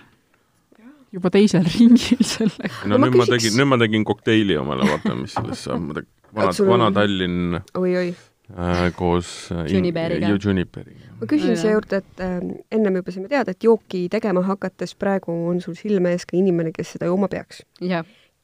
juba 1.12 1.30
teisel 1.32 1.64
ringil 1.74 2.24
sellega. 2.24 2.74
no 2.86 2.98
ma 3.00 3.06
nüüd 3.08 3.16
ma 3.16 3.24
küsiks- 3.24 3.34
tegin, 3.48 3.58
nüüd 3.60 3.70
ma 3.70 3.78
tegin 3.80 4.04
kokteili 4.08 4.56
omale, 4.60 4.84
vaata, 4.90 5.14
mis 5.16 5.36
sellest 5.38 5.64
saab, 5.68 5.80
ma 5.88 5.94
tegin 6.00 6.10
vana, 6.36 6.52
sul 6.52 6.66
on- 6.68 6.74
Vana-Tallinn 6.74 7.60
oi-oi. 7.80 8.10
äh, 8.52 8.82
koos 8.96 9.30
äh, 9.54 9.64
Juniperiga. 9.72 10.28
ju 10.28 10.36
Juniperiga. 10.44 11.08
ma 11.20 11.26
küsin 11.30 11.54
Jaa. 11.54 11.62
siia 11.62 11.72
juurde, 11.78 12.02
et 12.04 12.20
äh, 12.20 12.36
ennem 12.76 13.00
juba 13.00 13.14
saime 13.16 13.28
teada, 13.32 13.54
et 13.56 13.64
jooki 13.64 14.04
tegema 14.12 14.42
hakates 14.44 14.92
praegu 15.00 15.32
on 15.48 15.60
sul 15.64 15.74
silme 15.80 16.12
ees 16.12 16.26
ka 16.28 16.36
inimene, 16.36 16.72
kes 16.76 16.92
seda 16.98 17.08
jooma 17.08 17.28
peaks. 17.32 17.62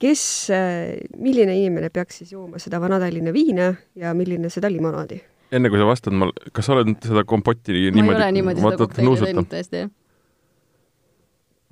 kes 0.01 0.23
äh,, 0.51 0.97
milline 1.21 1.53
inimene 1.61 1.89
peaks 1.93 2.19
siis 2.23 2.33
jooma 2.33 2.59
seda 2.59 2.81
Vana-Tallinna 2.83 3.33
viina 3.33 3.75
ja 3.97 4.15
milline 4.17 4.49
seda 4.51 4.69
limonaadi? 4.73 5.21
Enne 5.55 5.71
kui 5.73 5.81
sa 5.81 5.87
vastad, 5.89 6.17
ma, 6.19 6.31
kas 6.57 6.69
sa 6.69 6.77
oled 6.77 6.97
seda 7.05 7.25
kompotti 7.29 7.75
ma 7.75 7.79
ei 7.85 7.95
niimoodi 7.95 8.21
ole 8.21 8.31
niimoodi 8.39 8.65
seda 8.65 8.81
kokteili 8.81 9.21
teinud 9.29 9.51
tõesti. 9.53 9.85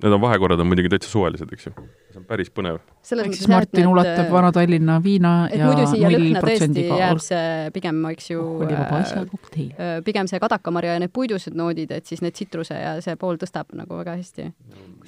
Need 0.03 0.15
on 0.17 0.23
vahekorrad 0.23 0.59
on 0.59 0.67
muidugi 0.67 0.91
täitsa 0.91 1.11
suvalised, 1.11 1.51
eks 1.55 1.69
ju. 1.69 1.75
See 2.13 2.21
on 2.21 2.27
päris 2.29 2.51
põnev. 2.53 2.79
ehk 3.03 3.35
siis 3.35 3.49
Martin 3.51 3.81
need, 3.81 3.91
ulatab 3.91 4.29
Vana-Tallinna 4.33 4.99
viina 5.03 5.33
ja 5.51 5.69
null 5.69 6.37
protsendiga 6.39 6.99
jääb 7.01 7.21
see 7.23 7.71
pigem, 7.75 8.03
eks 8.11 8.29
ju, 8.31 8.45
äh, 8.67 8.83
äh, 9.23 9.95
pigem 10.05 10.29
see 10.29 10.41
kadakamarja 10.43 10.97
ja 10.97 11.03
need 11.03 11.13
puidused 11.15 11.57
noodid, 11.57 11.91
et 11.95 12.09
siis 12.09 12.23
need 12.25 12.37
tsitruse 12.37 12.77
ja 12.77 12.95
see 13.05 13.17
pool 13.19 13.41
tõstab 13.41 13.73
nagu 13.77 13.99
väga 13.99 14.17
hästi. 14.19 14.47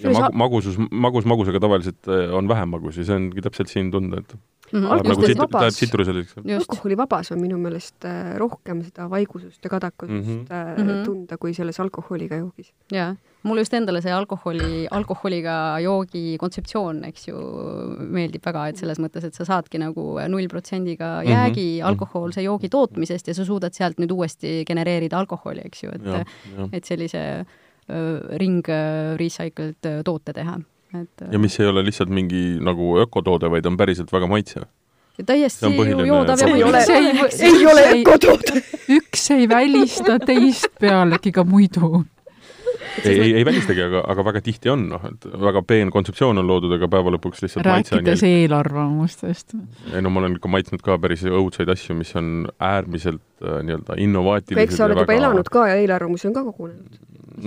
ja 0.02 0.12
Sa- 0.12 0.28
mag-, 0.28 0.36
magusus, 0.46 0.80
magus 0.92 1.30
magusega 1.30 1.62
tavaliselt 1.64 2.12
äh, 2.12 2.34
on 2.36 2.50
vähem 2.52 2.76
magus 2.76 3.00
ja 3.00 3.08
see 3.08 3.16
ongi 3.22 3.46
täpselt 3.46 3.72
siin 3.72 3.94
tunda, 3.94 4.24
et 4.26 4.38
Mm 4.72 4.84
Alkohol- 4.84 5.04
läheb 5.04 5.38
nagu 5.38 5.38
vabas. 5.38 5.62
läheb 5.62 5.74
tsitruseliseks. 5.74 6.34
alkoholivabas 6.38 7.32
on 7.32 7.42
minu 7.42 7.58
meelest 7.58 8.06
äh, 8.06 8.36
rohkem 8.38 8.82
seda 8.84 9.10
vaigusust 9.10 9.64
ja 9.64 9.70
kadakust 9.70 10.12
mm. 10.12 10.22
-hmm. 10.22 10.90
äh, 10.90 11.06
tunda 11.06 11.38
kui 11.38 11.54
selles 11.54 11.80
alkoholiga 11.80 12.36
joogis. 12.36 12.74
jaa. 12.92 13.16
mulle 13.44 13.62
just 13.62 13.74
endale 13.74 14.02
see 14.02 14.12
alkoholi, 14.12 14.88
alkoholiga 14.92 15.80
joogi 15.80 16.38
kontseptsioon, 16.40 16.95
eks 17.08 17.28
ju, 17.28 17.40
meeldib 18.16 18.46
väga, 18.46 18.70
et 18.70 18.78
selles 18.82 19.00
mõttes, 19.02 19.26
et 19.28 19.36
sa 19.36 19.46
saadki 19.48 19.82
nagu 19.82 20.16
null 20.32 20.48
protsendiga 20.52 21.16
Mhm, 21.26 21.32
jäägi 21.32 21.68
mhm. 21.80 21.88
alkohoolse 21.88 22.42
joogi 22.42 22.70
tootmisest 22.70 23.28
ja 23.28 23.34
sa 23.34 23.46
suudad 23.46 23.74
sealt 23.74 24.00
nüüd 24.02 24.12
uuesti 24.12 24.64
genereerida 24.68 25.20
alkoholi, 25.20 25.66
eks 25.66 25.84
ju, 25.84 25.92
et 25.92 26.74
et 26.74 26.86
sellise 26.86 27.22
ring 28.42 28.66
recycled 29.20 29.92
toote 30.06 30.34
teha, 30.34 30.58
et 31.02 31.28
ja 31.32 31.40
mis 31.40 31.60
ei 31.60 31.70
ole 31.70 31.84
lihtsalt 31.86 32.10
mingi 32.10 32.58
nagu 32.64 32.96
ökotoode, 33.04 33.52
vaid 33.52 33.66
on 33.66 33.78
päriselt 33.78 34.12
väga 34.14 34.28
maitsev. 34.28 34.66
ja 35.18 35.24
täiesti 35.24 35.66
see 35.66 35.80
on 35.80 35.90
ju 35.90 36.06
joodav 36.06 36.40
ja 36.40 36.48
probleem. 36.48 36.58
ei 36.58 36.64
ole, 36.64 37.14
mõnus. 37.20 37.40
ei 37.42 37.66
ole 37.72 37.86
ökotoode. 37.94 38.64
üks 38.98 39.30
ei 39.36 39.50
välista 39.50 40.20
teist 40.20 40.68
pealegi 40.80 41.32
ka 41.32 41.44
muidu. 41.44 42.06
Ei, 43.04 43.20
ei, 43.20 43.34
ei 43.40 43.46
välistagi, 43.46 43.82
aga, 43.86 44.04
aga 44.12 44.26
väga 44.30 44.42
tihti 44.46 44.72
on, 44.72 44.88
noh, 44.92 45.08
et 45.10 45.28
väga 45.46 45.64
peen 45.68 45.92
kontseptsioon 45.94 46.42
on 46.42 46.48
loodud, 46.48 46.76
aga 46.78 46.90
päeva 46.92 47.14
lõpuks 47.16 47.44
lihtsalt 47.46 47.68
rääkides 47.68 48.24
eelarvamustest. 48.28 49.58
ei 49.94 50.04
no 50.04 50.14
ma 50.14 50.24
olen 50.24 50.38
ikka 50.40 50.52
maitsnud 50.52 50.86
ka 50.86 50.98
päris 51.02 51.26
õudseid 51.28 51.72
asju, 51.72 51.98
mis 51.98 52.14
on 52.20 52.48
äärmiselt 52.60 53.24
äh, 53.44 53.60
nii-öelda 53.66 54.00
innovaatilised 54.06 54.64
eks 54.66 54.80
sa 54.80 54.88
oled 54.88 55.04
juba 55.04 55.18
elanud 55.18 55.52
ka 55.52 55.68
ja 55.72 55.82
eelarvamusi 55.82 56.30
on 56.30 56.38
ka 56.38 56.46
kogunenud. 56.48 57.02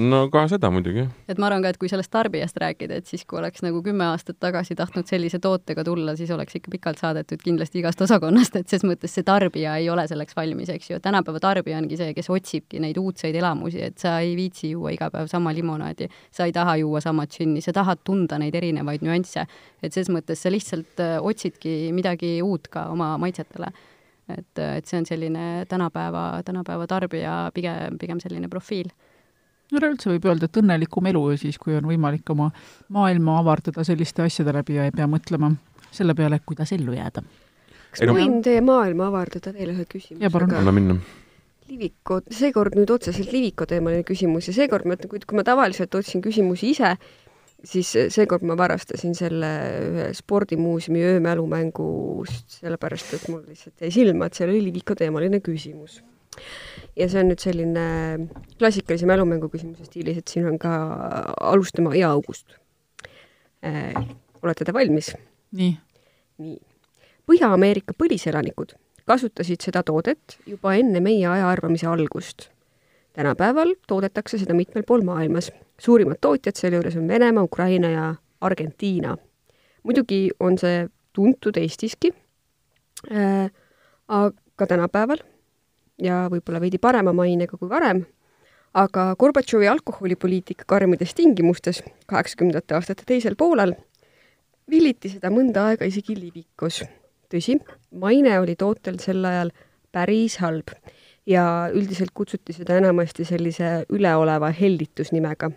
no 0.09 0.21
ka 0.33 0.45
seda 0.53 0.71
muidugi, 0.73 1.07
et 1.31 1.41
ma 1.41 1.49
arvan 1.49 1.65
ka, 1.65 1.73
et 1.73 1.81
kui 1.81 1.89
sellest 1.91 2.13
tarbijast 2.13 2.59
rääkida, 2.61 2.99
et 3.01 3.09
siis 3.09 3.25
kui 3.29 3.39
oleks 3.41 3.65
nagu 3.65 3.81
kümme 3.85 4.05
aastat 4.11 4.37
tagasi 4.43 4.77
tahtnud 4.79 5.09
sellise 5.09 5.41
tootega 5.43 5.85
tulla, 5.87 6.17
siis 6.19 6.33
oleks 6.35 6.59
ikka 6.59 6.73
pikalt 6.75 7.01
saadetud 7.01 7.41
kindlasti 7.45 7.81
igast 7.83 8.03
osakonnast, 8.05 8.59
et 8.61 8.69
ses 8.69 8.85
mõttes 8.85 9.15
see 9.17 9.25
tarbija 9.27 9.79
ei 9.81 9.89
ole 9.93 10.05
selleks 10.11 10.37
valmis, 10.37 10.73
eks 10.75 10.93
ju, 10.93 11.01
tänapäeva 11.05 11.41
tarbija 11.41 11.81
ongi 11.81 11.97
see, 12.01 12.13
kes 12.17 12.29
otsibki 12.35 12.83
neid 12.85 13.01
uudseid 13.01 13.39
elamusi, 13.39 13.81
et 13.89 13.97
sa 14.03 14.19
ei 14.25 14.35
viitsi 14.37 14.75
juua 14.75 14.93
iga 14.93 15.09
päev 15.15 15.31
sama 15.31 15.38
limonaadi, 15.55 16.09
sa 16.31 16.45
ei 16.49 16.53
taha 16.53 16.77
juua 16.77 17.01
sama 17.01 17.27
džinni, 17.27 17.63
sa 17.65 17.73
tahad 17.73 18.03
tunda 18.05 18.39
neid 18.39 18.55
erinevaid 18.55 19.05
nüansse. 19.07 19.47
et 19.83 19.93
ses 19.93 20.09
mõttes 20.09 20.43
sa 20.43 20.51
lihtsalt 20.51 21.01
äh, 21.01 21.19
otsidki 21.23 21.93
midagi 21.93 22.43
uut 22.43 22.69
ka 22.69 22.89
oma 22.93 23.17
maitsetele. 23.19 23.73
et, 24.29 24.59
et 24.59 24.87
see 24.87 24.99
on 24.99 25.07
selline 25.07 25.65
tänapäeva, 25.69 26.43
tänapäeva 26.45 26.87
tarbija 26.87 27.51
pigem, 27.55 27.99
pigem 27.99 28.21
selline 28.21 28.49
profiil 28.49 28.91
üleüldse 29.73 30.09
võib 30.09 30.25
öelda, 30.29 30.49
et 30.49 30.57
õnnelikum 30.57 31.09
elu 31.11 31.25
siis, 31.37 31.59
kui 31.61 31.77
on 31.77 31.89
võimalik 31.89 32.31
oma 32.33 32.51
maailma 32.95 33.39
avardada 33.43 33.85
selliste 33.85 34.25
asjade 34.25 34.55
läbi 34.57 34.79
ja 34.79 34.87
ei 34.89 34.95
pea 34.95 35.09
mõtlema 35.11 35.53
selle 35.93 36.15
peale, 36.17 36.41
kuidas 36.47 36.73
ellu 36.77 36.95
jääda. 36.97 37.23
kas 37.91 38.03
Ei 38.03 38.07
ma 38.07 38.13
no- 38.13 38.19
võin 38.19 38.43
teie 38.45 38.61
maailma 38.65 39.09
avardada 39.13 39.53
teile 39.53 39.75
ühe 39.77 39.85
küsimusega? 39.89 40.59
anna 40.59 40.73
minna. 40.73 40.99
Liviko, 41.69 42.23
seekord 42.33 42.77
nüüd 42.79 42.91
otseselt 42.95 43.33
Liviko 43.35 43.67
teemaline 43.69 44.05
küsimus 44.09 44.49
ja 44.49 44.55
seekord 44.57 44.87
ma 44.89 44.97
ütlen, 44.97 45.11
kui, 45.13 45.21
ma 45.37 45.45
tavaliselt 45.45 45.95
otsin 45.99 46.23
küsimusi 46.25 46.71
ise, 46.73 46.95
siis 47.67 47.91
seekord 48.15 48.47
ma 48.49 48.57
varastasin 48.59 49.17
selle 49.19 49.51
ühe 49.89 50.07
spordimuuseumi 50.17 51.03
öömälumängust, 51.11 52.47
sellepärast 52.61 53.19
et 53.19 53.27
mul 53.33 53.43
lihtsalt 53.45 53.85
jäi 53.85 53.93
silma, 53.99 54.29
et 54.29 54.39
seal 54.39 54.53
oli 54.55 54.63
Liviko 54.71 54.97
teemaline 54.99 55.43
küsimus. 55.45 56.01
ja 56.97 57.09
see 57.11 57.19
on 57.19 57.33
nüüd 57.33 57.43
selline 57.43 57.85
klassikalise 58.61 59.07
mälumängu 59.11 59.49
küsimuse 59.51 59.89
stiilis, 59.89 60.21
et 60.21 60.31
siin 60.31 60.47
on 60.47 60.59
ka 60.63 60.73
alustama 61.51 61.91
aiaaugust 61.97 62.55
äh,. 63.67 63.97
olete 64.43 64.65
te 64.65 64.75
valmis? 64.75 65.13
nii, 65.53 65.73
nii. 66.39 66.61
Põhja-Ameerika 67.29 67.93
põliselanikud 67.99 68.79
kasutasid 69.09 69.65
seda 69.65 69.83
toodet 69.87 70.39
juba 70.47 70.75
enne 70.79 71.01
meie 71.01 71.27
ajaarvamise 71.27 71.87
algust. 71.91 72.49
tänapäeval 73.13 73.75
toodetakse 73.89 74.39
seda 74.39 74.55
mitmel 74.55 74.85
pool 74.87 75.03
maailmas. 75.03 75.53
suurimad 75.81 76.19
tootjad 76.21 76.57
sealjuures 76.57 76.97
on 76.97 77.09
Venemaa, 77.09 77.45
Ukraina 77.45 77.91
ja 77.91 78.15
Argentiina. 78.41 79.17
muidugi 79.83 80.31
on 80.41 80.59
see 80.59 80.89
tuntud 81.13 81.57
Eestiski 81.57 82.13
äh,, 83.13 83.51
aga 84.09 84.67
tänapäeval 84.67 85.19
ja 86.03 86.29
võib-olla 86.31 86.61
veidi 86.61 86.79
parema 86.79 87.13
mainega 87.13 87.59
kui 87.59 87.69
varem, 87.69 88.05
aga 88.75 89.11
Gorbatšovi 89.19 89.69
alkoholipoliitika 89.69 90.65
karmides 90.67 91.15
tingimustes 91.15 91.83
kaheksakümnendate 92.07 92.75
aastate 92.79 93.07
teisel 93.07 93.37
poolel 93.39 93.75
villiti 94.71 95.11
seda 95.13 95.31
mõnda 95.33 95.69
aega 95.71 95.89
isegi 95.89 96.17
livikus. 96.19 96.83
Tõsi, 97.33 97.59
maine 97.93 98.39
oli 98.41 98.57
tootel 98.57 98.99
sel 99.03 99.25
ajal 99.25 99.53
päris 99.93 100.39
halb 100.43 100.73
ja 101.29 101.45
üldiselt 101.75 102.15
kutsuti 102.17 102.57
seda 102.57 102.79
enamasti 102.81 103.27
sellise 103.29 103.85
üleoleva 103.93 104.51
hellitusnimega. 104.55 105.51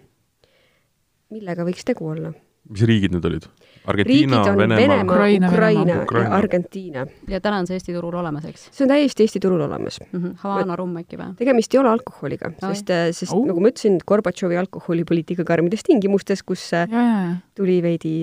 millega 1.31 1.63
võiks 1.67 1.87
tegu 1.87 2.09
olla? 2.11 2.33
mis 2.69 2.83
riigid 2.87 3.13
need 3.15 3.25
olid? 3.25 3.47
Argentiina, 3.89 4.43
Venemaa, 4.45 5.01
Ukraina, 5.01 5.01
Ukraina, 5.03 5.49
Venemaa. 5.51 5.95
ja 5.95 6.03
Ukraina. 6.03 6.35
Argentiina. 6.37 7.05
ja 7.27 7.39
täna 7.41 7.61
on 7.63 7.67
see 7.67 7.79
Eesti 7.79 7.95
turul 7.95 8.13
olemas, 8.19 8.45
eks 8.45 8.67
see 8.69 8.85
on 8.85 8.91
täiesti 8.93 9.25
Eesti 9.25 9.41
turul 9.41 9.63
olemas. 9.65 9.99
mm? 10.11 10.19
-hmm. 10.19 10.35
Havana 10.43 10.75
rumm 10.75 10.99
äkki 11.01 11.17
või? 11.17 11.33
tegemist 11.39 11.73
ei 11.73 11.79
ole 11.81 11.89
alkoholiga, 11.89 12.51
sest, 12.59 12.93
sest 13.17 13.33
Au. 13.33 13.41
nagu 13.47 13.59
ma 13.59 13.71
ütlesin, 13.73 13.97
Gorbatšovi 14.07 14.57
alkoholipoliitika 14.61 15.43
karmides 15.43 15.83
tingimustes, 15.87 16.43
kus 16.43 16.73
äh, 16.73 16.87
ja, 16.91 17.01
ja, 17.01 17.17
ja. 17.25 17.35
tuli 17.55 17.81
veidi 17.81 18.13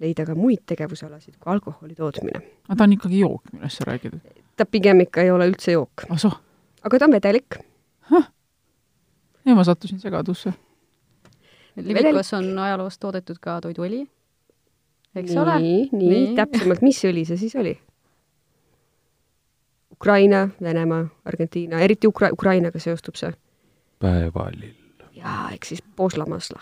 leida 0.00 0.24
ka 0.26 0.34
muid 0.34 0.62
tegevusalasid 0.66 1.36
kui 1.40 1.52
alkoholi 1.52 1.94
tootmine. 1.94 2.40
aga 2.68 2.76
ta 2.76 2.84
on 2.84 2.92
ikkagi 2.96 3.20
jook, 3.20 3.42
millest 3.52 3.78
sa 3.80 3.84
räägid. 3.88 4.16
ta 4.56 4.66
pigem 4.66 5.00
ikka 5.00 5.22
ei 5.22 5.30
ole 5.30 5.48
üldse 5.50 5.72
jook, 5.72 6.04
ah 6.10 6.40
aga 6.82 6.98
ta 6.98 7.04
on 7.04 7.12
vedelik. 7.12 7.58
ja 9.44 9.54
ma 9.54 9.64
sattusin 9.64 10.00
segadusse. 10.00 10.52
Livikos 11.76 12.32
on 12.34 12.58
ajaloos 12.58 12.98
toodetud 12.98 13.38
ka 13.40 13.60
toiduõli, 13.60 14.02
eks 15.14 15.36
ole? 15.36 15.54
nii, 15.60 15.88
nii, 15.92 16.08
Nii. 16.08 16.26
nii., 16.26 16.34
täpsemalt, 16.36 16.82
mis 16.82 16.98
õli 17.04 17.24
see 17.28 17.36
siis 17.36 17.54
oli? 17.56 17.78
Ukraina, 19.92 20.48
Venemaa, 20.62 21.04
Argentiina, 21.24 21.80
eriti 21.84 22.08
Ukra-, 22.08 22.32
Ukrainaga 22.32 22.78
seostub 22.80 23.14
see. 23.20 23.32
päevalill. 23.98 24.74
jaa, 25.12 25.50
ehk 25.52 25.64
siis 25.64 25.82
Poslamasla. 25.96 26.60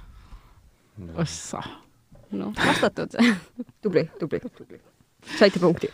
ossa. 1.22 1.62
Noh, 2.32 2.54
vastatud 2.56 3.16
tubli, 3.82 4.06
tubli, 4.20 4.40
tubli. 4.56 4.80
saite 5.38 5.62
punkti. 5.62 5.90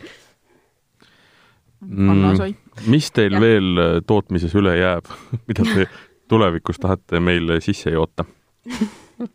Anna 1.81 2.33
sai. 2.35 2.51
Mm, 2.51 2.89
mis 2.89 3.11
teil 3.13 3.35
Jah. 3.35 3.41
veel 3.41 3.81
äh, 3.81 3.97
tootmises 4.07 4.55
üle 4.57 4.77
jääb, 4.79 5.09
mida 5.49 5.65
te 5.67 5.89
tulevikus 6.31 6.81
tahate 6.81 7.21
meile 7.23 7.61
sisse 7.63 7.93
joota 7.93 8.25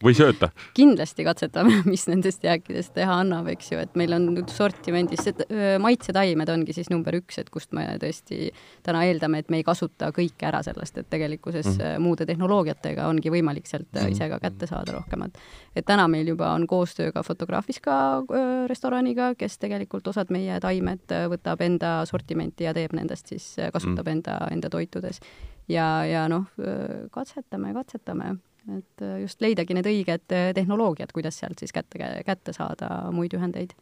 või 0.04 0.14
sööta? 0.16 0.50
kindlasti 0.76 1.24
katsetame, 1.26 1.80
mis 1.92 2.04
nendest 2.10 2.44
jääkidest 2.44 2.94
teha 2.96 3.18
annab, 3.22 3.48
eks 3.52 3.72
ju, 3.72 3.80
et 3.82 3.96
meil 3.98 4.14
on 4.16 4.28
sortimendis, 4.50 5.26
maitsetaimed 5.82 6.52
ongi 6.52 6.76
siis 6.76 6.90
number 6.92 7.16
üks, 7.18 7.38
et 7.42 7.50
kust 7.52 7.72
me 7.76 7.86
tõesti 8.02 8.50
täna 8.86 9.04
eeldame, 9.08 9.42
et 9.42 9.50
me 9.52 9.60
ei 9.60 9.66
kasuta 9.66 10.12
kõike 10.14 10.48
ära 10.48 10.62
sellest, 10.66 10.98
et 10.98 11.10
tegelikkuses 11.10 11.66
mm. 11.66 11.78
-hmm. 11.80 12.04
muude 12.06 12.26
tehnoloogiatega 12.28 13.08
ongi 13.08 13.32
võimalik 13.32 13.66
sealt 13.66 13.88
mm. 13.92 14.00
-hmm. 14.00 14.12
ise 14.12 14.28
ka 14.28 14.40
kätte 14.42 14.66
saada 14.66 14.92
rohkemat. 14.92 15.38
et 15.76 15.84
täna 15.86 16.08
meil 16.08 16.28
juba 16.28 16.52
on 16.52 16.66
koostöö 16.66 17.12
ka 17.12 17.22
Fotografiska 17.22 18.22
restoraniga, 18.66 19.34
kes 19.34 19.58
tegelikult 19.58 20.08
osad 20.08 20.30
meie 20.30 20.60
taimed 20.60 21.16
võtab 21.28 21.60
enda 21.60 22.06
sortimenti 22.06 22.64
ja 22.64 22.74
teeb 22.74 22.92
nendest 22.92 23.26
siis, 23.26 23.56
kasutab 23.72 24.06
mm. 24.06 24.12
enda, 24.12 24.38
enda 24.50 24.70
toitudes. 24.70 25.20
ja, 25.68 26.04
ja 26.04 26.28
noh, 26.28 26.44
katsetame, 27.10 27.72
katsetame 27.74 28.36
et 28.70 29.04
äh, 29.04 29.18
just 29.24 29.42
leidagi 29.42 29.74
need 29.76 29.88
õiged 29.90 30.34
äh, 30.34 30.52
tehnoloogiad, 30.56 31.12
kuidas 31.14 31.40
sealt 31.42 31.62
siis 31.62 31.74
kätte, 31.74 31.98
kätte 32.26 32.54
saada 32.56 33.10
muid 33.14 33.34
ühendeid. 33.34 33.74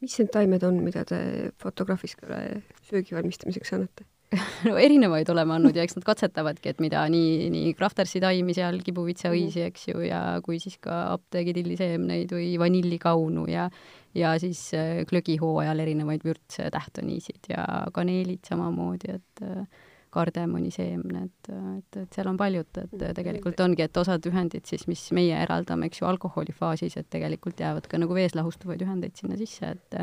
mis 0.00 0.16
need 0.18 0.30
taimed 0.32 0.64
on, 0.64 0.80
mida 0.84 1.04
te 1.04 1.50
Fotograafiskale 1.60 2.62
söögi 2.88 3.16
valmistamiseks 3.16 3.76
annate? 3.76 4.08
no 4.68 4.76
erinevaid 4.78 5.28
oleme 5.32 5.56
andnud 5.56 5.76
ja 5.76 5.82
eks 5.82 5.96
nad 5.98 6.06
katsetavadki, 6.06 6.70
et 6.70 6.82
mida 6.82 7.02
nii, 7.10 7.48
nii 7.50 7.72
Craftersi 7.78 8.20
taimi 8.22 8.54
seal, 8.54 8.78
kibuvitsaõisi, 8.86 9.64
eks 9.66 9.88
ju, 9.90 10.04
ja 10.06 10.20
kui 10.44 10.60
siis 10.62 10.76
ka 10.82 11.02
apteegitilliseemneid 11.16 12.36
või 12.36 12.52
vanillikaunu 12.60 13.48
ja 13.50 13.68
ja 14.14 14.34
siis 14.42 14.72
äh, 14.74 15.04
glögihooajal 15.06 15.84
erinevaid 15.84 16.24
vürtse, 16.26 16.66
tähtoniisid 16.74 17.50
ja 17.52 17.66
kaneelid 17.94 18.42
samamoodi, 18.48 19.14
et 19.18 19.44
äh, 19.46 19.86
kardemoniseemned, 20.14 21.50
et, 21.78 21.98
et 22.02 22.16
seal 22.16 22.30
on 22.30 22.38
paljut, 22.40 22.80
et 22.82 23.04
tegelikult 23.16 23.60
ongi, 23.62 23.84
et 23.86 24.00
osad 24.00 24.26
ühendid 24.30 24.66
siis, 24.68 24.86
mis 24.90 25.04
meie 25.16 25.36
eraldame, 25.44 25.86
eks 25.90 26.02
ju, 26.02 26.08
alkoholifaasis, 26.10 26.96
et 27.00 27.08
tegelikult 27.12 27.62
jäävad 27.62 27.86
ka 27.90 28.00
nagu 28.02 28.16
vees 28.16 28.34
lahustuvaid 28.38 28.82
ühendeid 28.86 29.16
sinna 29.20 29.38
sisse, 29.40 29.74
et 29.76 30.00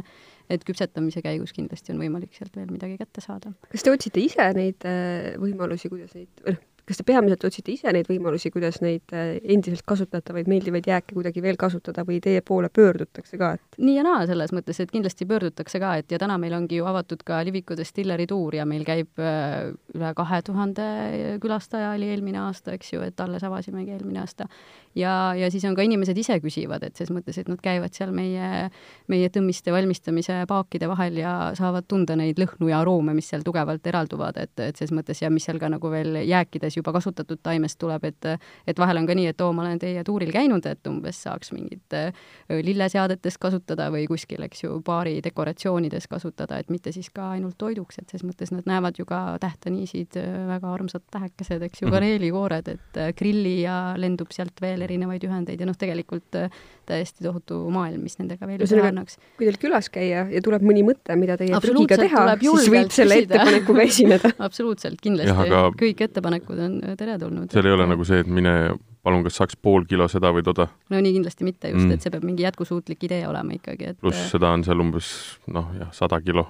et 0.48 0.64
küpsetamise 0.64 1.20
käigus 1.20 1.52
kindlasti 1.52 1.92
on 1.92 2.00
võimalik 2.00 2.32
sealt 2.38 2.56
veel 2.56 2.70
midagi 2.72 2.96
kätte 3.02 3.20
saada. 3.24 3.52
kas 3.68 3.84
te 3.84 3.92
otsite 3.92 4.24
ise 4.24 4.48
neid 4.56 4.88
äh, 4.88 5.36
võimalusi, 5.42 5.92
kuidas 5.92 6.16
neid, 6.16 6.32
või 6.46 6.56
noh, 6.56 6.66
kas 6.88 7.02
te 7.02 7.04
peamiselt 7.08 7.44
otsite 7.44 7.74
ise 7.74 7.92
neid 7.92 8.08
võimalusi, 8.08 8.50
kuidas 8.54 8.80
neid 8.84 9.12
äh, 9.16 9.36
endiselt 9.44 9.84
kasutatavaid 9.88 10.48
meeldivaid 10.48 10.88
jääke 10.88 11.16
kuidagi 11.18 11.44
veel 11.44 11.60
kasutada 11.60 12.06
või 12.08 12.22
teie 12.24 12.40
poole 12.46 12.70
pöördutakse 12.72 13.40
ka, 13.40 13.54
et 13.58 13.80
nii 13.82 13.98
ja 13.98 14.06
naa 14.08 14.22
selles 14.30 14.54
mõttes, 14.56 14.80
et 14.80 14.94
kindlasti 14.94 15.28
pöördutakse 15.28 15.82
ka, 15.84 15.98
et 16.00 16.16
ja 16.16 16.20
täna 16.22 16.38
meil 16.40 16.56
ongi 16.56 16.80
ju 16.80 16.88
avatud 16.88 17.26
ka 17.28 17.42
Liviku 17.44 17.76
Destilleri 17.76 18.28
tuur 18.30 18.56
ja 18.56 18.66
meil 18.70 18.86
käib 18.88 19.20
äh, 19.20 19.74
üle 19.98 20.14
kahe 20.16 20.40
tuhande 20.48 20.86
külastaja 21.44 21.92
oli 21.98 22.08
eelmine 22.14 22.40
aasta, 22.46 22.78
eks 22.78 22.94
ju, 22.94 23.04
et 23.04 23.20
alles 23.20 23.44
avasimegi 23.44 23.92
eelmine 23.98 24.24
aasta. 24.24 24.48
ja, 24.96 25.34
ja 25.36 25.52
siis 25.52 25.66
on 25.68 25.76
ka 25.76 25.84
inimesed 25.84 26.18
ise 26.18 26.40
küsivad, 26.40 26.88
et 26.88 26.96
ses 26.96 27.12
mõttes, 27.12 27.36
et 27.38 27.52
nad 27.52 27.60
käivad 27.64 27.92
seal 27.98 28.16
meie, 28.16 28.70
meie 29.12 29.30
tõmmiste 29.34 29.76
valmistamise 29.76 30.40
paakide 30.48 30.88
vahel 30.88 31.20
ja 31.20 31.36
saavad 31.58 31.84
tunda 31.88 32.16
neid 32.16 32.40
lõhnu 32.40 32.72
ja 32.72 32.80
aroome, 32.80 33.12
mis 33.18 33.28
seal 33.28 33.44
tugevalt 33.44 33.86
eralduvad, 33.92 34.40
et, 34.40 34.56
et 34.64 34.80
ses 34.80 34.96
mõttes 34.96 35.20
ja 35.20 35.30
mis 35.34 35.44
seal 35.44 35.60
ka 35.60 35.68
nagu 35.74 35.92
veel 35.92 36.24
jääkides 36.24 36.77
juba 36.78 36.94
kasutatud 36.96 37.42
taimest 37.44 37.80
tuleb, 37.82 38.04
et 38.10 38.30
et 38.68 38.80
vahel 38.80 39.02
on 39.02 39.08
ka 39.08 39.16
nii, 39.18 39.28
et 39.32 39.42
oo, 39.42 39.52
ma 39.54 39.66
olen 39.66 39.80
teie 39.82 40.04
tuuril 40.08 40.32
käinud, 40.34 40.66
et 40.66 40.88
umbes 40.88 41.22
saaks 41.24 41.52
mingit 41.56 41.94
äh, 41.98 42.14
lilleseadetes 42.50 43.38
kasutada 43.42 43.90
või 43.94 44.06
kuskil, 44.10 44.44
eks 44.48 44.64
ju, 44.64 44.80
baari 44.86 45.18
dekoratsioonides 45.26 46.08
kasutada, 46.12 46.60
et 46.62 46.70
mitte 46.74 46.92
siis 46.96 47.10
ka 47.14 47.32
ainult 47.36 47.58
toiduks, 47.58 48.00
et 48.02 48.10
ses 48.14 48.24
mõttes 48.28 48.52
nad 48.54 48.68
näevad 48.70 49.00
ju 49.00 49.06
ka 49.10 49.38
tähtaniisid, 49.44 50.18
väga 50.48 50.74
armsad 50.74 51.04
tähekesed, 51.12 51.62
eks 51.68 51.82
ju, 51.82 51.88
Mhm. 51.88 51.94
kaneelikoored, 51.96 52.68
et 52.68 52.98
äh, 52.98 53.14
grilli 53.18 53.62
ja 53.62 53.94
lendub 53.98 54.32
sealt 54.36 54.62
veel 54.62 54.82
erinevaid 54.86 55.24
ühendeid 55.24 55.60
ja 55.62 55.68
noh, 55.70 55.76
tegelikult 55.78 56.36
äh, 56.36 56.50
täiesti 56.88 57.24
tohutu 57.26 57.60
maailm, 57.74 58.04
mis 58.04 58.18
nendega 58.20 58.48
veel 58.48 58.64
üle 58.64 58.84
annaks. 58.88 59.18
kui 59.38 59.48
teil 59.48 59.60
külas 59.62 59.90
käia 59.94 60.26
ja 60.32 60.42
tuleb 60.44 60.64
mõni 60.66 60.84
mõte, 60.88 61.16
mida 61.20 61.38
teie 61.40 61.60
prügiga 61.64 61.98
teha, 62.00 62.26
siis 62.40 62.70
võib 62.72 62.94
selle 62.96 63.20
küsida. 63.22 63.40
ettepanekuga 63.40 63.86
esineda. 63.88 64.32
absoluutselt, 64.48 65.00
kindlasti 65.02 65.62
kõik 65.82 66.04
ettepanekud 66.08 66.60
on 66.67 66.67
äh, 66.84 66.94
teretulnud. 67.00 67.50
seal 67.54 67.66
ei 67.70 67.76
ole 67.76 67.88
nagu 67.90 68.06
see, 68.08 68.20
et 68.24 68.30
mine 68.30 68.54
palun, 69.08 69.24
kas 69.24 69.38
saaks 69.40 69.56
pool 69.62 69.86
kilo 69.88 70.08
seda 70.12 70.32
või 70.36 70.44
toda, 70.46 70.68
no 70.92 71.02
nii 71.02 71.16
kindlasti 71.18 71.48
mitte 71.48 71.72
just 71.72 71.86
Mm. 71.86 71.96
et 71.96 72.06
see 72.06 72.12
peab 72.14 72.26
mingi 72.28 72.44
jätkusuutlik 72.46 73.04
idee 73.08 73.24
olema 73.28 73.56
ikkagi, 73.56 73.94
et 73.94 74.00
pluss 74.04 74.20
äh, 74.26 74.32
seda 74.36 74.52
on 74.56 74.64
seal 74.68 74.82
umbes 74.84 75.10
noh, 75.48 75.70
jah, 75.80 75.92
sada 75.96 76.20
kilo. 76.22 76.48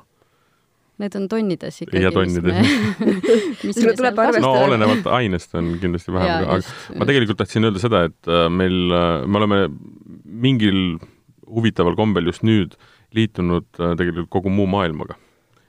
need 0.97 1.13
on 1.15 1.27
tonnides 1.29 1.75
ikkagi. 1.83 2.01
Ja 2.01 2.09
tonnides. 2.09 2.71
Seda 3.77 3.93
tuleb 3.99 4.17
arvestada. 4.17 4.41
no 4.47 4.65
olenevalt 4.65 5.05
ainest 5.19 5.53
on 5.55 5.75
kindlasti 5.81 6.13
vähem, 6.15 6.47
aga 6.49 6.97
ma 6.97 7.05
tegelikult 7.05 7.37
tahtsin 7.43 7.69
öelda 7.69 7.83
seda, 7.83 8.03
et 8.09 8.31
äh, 8.31 8.47
meil, 8.49 8.89
me 9.29 9.37
oleme 9.37 9.59
mingil 10.25 10.97
huvitaval 11.45 11.93
kombel 11.99 12.25
just 12.31 12.41
nüüd 12.43 12.73
liitunud 13.13 13.69
tegelikult 13.77 14.27
kogu 14.33 14.49
muu 14.51 14.65
maailmaga. 14.67 15.15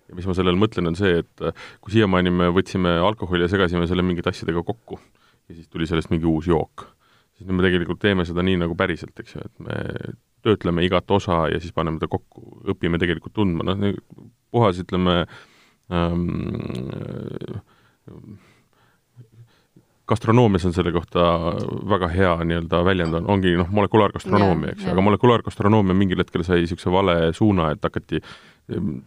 Ja 0.08 0.16
mis 0.16 0.28
ma 0.28 0.36
sellele 0.36 0.58
mõtlen, 0.60 0.90
on 0.90 0.98
see, 0.98 1.20
et 1.22 1.44
äh, 1.44 1.66
kui 1.84 1.94
siiamaani 1.96 2.32
me 2.34 2.50
võtsime 2.54 2.94
alkoholi 3.04 3.46
ja 3.46 3.52
segasime 3.52 3.88
selle 3.90 4.04
mingite 4.06 4.32
asjadega 4.32 4.64
kokku 4.66 5.00
ja 5.48 5.56
siis 5.56 5.68
tuli 5.68 5.88
sellest 5.88 6.12
mingi 6.12 6.28
uus 6.28 6.48
jook, 6.48 6.88
siis 7.36 7.48
nüüd 7.48 7.60
me 7.60 7.66
tegelikult 7.68 8.00
teeme 8.02 8.26
seda 8.28 8.44
nii 8.44 8.60
nagu 8.64 8.76
päriselt, 8.78 9.14
eks 9.20 9.36
ju, 9.36 9.44
et 9.44 9.64
me 9.64 9.78
töötleme 10.46 10.84
igat 10.86 11.10
osa 11.10 11.46
ja 11.52 11.60
siis 11.60 11.74
paneme 11.76 12.00
ta 12.00 12.08
kokku, 12.10 12.62
õpime 12.74 13.00
tegelikult 13.00 13.34
tundma, 13.36 13.66
noh, 13.68 13.96
puhas 14.54 14.78
ütleme 14.80 15.20
ähm, 15.92 16.28
gastronoomias 20.08 20.64
on 20.64 20.72
selle 20.76 20.92
kohta 20.94 21.24
väga 21.90 22.08
hea 22.12 22.34
nii-öelda 22.48 22.80
väljend 22.86 23.18
on, 23.20 23.26
ongi 23.36 23.54
noh, 23.58 23.68
molekulaargastronoomia, 23.76 24.72
eks 24.72 24.86
ju, 24.86 24.92
aga 24.94 25.04
molekulaargastronoomia 25.04 25.96
mingil 25.96 26.22
hetkel 26.22 26.44
sai 26.46 26.62
niisuguse 26.62 26.92
vale 26.92 27.16
suuna, 27.36 27.72
et 27.74 27.84
hakati 27.84 28.22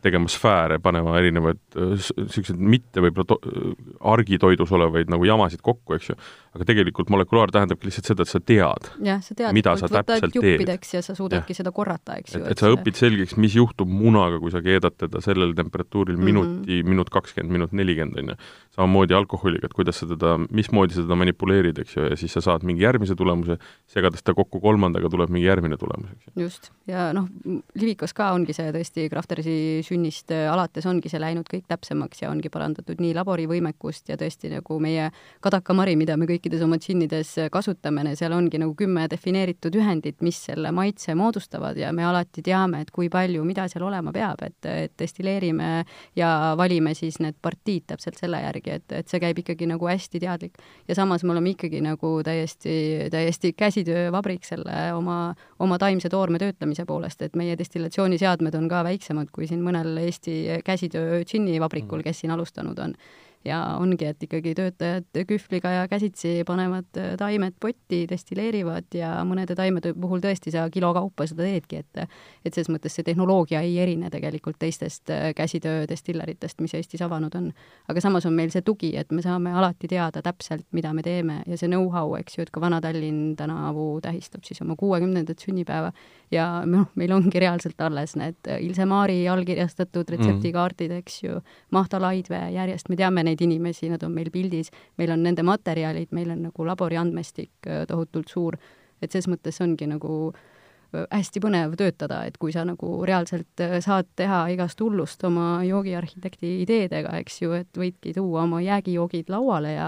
tegema 0.02 0.30
sfääre, 0.32 0.80
panema 0.82 1.18
erinevaid 1.20 1.60
niisuguseid 1.76 2.62
mitte 2.62 3.04
võib-olla 3.04 3.28
to-, 3.30 3.76
argitoidus 4.14 4.72
olevaid 4.74 5.12
nagu 5.12 5.28
jamasid 5.28 5.62
kokku, 5.66 5.98
eks 5.98 6.12
ju, 6.12 6.18
aga 6.52 6.66
tegelikult 6.68 7.08
molekulaar 7.12 7.52
tähendabki 7.54 7.88
lihtsalt 7.88 8.10
seda, 8.10 8.26
et 8.26 8.32
sa 8.32 8.42
tead, 8.44 8.88
jah, 9.06 9.22
sa 9.24 9.36
tead, 9.38 9.56
mida 9.56 9.72
sa 9.80 9.88
täpselt 9.92 10.36
teed. 10.36 10.72
ja 10.92 11.02
sa 11.06 11.16
suudadki 11.16 11.56
ja. 11.56 11.62
seda 11.62 11.72
korrata, 11.76 12.18
eks 12.20 12.36
ju. 12.36 12.42
et, 12.44 12.52
et 12.52 12.64
sa 12.64 12.72
õpid 12.74 12.98
selgeks, 13.00 13.38
mis 13.40 13.56
juhtub 13.56 13.88
munaga, 13.88 14.40
kui 14.42 14.52
sa 14.52 14.60
keedad 14.64 14.98
teda 15.00 15.22
sellel 15.24 15.54
temperatuuril 15.56 16.18
mm 16.18 16.22
-hmm. 16.22 16.26
minuti, 16.26 16.82
minut 16.84 17.10
kakskümmend, 17.10 17.52
minut 17.56 17.72
nelikümmend, 17.72 18.20
on 18.20 18.34
ju. 18.34 18.36
samamoodi 18.76 19.14
alkoholiga, 19.14 19.66
et 19.66 19.74
kuidas 19.74 20.00
sa 20.00 20.08
teda, 20.08 20.38
mismoodi 20.50 20.94
sa 20.94 21.02
teda 21.02 21.16
manipuleerid, 21.16 21.80
eks 21.80 21.96
ju, 21.98 22.04
ja 22.10 22.16
siis 22.16 22.34
sa 22.34 22.42
saad 22.42 22.64
mingi 22.64 22.84
järgmise 22.84 23.16
tulemuse, 23.16 23.58
segades 23.88 24.24
ta 24.24 24.34
kokku 24.34 24.60
kolmandaga, 24.60 25.10
tuleb 25.10 25.30
mingi 25.30 25.48
järgmine 25.48 25.78
tulemus, 25.78 26.12
eks 26.12 26.26
ju. 26.28 26.44
just, 26.44 26.72
ja 26.88 27.14
noh, 27.14 27.28
Livikas 27.76 28.14
ka 28.14 28.32
ongi 28.32 28.54
see 28.54 28.72
tõesti 28.72 29.08
Craftersi 29.10 29.82
sünnist 29.84 30.32
äh, 30.32 30.52
alates 30.52 30.86
ongi 30.86 31.10
see 31.10 31.20
läinud 31.20 31.48
kõik 31.48 31.64
täpsemaks 31.68 32.22
ja 32.22 32.30
ongi 32.30 32.50
parandatud 32.50 33.00
nii 33.00 33.14
labori 33.16 33.48
võimekust 33.48 34.10
ja 34.10 34.18
tõesti 34.18 34.52
nagu 34.52 34.80
meie 34.80 35.12
kadakamari, 35.40 35.96
mida 35.96 36.18
me 36.18 36.28
kõikides 36.42 36.64
oma 36.66 36.78
džinnides 36.82 37.36
äh, 37.38 37.50
kasutame, 37.54 38.02
seal 38.18 38.34
ongi 38.34 38.58
nagu 38.62 38.74
kümme 38.78 39.06
defineeritud 39.10 39.76
ühendit, 39.78 40.18
mis 40.26 40.40
selle 40.48 40.72
maitse 40.74 41.14
moodustavad 41.16 41.78
ja 41.78 41.92
me 41.94 42.04
alati 42.08 42.42
teame, 42.42 42.82
et 42.82 42.92
kui 42.92 43.10
palju, 43.14 43.44
mida 43.46 43.68
seal 43.70 43.86
olema 43.86 44.12
peab, 44.16 44.42
et, 44.48 44.66
et 44.66 44.94
destilleerime 44.98 45.86
ja 46.18 46.32
valime 46.58 46.96
siis 46.98 47.20
need 47.22 47.38
partiid 47.42 47.86
täpselt 47.94 48.18
selle 48.18 48.42
järgi, 48.42 48.78
et, 48.80 48.88
et 48.92 49.08
see 49.08 49.22
käib 49.22 49.44
ikkagi 49.44 49.70
nagu 49.70 49.88
hästi 49.88 50.20
teadlik. 50.20 50.58
ja 50.88 50.96
samas 50.98 51.24
me 51.24 51.36
oleme 51.36 51.54
ikkagi 51.54 51.82
nagu 51.86 52.18
täiesti, 52.26 53.08
täiesti 53.14 53.54
käsitöövabrik 53.54 54.46
selle 54.48 54.94
oma, 54.98 55.36
oma 55.60 55.78
taimse 55.78 56.10
toorme 56.10 56.40
töötlemise 56.42 56.86
poolest, 56.90 57.22
et 57.22 57.36
meie 57.36 57.58
destillatsiooniseadmed 57.58 58.56
on 58.58 58.70
ka 58.70 58.84
väiksemad 58.88 59.30
kui 59.32 59.48
siin 59.48 59.62
mõnel 59.62 59.98
Eesti 60.02 60.64
käsitöö 60.66 61.22
džinnivabrikul, 61.22 62.02
mhm. 62.02 62.08
kes 62.10 62.24
siin 62.24 62.34
alustanud 62.34 62.80
on 62.82 62.98
ja 63.46 63.60
ongi, 63.80 64.06
et 64.06 64.24
ikkagi 64.24 64.54
töötajad 64.58 65.22
kühvliga 65.28 65.72
ja 65.74 65.88
käsitsi 65.90 66.44
panevad 66.48 66.98
äh, 66.98 67.14
taimed 67.18 67.56
potti, 67.60 68.04
destilleerivad 68.10 68.94
ja 68.98 69.14
mõnede 69.28 69.56
taimede 69.58 69.94
puhul 69.98 70.22
tõesti 70.22 70.54
sa 70.54 70.68
kilo 70.74 70.92
kaupa 70.94 71.26
seda 71.30 71.48
teedki, 71.48 71.82
et 71.82 72.04
et 72.46 72.54
selles 72.54 72.70
mõttes 72.74 72.94
see 72.96 73.06
tehnoloogia 73.06 73.62
ei 73.66 73.78
erine 73.82 74.10
tegelikult 74.14 74.60
teistest 74.62 75.10
äh, 75.14 75.32
käsitöö 75.38 75.88
destilleritest, 75.90 76.62
mis 76.62 76.74
Eestis 76.78 77.02
avanud 77.02 77.36
on. 77.36 77.52
aga 77.90 78.02
samas 78.02 78.26
on 78.26 78.34
meil 78.38 78.52
see 78.54 78.62
tugi, 78.62 78.94
et 78.98 79.12
me 79.12 79.22
saame 79.22 79.54
alati 79.54 79.88
teada 79.88 80.22
täpselt, 80.22 80.66
mida 80.72 80.94
me 80.94 81.02
teeme 81.02 81.42
ja 81.48 81.58
see 81.58 81.70
know-how, 81.70 82.16
eks 82.20 82.38
ju, 82.38 82.46
et 82.46 82.52
ka 82.54 82.62
Vana-Tallinn 82.62 83.36
tänavu 83.40 84.00
tähistab 84.02 84.46
siis 84.46 84.62
oma 84.62 84.76
kuuekümnendat 84.76 85.40
sünnipäeva 85.40 85.92
ja 86.32 86.48
noh, 86.66 86.88
meil 86.96 87.14
ongi 87.16 87.42
reaalselt 87.42 87.82
alles 87.82 88.16
need 88.20 88.50
Ilse 88.60 88.86
Maari 88.86 89.24
allkirjastatud 89.32 90.10
retseptikaardid, 90.14 90.94
eks 91.02 91.22
ju, 91.24 91.42
Mahta 91.72 92.00
Laidvee 92.02 92.52
järjest, 92.56 92.90
me 92.90 92.98
teame 93.00 93.24
neid 93.24 93.31
neid 93.32 93.42
inimesi, 93.48 93.90
nad 93.92 94.04
on 94.06 94.14
meil 94.16 94.32
pildis, 94.34 94.72
meil 95.02 95.16
on 95.16 95.26
nende 95.26 95.46
materjalid, 95.48 96.12
meil 96.16 96.32
on 96.36 96.48
nagu 96.50 96.68
labori 96.68 97.00
andmestik 97.02 97.68
äh, 97.68 97.86
tohutult 97.90 98.32
suur, 98.32 98.60
et 99.02 99.12
selles 99.12 99.30
mõttes 99.32 99.58
ongi 99.64 99.88
nagu 99.90 100.18
äh, 100.32 101.06
hästi 101.10 101.42
põnev 101.44 101.76
töötada, 101.80 102.22
et 102.28 102.38
kui 102.42 102.54
sa 102.54 102.66
nagu 102.68 102.94
reaalselt 103.08 103.64
äh, 103.64 103.80
saad 103.84 104.10
teha 104.20 104.44
igast 104.54 104.82
hullust 104.84 105.24
oma 105.28 105.62
joogiarhitekti 105.68 106.58
ideedega, 106.66 107.16
eks 107.24 107.42
ju, 107.44 107.56
et 107.64 107.82
võidki 107.82 108.16
tuua 108.18 108.46
oma 108.46 108.62
jäägijoogid 108.64 109.32
lauale 109.34 109.78
ja 109.78 109.88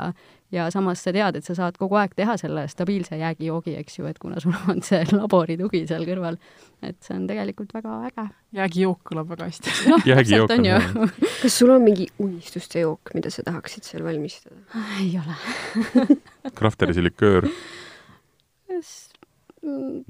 ja 0.54 0.68
samas 0.74 1.02
sa 1.04 1.14
tead, 1.16 1.38
et 1.40 1.46
sa 1.48 1.56
saad 1.58 1.78
kogu 1.82 1.98
aeg 2.00 2.14
teha 2.18 2.36
selle 2.40 2.66
stabiilse 2.72 3.18
jäägijoogi, 3.18 3.76
eks 3.80 3.98
ju, 4.00 4.06
et 4.10 4.20
kuna 4.22 4.42
sul 4.44 4.54
on 4.70 4.84
see 4.86 5.02
labori 5.18 5.58
tugi 5.60 5.84
seal 5.90 6.06
kõrval, 6.08 6.38
et 6.86 7.00
see 7.04 7.16
on 7.18 7.26
tegelikult 7.30 7.74
väga 7.76 7.98
äge. 8.10 8.28
jäägijook 8.60 9.02
kõlab 9.12 9.34
väga 9.34 9.50
hästi 9.50 9.76
no,. 9.92 10.00
jäägijook 10.10 10.56
on 10.58 10.70
ju. 10.70 10.80
kas 11.42 11.58
sul 11.62 11.74
on 11.74 11.86
mingi 11.86 12.08
unistuste 12.24 12.86
jook, 12.86 13.14
mida 13.18 13.34
sa 13.34 13.46
tahaksid 13.48 13.90
seal 13.90 14.06
valmistada? 14.06 14.62
ei 15.02 15.12
ole 15.22 16.20
Crafterisi 16.54 17.04
liköör 17.04 17.50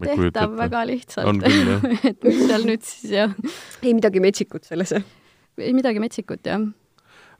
tehtav 0.04 0.56
väga 0.58 0.86
lihtsalt. 0.90 1.44
et 2.04 2.24
mis 2.26 2.46
seal 2.48 2.68
nüüd 2.68 2.86
siis 2.86 3.12
jah. 3.16 3.36
ei 3.82 3.96
midagi 3.96 4.24
metsikut 4.24 4.68
selles? 4.68 4.96
ei 5.62 5.76
midagi 5.78 6.02
metsikut, 6.04 6.44
jah 6.50 6.64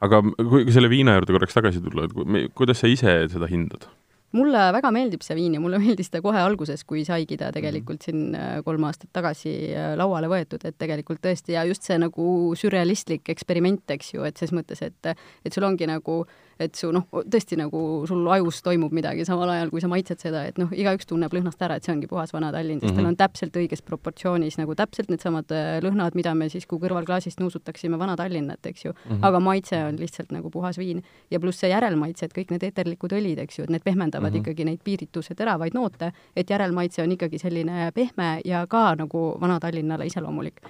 aga 0.04 0.22
kui 0.38 0.70
selle 0.74 0.90
viina 0.92 1.18
juurde 1.18 1.36
korraks 1.36 1.56
tagasi 1.56 1.82
tulla, 1.84 2.08
et 2.08 2.54
kuidas 2.56 2.82
sa 2.82 2.90
ise 2.90 3.18
seda 3.32 3.50
hindad? 3.50 3.88
mulle 4.34 4.62
väga 4.74 4.90
meeldib 4.90 5.22
see 5.22 5.36
viin 5.38 5.54
ja 5.54 5.60
mulle 5.62 5.78
meeldis 5.84 6.10
ta 6.10 6.18
kohe 6.24 6.40
alguses, 6.42 6.82
kui 6.88 7.04
saigi 7.06 7.38
ta 7.40 7.52
tegelikult 7.54 8.00
mhm. 8.00 8.06
siin 8.08 8.38
äh, 8.38 8.56
kolm 8.66 8.86
aastat 8.88 9.12
tagasi 9.14 9.52
äh, 9.70 9.92
lauale 10.00 10.30
võetud, 10.32 10.64
et 10.66 10.78
tegelikult 10.80 11.22
tõesti 11.24 11.54
ja 11.54 11.62
just 11.68 11.86
see 11.86 11.98
nagu 12.02 12.26
sürrealistlik 12.58 13.30
eksperiment, 13.34 13.84
eks 13.94 14.14
ju, 14.16 14.26
et 14.26 14.40
ses 14.40 14.54
mõttes, 14.56 14.82
et 14.82 15.14
et 15.14 15.54
sul 15.54 15.66
ongi 15.68 15.86
nagu 15.90 16.22
äh, 16.24 16.44
et 16.58 16.74
su 16.78 16.90
noh, 16.94 17.06
tõesti 17.10 17.58
nagu 17.58 17.80
sul 18.08 18.26
ajus 18.36 18.60
toimub 18.62 18.94
midagi 18.94 19.26
samal 19.26 19.50
ajal, 19.54 19.70
kui 19.72 19.82
sa 19.82 19.90
maitsed 19.90 20.22
seda, 20.22 20.44
et 20.48 20.58
noh, 20.60 20.70
igaüks 20.74 21.08
tunneb 21.10 21.32
lõhnast 21.34 21.62
ära, 21.66 21.78
et 21.78 21.86
see 21.86 21.94
ongi 21.94 22.08
puhas 22.10 22.32
Vana-Tallinn, 22.34 22.80
sest 22.80 22.92
mm 22.92 22.98
-hmm. 22.98 23.02
tal 23.02 23.10
on 23.12 23.16
täpselt 23.16 23.56
õiges 23.56 23.82
proportsioonis 23.82 24.58
nagu 24.58 24.74
täpselt 24.74 25.10
needsamad 25.10 25.50
äh, 25.50 25.80
lõhnad, 25.84 26.14
mida 26.14 26.34
me 26.34 26.48
siis, 26.48 26.66
kui 26.66 26.78
kõrvalklaasist 26.78 27.40
nuusutaksime 27.40 27.98
Vana-Tallinnat, 27.98 28.66
eks 28.66 28.84
ju 28.84 28.92
mm, 28.92 29.10
-hmm. 29.10 29.18
aga 29.22 29.40
maitse 29.40 29.84
on 29.84 29.98
lihtsalt 30.00 30.32
nagu 30.32 30.50
puhas 30.50 30.78
viin. 30.78 31.02
ja 31.30 31.40
pluss 31.40 31.60
see 31.60 31.70
järelmaitse, 31.70 32.26
et 32.26 32.34
kõik 32.38 32.50
need 32.50 32.62
eeterlikud 32.62 33.12
õlid, 33.12 33.38
eks 33.38 33.58
ju, 33.58 33.64
et 33.64 33.70
need 33.70 33.84
pehmendavad 33.84 34.30
mm 34.30 34.36
-hmm. 34.36 34.40
ikkagi 34.40 34.64
neid 34.64 34.80
piirituse 34.84 35.34
teravaid 35.34 35.74
noote, 35.74 36.12
et 36.36 36.50
järelmaitse 36.50 37.02
on 37.02 37.12
ikkagi 37.12 37.38
selline 37.38 37.92
pehme 37.94 38.40
ja 38.44 38.66
ka 38.66 38.94
nagu 38.94 39.38
Vana-Tallinnale 39.40 40.06
iseloomulik 40.06 40.60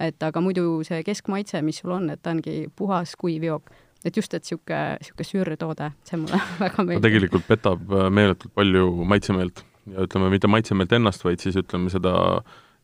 et 0.00 0.22
aga 0.22 0.40
muidu 0.40 0.80
see 0.86 1.02
keskmaitse, 1.02 1.62
mis 1.62 1.82
sul 1.82 1.90
on, 1.90 2.10
et 2.10 2.22
ta 2.22 2.30
ongi 2.30 2.68
puhas 2.76 3.16
kuiv 3.20 3.44
jook 3.44 3.70
et 4.04 4.16
just, 4.16 4.32
et 4.34 4.44
niisugune, 4.44 4.80
niisugune 5.00 5.28
süürtoode, 5.28 5.90
see 6.08 6.20
mulle 6.20 6.40
väga 6.62 6.86
meeldib. 6.86 7.04
tegelikult 7.08 7.46
petab 7.48 7.92
äh, 7.92 8.08
meeletult 8.12 8.54
palju 8.56 8.88
maitsemeelt 9.10 9.64
ja 9.90 10.06
ütleme, 10.06 10.30
mitte 10.32 10.50
maitsemeelt 10.50 10.92
ennast, 10.98 11.24
vaid 11.26 11.42
siis 11.44 11.58
ütleme 11.60 11.92
seda 11.92 12.14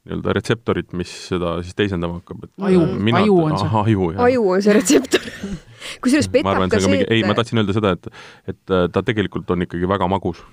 nii-öelda 0.06 0.34
retseptorit, 0.36 0.92
mis 0.94 1.10
seda 1.28 1.56
siis 1.66 1.74
teisendama 1.78 2.20
hakkab, 2.20 2.44
et 2.46 2.66
aju, 2.68 2.82
aju 3.20 3.38
on 3.42 3.56
see. 3.58 3.70
aju, 3.82 4.10
aju 4.26 4.44
on 4.54 4.66
see 4.66 4.76
retseptor 4.76 5.24
kusjuures 6.04 6.28
petab 6.32 6.62
ka 6.70 6.82
see, 6.82 7.00
et 7.02 7.16
ei, 7.16 7.24
ma 7.26 7.34
tahtsin 7.38 7.62
öelda 7.62 7.74
seda, 7.76 7.96
et, 7.98 8.12
et 8.52 8.76
äh, 8.76 8.86
ta 8.92 9.02
tegelikult 9.06 9.50
on 9.54 9.66
ikkagi 9.66 9.88
väga 9.90 10.08
magus. 10.10 10.44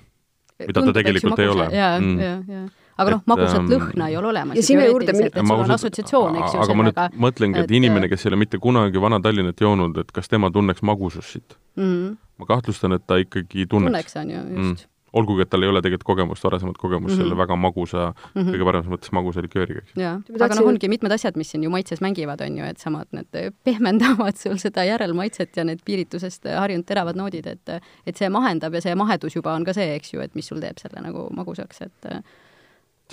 mida 0.62 0.82
ta 0.86 0.96
tegelikult 0.96 1.44
ei 1.44 1.52
ole. 1.52 1.68
jaa, 1.74 1.98
jaa, 2.00 2.40
jaa 2.48 2.66
aga 2.96 3.16
noh, 3.16 3.22
magusat 3.30 3.60
ähm, 3.62 3.70
lõhna 3.74 4.08
ei 4.12 4.16
ole 4.20 4.30
olemas. 4.30 4.58
ja 4.58 4.66
sinna 4.66 4.86
juurde 4.88 5.14
et 5.26 5.38
sul 5.40 5.64
on 5.64 5.76
assotsiatsioon, 5.76 6.40
eks 6.40 6.56
ju. 6.56 6.62
aga 6.64 6.78
ma 6.78 6.88
nüüd 6.88 7.20
mõtlengi, 7.26 7.64
et 7.64 7.76
inimene, 7.80 8.10
kes 8.12 8.26
ei 8.26 8.32
ole 8.32 8.40
mitte 8.44 8.60
kunagi 8.62 9.02
Vana-Tallinnat 9.02 9.60
joonud, 9.66 10.00
et 10.04 10.14
kas 10.14 10.30
tema 10.30 10.50
tunneks 10.54 10.82
magusust 10.82 11.36
siit 11.36 11.56
mm? 11.76 11.84
-hmm. 11.84 12.16
ma 12.38 12.50
kahtlustan, 12.54 12.98
et 12.98 13.06
ta 13.06 13.20
ikkagi 13.22 13.66
tunneks. 13.66 14.14
tunneks, 14.14 14.16
on 14.22 14.30
ju, 14.30 14.42
just 14.42 14.84
mm 14.84 14.90
olgugi, 15.14 15.44
et 15.44 15.50
tal 15.50 15.62
ei 15.62 15.70
ole 15.70 15.82
tegelikult 15.82 16.08
kogemust, 16.08 16.44
varasemat 16.44 16.78
kogemust 16.78 17.14
mm 17.14 17.20
-hmm. 17.20 17.28
selle 17.28 17.36
väga 17.38 17.56
magusa 17.56 18.04
mm, 18.10 18.42
-hmm. 18.42 18.54
kõige 18.54 18.64
paremas 18.68 18.88
mõttes 18.90 19.12
magusa 19.12 19.42
likööriga, 19.42 19.82
eks. 19.82 19.92
aga 20.40 20.54
noh, 20.54 20.68
ongi 20.68 20.88
mitmed 20.88 21.12
asjad, 21.12 21.36
mis 21.36 21.50
siin 21.50 21.64
ju 21.64 21.70
maitses 21.70 22.00
mängivad, 22.00 22.40
on 22.40 22.58
ju, 22.58 22.64
et 22.64 22.78
samad 22.78 23.06
need 23.12 23.52
pehmendavad 23.64 24.36
sul 24.42 24.56
seda 24.62 24.84
järelmaitset 24.84 25.56
ja 25.56 25.64
need 25.64 25.84
piiritusest 25.84 26.48
harjunud 26.58 26.86
teravad 26.86 27.16
noodid, 27.16 27.46
et 27.46 27.68
et 28.06 28.16
see 28.16 28.28
mahendab 28.28 28.74
ja 28.74 28.80
see 28.80 28.94
mahedus 28.94 29.36
juba 29.36 29.54
on 29.54 29.64
ka 29.64 29.72
see, 29.72 29.94
eks 29.94 30.14
ju, 30.14 30.20
et 30.20 30.34
mis 30.34 30.46
sul 30.46 30.60
teeb 30.60 30.78
selle 30.78 31.00
nagu 31.06 31.28
magusaks, 31.30 31.82
et 31.82 32.10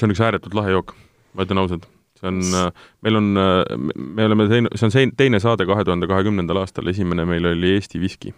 see 0.01 0.09
on 0.09 0.15
üks 0.15 0.21
ääretult 0.25 0.55
lahe 0.57 0.73
jook, 0.73 0.95
ma 1.37 1.45
ütlen 1.45 1.61
ausalt. 1.61 1.89
see 2.19 2.29
on, 2.29 2.39
meil 3.05 3.17
on, 3.17 3.27
me 3.95 4.25
oleme 4.27 4.47
teinud, 4.51 4.77
see 4.77 4.87
on 4.89 4.93
see 4.93 5.11
teine 5.17 5.41
saade 5.41 5.65
kahe 5.69 5.85
tuhande 5.87 6.09
kahekümnendal 6.09 6.63
aastal, 6.63 6.89
esimene 6.91 7.25
meil 7.29 7.47
oli 7.53 7.75
Eesti 7.77 8.01
viski. 8.01 8.33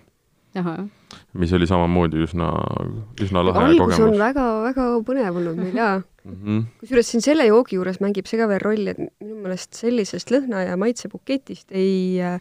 mis 1.33 1.53
oli 1.57 1.65
samamoodi 1.65 2.19
üsna, 2.27 2.51
üsna 3.23 3.41
lahe 3.41 3.63
algus 3.71 3.79
kogemus. 3.87 4.03
on 4.05 4.19
väga-väga 4.21 4.89
põnev 5.07 5.39
olnud 5.39 5.57
meil 5.57 5.79
jaa 5.79 5.95
mm 5.97 6.35
-hmm.. 6.35 6.59
kusjuures 6.83 7.09
siin 7.09 7.25
selle 7.25 7.47
joogi 7.47 7.79
juures 7.79 7.97
mängib 8.05 8.29
see 8.29 8.37
ka 8.37 8.47
veel 8.51 8.61
rolli, 8.61 8.93
et 8.93 8.99
minu 9.01 9.39
meelest 9.41 9.73
sellisest 9.73 10.29
lõhna- 10.35 10.67
ja 10.67 10.77
maitsebuketist 10.77 11.73
ei 11.73 12.21
äh, 12.21 12.37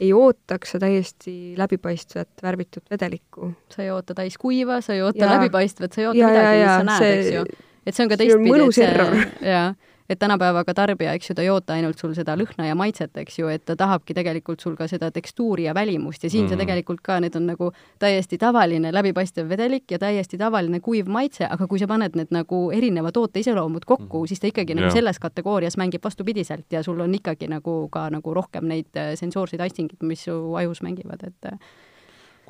ei 0.00 0.12
ootaks 0.16 0.74
sa 0.74 0.78
täiesti 0.80 1.54
läbipaistvat 1.60 2.42
värvitud 2.42 2.82
vedelikku. 2.90 3.52
sa 3.68 3.82
ei 3.82 3.90
oota 3.90 4.14
täiskuiva, 4.14 4.80
sa 4.80 4.94
ei 4.94 5.02
oota 5.02 5.24
ja. 5.24 5.34
läbipaistvat, 5.34 5.92
sa 5.92 6.00
ei 6.00 6.06
oota 6.06 6.18
ja, 6.18 6.28
midagi, 6.28 6.62
mis 6.62 6.72
sa 6.72 6.86
näed, 6.88 7.18
eks 7.18 7.34
ju 7.34 7.44
et 7.86 7.94
see 7.94 8.04
on 8.04 8.10
ka 8.12 8.18
teistpidi, 8.20 8.66
et 8.66 8.76
see, 8.76 8.90
jaa, 9.52 9.70
et 10.10 10.18
tänapäevaga 10.18 10.74
tarbija, 10.74 11.12
eks 11.14 11.30
ju, 11.30 11.34
ta 11.38 11.42
ei 11.44 11.50
oota 11.52 11.76
ainult 11.76 12.00
sul 12.02 12.12
seda 12.18 12.34
lõhna 12.38 12.66
ja 12.66 12.74
maitset, 12.74 13.12
eks 13.22 13.38
ju, 13.38 13.50
et 13.52 13.62
ta 13.64 13.76
tahabki 13.78 14.14
tegelikult 14.16 14.62
sul 14.62 14.74
ka 14.78 14.88
seda 14.90 15.12
tekstuuri 15.14 15.68
ja 15.68 15.74
välimust 15.74 16.24
ja 16.26 16.30
siin 16.32 16.44
mm. 16.44 16.50
see 16.50 16.58
tegelikult 16.64 17.02
ka, 17.06 17.20
need 17.22 17.36
on 17.38 17.46
nagu 17.52 17.70
täiesti 18.02 18.38
tavaline 18.40 18.90
läbipaistev 18.92 19.46
vedelik 19.48 19.86
ja 19.94 20.00
täiesti 20.02 20.38
tavaline 20.40 20.80
kuiv 20.82 21.06
maitse, 21.06 21.46
aga 21.46 21.68
kui 21.70 21.78
sa 21.78 21.86
paned 21.90 22.18
need 22.18 22.34
nagu 22.34 22.62
erineva 22.74 23.12
toote 23.14 23.44
iseloomud 23.44 23.86
kokku 23.86 24.24
mm., 24.24 24.32
siis 24.32 24.42
ta 24.42 24.50
ikkagi 24.50 24.74
nagu 24.74 24.88
yeah. 24.88 24.96
selles 24.98 25.22
kategoorias 25.22 25.78
mängib 25.78 26.02
vastupidiselt 26.04 26.66
ja 26.74 26.82
sul 26.82 26.98
on 27.00 27.14
ikkagi 27.14 27.46
nagu 27.50 27.84
ka 27.92 28.08
nagu 28.10 28.34
rohkem 28.34 28.66
neid 28.66 28.90
äh, 28.98 29.12
sensoorseid 29.20 29.62
aistingeid, 29.62 30.02
mis 30.02 30.26
su 30.26 30.40
ajus 30.58 30.82
mängivad, 30.82 31.22
et 31.30 31.54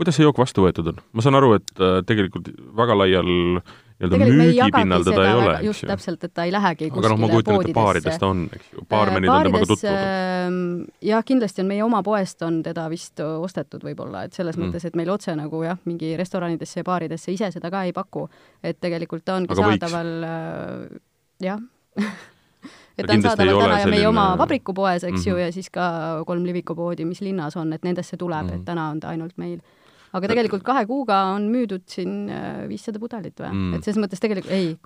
kuidas 0.01 0.17
see 0.17 0.25
jook 0.25 0.41
vastu 0.41 0.65
võetud 0.65 0.95
on? 0.95 1.05
ma 1.13 1.21
saan 1.21 1.37
aru, 1.37 1.59
et 1.61 1.77
äh, 1.77 2.01
tegelikult 2.09 2.49
väga 2.77 2.97
laial 3.03 3.61
nii-öelda 4.01 4.37
müügipinnal 4.41 5.05
teda 5.05 5.25
ei 5.29 5.35
ole, 5.35 5.55
eks 5.71 5.83
ju. 5.83 5.89
täpselt, 5.91 6.25
et 6.25 6.33
ta 6.35 6.45
ei 6.45 6.53
lähegi 6.53 6.89
aga 6.91 7.09
noh, 7.09 7.17
ma 7.21 7.29
kuskile 7.29 7.43
kujutan 7.43 7.61
ette, 7.61 7.75
baarides 7.81 8.19
ta 8.19 8.27
on, 8.27 8.45
eks 8.53 8.71
ju, 8.73 8.85
baarmenid 8.91 9.29
on 9.31 9.43
temaga 9.49 9.67
tutvunud. 9.67 9.99
ähm, 10.01 10.85
jah, 11.03 11.25
kindlasti 11.25 11.61
on 11.61 11.67
meie 11.69 11.83
oma 11.85 12.03
poest 12.03 12.43
on 12.43 12.63
teda 12.63 12.89
vist 12.91 13.21
ostetud 13.21 13.83
võib-olla, 13.85 14.25
et 14.25 14.33
selles 14.33 14.57
Mm. 14.57 14.63
mõttes, 14.71 14.85
et 14.87 14.97
meil 14.97 15.11
otse 15.11 15.37
nagu 15.37 15.63
jah, 15.63 15.77
mingi 15.85 16.17
restoranidesse 16.17 16.81
ja 16.81 16.85
baaridesse 16.85 17.33
ise 17.33 17.51
seda 17.53 17.71
ka 17.71 17.83
ei 17.85 17.93
paku. 17.93 18.29
et 18.63 18.81
tegelikult 18.81 19.25
ta 19.25 19.37
ongi 19.37 19.51
Aga 19.53 19.63
võiks. 19.63 19.79
saadaval 19.79 20.25
äh, 20.25 20.99
jah 21.41 21.59
et 22.99 23.07
ta 23.07 23.13
on 23.15 23.23
saadaval 23.23 23.61
täna 23.63 23.79
ja 23.81 23.87
meie 23.87 24.01
selline- 24.01 24.09
oma 24.09 24.37
vabrikupoes, 24.39 25.05
eks 25.05 25.13
mm 25.13 25.17
-hmm. 25.21 25.29
ju, 25.29 25.35
Mhm. 25.35 25.41
ja 25.47 25.53
siis 25.53 25.71
ka 25.71 26.23
kolm 26.27 26.45
livikupoodi, 26.45 27.05
mis 27.05 27.21
linnas 27.21 27.57
on, 27.57 27.73
et 27.73 27.83
nendesse 27.85 28.17
tuleb 28.17 28.41
mm, 28.43 28.47
Mhm. 28.47 28.55
-hmm. 28.55 28.59
et 28.61 28.65
täna 28.65 28.91
on 28.91 29.01
ta 29.01 29.09
ainult 29.09 29.33
meil 29.39 29.61
aga 30.13 30.29
tegelikult 30.33 30.63
kahe 30.67 30.87
kuuga 30.87 31.19
on 31.35 31.49
müüdud 31.53 31.85
siin 31.91 32.29
äh, 32.31 32.65
viissada 32.71 32.99
pudelit 33.03 33.37
või 33.41 33.51
Mm. 33.51 33.61
mm. 33.71 33.75
et 33.75 33.85
selles 33.85 34.01
mõttes 34.03 34.21
tegelikult 34.23 34.53
ei, 34.55 34.77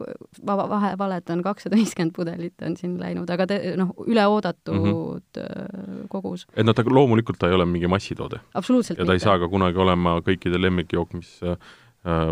va- 0.46 0.68
vahe, 0.68 0.94
valetan, 0.98 1.42
kakssada 1.42 1.76
viiskümmend 1.76 2.12
pudelit 2.16 2.62
on 2.66 2.76
siin 2.76 2.98
läinud, 3.00 3.30
aga 3.30 3.46
te, 3.46 3.58
noh, 3.80 3.90
üleoodatud 4.06 4.74
mm 4.74 4.92
-hmm. 4.92 6.08
kogus. 6.08 6.46
et 6.56 6.66
noh, 6.66 6.74
ta 6.74 6.84
loomulikult 6.86 7.38
ta 7.38 7.48
ei 7.48 7.54
ole 7.54 7.66
mingi 7.66 7.86
massitoode 7.88 8.40
absoluutselt 8.54 8.98
ja 8.98 9.04
ta 9.04 9.12
ei 9.12 9.16
mitte. 9.16 9.24
saa 9.24 9.38
ka 9.38 9.48
kunagi 9.48 9.78
olema 9.78 10.18
kõikide 10.20 10.60
lemmikjook, 10.60 11.14
mis 11.14 11.40
äh, 11.42 11.56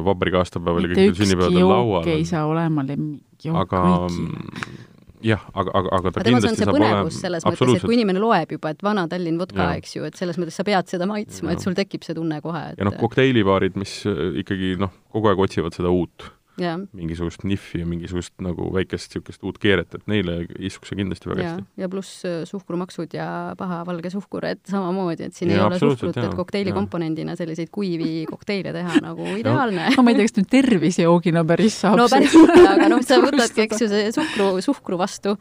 vabariigi 0.05 0.37
aastapäeval 0.37 0.83
ja 0.83 0.89
mitte 0.89 1.01
kõikidel 1.01 1.21
sünnipäevadel 1.25 1.69
laual 1.69 2.03
jook 2.05 2.07
ei 2.13 2.21
on. 2.21 2.27
saa 2.27 2.47
olema 2.47 2.85
lemmikjook 2.87 3.57
aga 3.57 3.83
kõigile. 4.09 4.92
Jah, 5.27 5.43
aga, 5.55 5.73
aga, 5.79 5.95
aga 5.99 6.13
ta 6.13 6.23
aga 6.23 6.29
kindlasti 6.29 6.65
saab 6.65 6.77
olema, 6.79 7.15
selles 7.15 7.47
mõttes, 7.47 7.73
et 7.79 7.87
kui 7.87 7.97
inimene 7.97 8.23
loeb 8.23 8.55
juba, 8.57 8.75
et 8.75 8.85
vana 8.85 9.07
Tallinn 9.11 9.41
vodka, 9.41 9.71
eks 9.81 9.97
ju, 9.97 10.05
et 10.09 10.19
selles 10.19 10.39
mõttes 10.41 10.59
sa 10.59 10.67
pead 10.67 10.91
seda 10.91 11.09
maitsma, 11.11 11.55
et 11.55 11.65
sul 11.65 11.77
tekib 11.79 12.07
see 12.07 12.17
tunne 12.19 12.41
kohe, 12.45 12.63
et 12.73 12.81
ja 12.81 12.89
noh, 12.89 12.97
kokteilibaarid, 13.01 13.79
mis 13.81 13.99
äh, 14.11 14.23
ikkagi 14.43 14.75
noh, 14.83 14.93
kogu 15.15 15.33
aeg 15.33 15.45
otsivad 15.47 15.79
seda 15.79 15.93
uut, 15.95 16.29
jah, 16.61 16.81
mingisugust 16.97 17.45
nihvi 17.49 17.81
ja 17.81 17.87
mingisugust 17.89 18.35
nagu 18.45 18.69
väikest 18.75 19.15
niisugust 19.15 19.45
uut 19.47 19.59
keeret, 19.63 19.95
et 19.97 20.05
neile 20.11 20.43
istuks 20.59 20.93
see 20.93 20.99
kindlasti 21.01 21.31
väga 21.31 21.43
ja 21.43 21.53
hästi., 21.55 21.83
ja 21.83 21.89
pluss 21.93 22.27
äh, 22.29 22.43
suhkrumaksud 22.49 23.17
ja 23.17 23.27
paha 23.59 23.83
valge 23.89 24.13
suhkur, 24.13 24.47
et 24.51 24.61
samamoodi, 24.69 25.31
et 25.31 25.37
siin 25.39 25.53
Jaa, 25.53 25.63
ei 25.63 25.67
ole 25.67 25.81
suhkrut, 25.81 26.19
et 26.21 26.37
kokteili 26.37 26.73
jaa. 26.73 26.79
komponendina 26.81 27.37
selliseid 27.39 27.73
kuivi 27.73 28.23
kokteile 28.33 28.75
teha 28.77 29.01
nagu 29.05 29.29
ideaalne 29.41 29.91
no 29.97 30.05
ma 30.05 30.13
ei 30.15 30.21
tea, 30.21 30.29
kas 30.29 30.39
nüüd 30.41 30.51
tervisejoogina 30.53 31.45
päris 31.49 31.81
saab 31.85 32.01
no 32.01 32.09
päris 32.13 32.37
mitte, 32.37 32.67
aga 32.75 32.91
noh, 32.93 33.05
sa 33.07 33.21
võtadki, 33.23 33.67
eks 33.69 33.87
ju, 33.87 33.93
see 33.93 34.13
suhkru, 34.19 34.51
suhkru 34.65 35.01
vastu. 35.01 35.39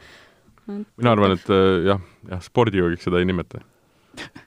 mina 0.70 1.12
arvan, 1.12 1.36
et 1.36 1.52
äh, 1.52 1.82
jah, 1.92 2.08
jah, 2.30 2.44
spordijoogiks 2.48 3.10
seda 3.10 3.20
ei 3.20 3.28
nimeta. 3.28 3.66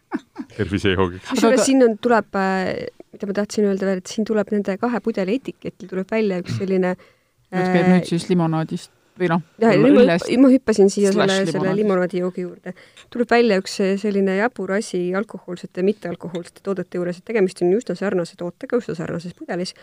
tervisejoogiks. 0.57 1.29
kusjuures 1.31 1.65
siin 1.67 1.83
on, 1.85 1.97
tuleb, 2.03 2.29
äh, 2.39 2.87
mida 3.15 3.31
ma 3.31 3.37
tahtsin 3.41 3.69
öelda 3.71 3.89
veel, 3.89 4.03
et 4.03 4.11
siin 4.11 4.27
tuleb 4.29 4.51
nende 4.55 4.77
kahe 4.81 5.01
pudeli 5.05 5.39
etiketil 5.41 5.91
tuleb 5.91 6.11
välja 6.11 6.43
üks 6.43 6.59
selline 6.61 6.95
jutt 6.95 7.73
käib 7.75 7.89
nüüd 7.91 8.09
siis 8.11 8.29
limonaadist 8.31 8.93
või 9.19 9.29
noh, 9.31 9.43
õllest. 9.63 10.31
ma 10.43 10.51
hüppasin 10.51 10.91
siia 10.91 11.13
selle, 11.15 11.45
selle 11.47 11.75
limonaadijoogi 11.79 12.43
juurde. 12.43 12.73
tuleb 13.15 13.31
välja 13.31 13.59
üks 13.63 13.77
selline 14.03 14.39
jabur 14.41 14.73
asi 14.75 15.05
alkohoolsete 15.15 15.83
ja 15.83 15.87
mittealkohoolsete 15.87 16.65
toodete 16.67 16.99
juures, 16.99 17.21
et 17.21 17.29
tegemist 17.31 17.63
on 17.63 17.75
üsna 17.77 17.95
sarnase 17.99 18.39
tootega, 18.41 18.81
üsna 18.83 18.97
sarnases 18.99 19.37
pudelis, 19.39 19.75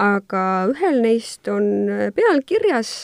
aga 0.00 0.44
ühel 0.72 1.02
neist 1.04 1.48
on 1.52 1.68
peal 2.16 2.40
kirjas, 2.48 2.94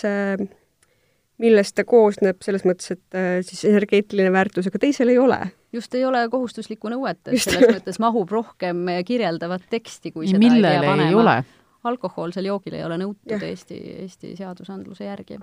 millest 1.39 1.77
ta 1.79 1.85
koosneb, 1.87 2.41
selles 2.43 2.65
mõttes, 2.67 2.91
et 2.97 3.15
äh, 3.19 3.39
siis 3.47 3.63
energeetiline 3.69 4.33
väärtus, 4.35 4.67
aga 4.71 4.81
teisel 4.83 5.13
ei 5.13 5.19
ole. 5.23 5.39
just 5.73 5.95
ei 5.95 6.05
ole 6.05 6.25
kohustuslikku 6.33 6.91
nõuet, 6.91 7.21
et 7.27 7.33
Just. 7.37 7.51
selles 7.51 7.77
mõttes 7.79 7.99
mahub 8.03 8.31
rohkem 8.33 8.87
kirjeldavat 9.07 9.69
teksti, 9.71 10.11
kui 10.13 10.27
seda 10.27 10.41
ei 10.41 10.45
millele 10.49 10.75
pea 10.75 10.83
ei 10.83 10.89
panema. 10.89 11.21
ole. 11.21 11.37
alkohoolsel 11.85 12.49
joogil 12.51 12.75
ei 12.75 12.85
ole 12.85 12.99
nõutud 12.99 13.31
Jah. 13.37 13.43
Eesti, 13.43 13.79
Eesti 14.05 14.35
seadusandluse 14.37 15.05
järgi. 15.05 15.39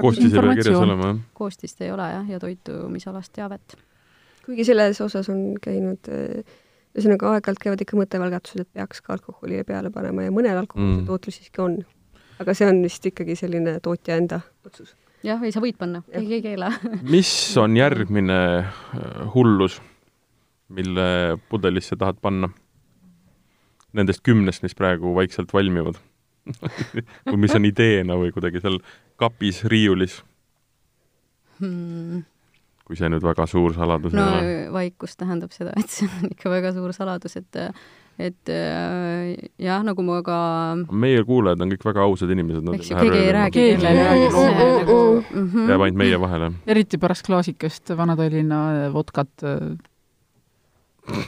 koostis 0.00 0.32
ei 0.32 0.40
pea 0.40 0.54
kirjas 0.56 0.80
olema, 0.80 1.06
jah. 1.12 1.22
koostist 1.34 1.80
ei 1.84 1.90
ole 1.92 2.10
jah, 2.12 2.28
ja 2.30 2.40
toitumisalast 2.40 3.32
teavet. 3.32 3.76
kuigi 4.46 4.64
selles 4.64 5.00
osas 5.00 5.28
on 5.28 5.52
käinud 5.62 6.08
äh, 6.08 6.44
ühesõnaga 6.96 7.34
aeg-ajalt 7.34 7.60
käivad 7.62 7.82
ikka 7.84 7.96
mõttevalgatused, 7.96 8.64
et 8.64 8.72
peaks 8.72 9.00
ka 9.04 9.14
alkoholile 9.16 9.64
peale 9.64 9.90
panema 9.90 10.26
ja 10.26 10.32
mõnel 10.34 10.58
alkohoolse 10.60 10.92
Mm. 10.92 11.02
mm. 11.02 11.06
tootlus 11.08 11.38
siiski 11.40 11.60
on. 11.64 11.82
Aga 12.40 12.54
see 12.54 12.68
on 12.68 12.82
vist 12.84 13.06
ikkagi 13.06 13.36
selline 13.38 13.78
tootja 13.84 14.16
enda 14.20 14.40
otsus. 14.66 14.94
jah, 15.26 15.42
ei 15.44 15.52
sa 15.54 15.60
võid 15.62 15.76
panna, 15.78 16.02
keegi 16.12 16.38
ei 16.38 16.42
keela. 16.48 16.72
mis 17.14 17.32
on 17.60 17.76
järgmine 17.76 18.40
äh, 18.62 18.66
hullus, 19.34 19.80
mille 20.72 21.38
pudelisse 21.48 21.96
tahad 21.96 22.20
panna? 22.22 22.48
Nendest 23.92 24.22
kümnest, 24.24 24.62
mis 24.64 24.74
praegu 24.74 25.12
vaikselt 25.14 25.52
valmivad 25.52 25.98
või 27.28 27.40
mis 27.44 27.52
on 27.54 27.68
ideena 27.68 28.16
või 28.16 28.32
kuidagi 28.32 28.62
seal 28.64 28.78
kapis, 29.20 29.64
riiulis, 29.68 30.22
Hmm. 31.62 32.24
kui 32.82 32.96
see 32.98 33.06
nüüd 33.12 33.22
väga 33.22 33.44
suur 33.46 33.74
saladus 33.76 34.14
no 34.16 34.24
ei 34.24 34.38
ole? 34.40 34.54
vaikus 34.74 35.12
tähendab 35.20 35.52
seda, 35.54 35.70
et 35.78 35.92
see 35.92 36.08
on 36.08 36.32
ikka 36.32 36.50
väga 36.50 36.72
suur 36.74 36.90
saladus, 36.96 37.36
et 37.38 37.58
et 38.20 38.52
äh, 38.52 39.34
jah, 39.58 39.82
nagu 39.86 40.04
ma 40.04 40.20
ka 40.26 40.38
meie 40.92 41.22
kuulajad 41.24 41.64
on 41.64 41.72
kõik 41.72 41.86
väga 41.88 42.04
ausad 42.04 42.32
inimesed, 42.34 42.72
eks 42.76 42.90
ju, 42.92 42.96
keegi 42.98 43.20
ei 43.22 43.32
räägi 43.32 43.58
Keegi 43.58 43.86
ei 43.88 44.00
räägi 44.00 44.30
see 44.30 44.48
nagu 44.48 44.62
loomulikult. 44.62 45.30
mhm. 45.32 45.70
jääb 45.72 45.86
ainult 45.86 46.00
meie 46.04 46.20
vahele. 46.20 46.50
eriti 46.66 47.00
pärast 47.02 47.26
klaasikest 47.26 47.94
Vana-Tallinna 47.96 48.90
vodkat 48.92 49.46
äh, 49.48 51.22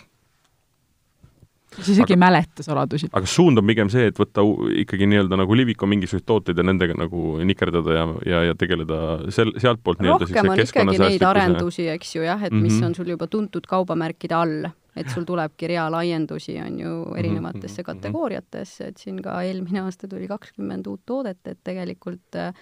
siis 1.75 1.89
isegi 1.97 2.13
Aga- 2.13 2.15
ei 2.15 2.21
mäleta 2.21 2.63
saladusi. 2.63 3.09
aga 3.13 3.27
suund 3.27 3.59
on 3.59 3.67
pigem 3.67 3.91
see, 3.93 4.07
et 4.11 4.19
võtta 4.19 4.45
ikkagi 4.85 5.09
nii-öelda 5.11 5.39
nagu 5.41 5.57
Liviko 5.57 5.89
mingisuguseid 5.91 6.27
tooteid 6.29 6.61
ja 6.61 6.67
nendega 6.67 6.97
nagu 6.99 7.39
nikerdada 7.47 7.99
ja, 7.99 8.07
ja, 8.29 8.43
ja 8.51 8.55
tegeleda 8.59 9.01
sel-, 9.35 9.55
sealtpoolt 9.61 10.03
nii-öelda 10.05 10.29
rohkem 10.29 10.53
on 10.53 10.65
ikkagi 10.65 11.03
neid 11.03 11.27
arendusi, 11.27 11.89
eks 11.97 12.17
ju, 12.17 12.25
jah, 12.27 12.43
et 12.43 12.53
mm 12.53 12.59
-hmm. 12.59 12.71
mis 12.71 12.87
on 12.87 12.95
sul 12.95 13.11
juba 13.15 13.27
tuntud 13.27 13.67
kaubamärkide 13.67 14.35
all, 14.35 14.71
et 14.97 15.11
sul 15.11 15.27
tulebki 15.29 15.69
rea 15.69 15.89
laiendusi, 15.91 16.57
on 16.63 16.79
ju, 16.81 16.95
erinevatesse 17.19 17.83
mhm, 17.83 17.91
mhm. 17.91 18.01
kategooriatesse, 18.01 18.89
et 18.93 19.05
siin 19.05 19.21
ka 19.23 19.43
eelmine 19.43 19.85
aasta 19.85 20.09
tuli 20.09 20.29
kakskümmend 20.31 20.87
uut 20.87 21.03
toodet, 21.07 21.41
et 21.47 21.61
tegelikult 21.65 22.39
äh, 22.41 22.53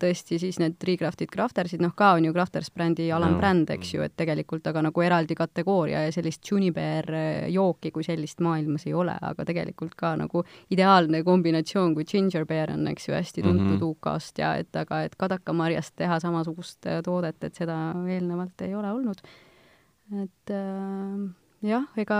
tõesti 0.00 0.38
siis 0.40 0.58
need 0.62 0.80
Recraftid, 0.86 1.28
Craftersid, 1.32 1.82
noh, 1.82 1.92
ka 1.96 2.12
on 2.16 2.24
ju 2.24 2.32
Crafters 2.32 2.70
brändi 2.70 3.10
alambränd, 3.12 3.70
eks 3.74 3.94
ju, 3.96 4.04
et 4.06 4.14
tegelikult 4.16 4.66
aga 4.70 4.84
nagu 4.86 5.02
eraldi 5.04 5.34
kategooria 5.36 6.04
ja 6.06 6.12
sellist 6.14 6.46
Juniper 6.50 7.10
äh, 7.10 7.48
jooki 7.52 7.90
kui 7.94 8.06
sellist 8.06 8.40
maailmas 8.44 8.86
ei 8.86 8.94
ole, 8.94 9.16
aga 9.20 9.44
tegelikult 9.44 9.96
ka 9.98 10.14
nagu 10.20 10.44
ideaalne 10.70 11.24
kombinatsioon, 11.26 11.94
kui 11.94 12.06
Ginger 12.08 12.46
Beer 12.48 12.72
on, 12.76 12.86
eks 12.94 13.08
ju, 13.10 13.16
hästi 13.18 13.42
tuntud 13.42 13.64
mm 13.64 13.74
Mhm. 13.74 13.80
-hmm. 13.80 13.84
UK-st 13.84 14.38
ja 14.38 14.54
et 14.56 14.76
aga, 14.76 15.02
et 15.02 15.16
kadakamarjast 15.16 15.96
teha 15.96 16.20
samasugust 16.20 16.86
äh, 16.86 17.02
toodet, 17.02 17.44
et 17.44 17.54
seda 17.54 17.94
eelnevalt 18.08 18.60
ei 18.60 18.74
ole 18.74 18.92
olnud. 18.92 19.16
et 20.22 20.50
äh, 20.50 21.34
jah, 21.64 21.86
ega 21.96 22.18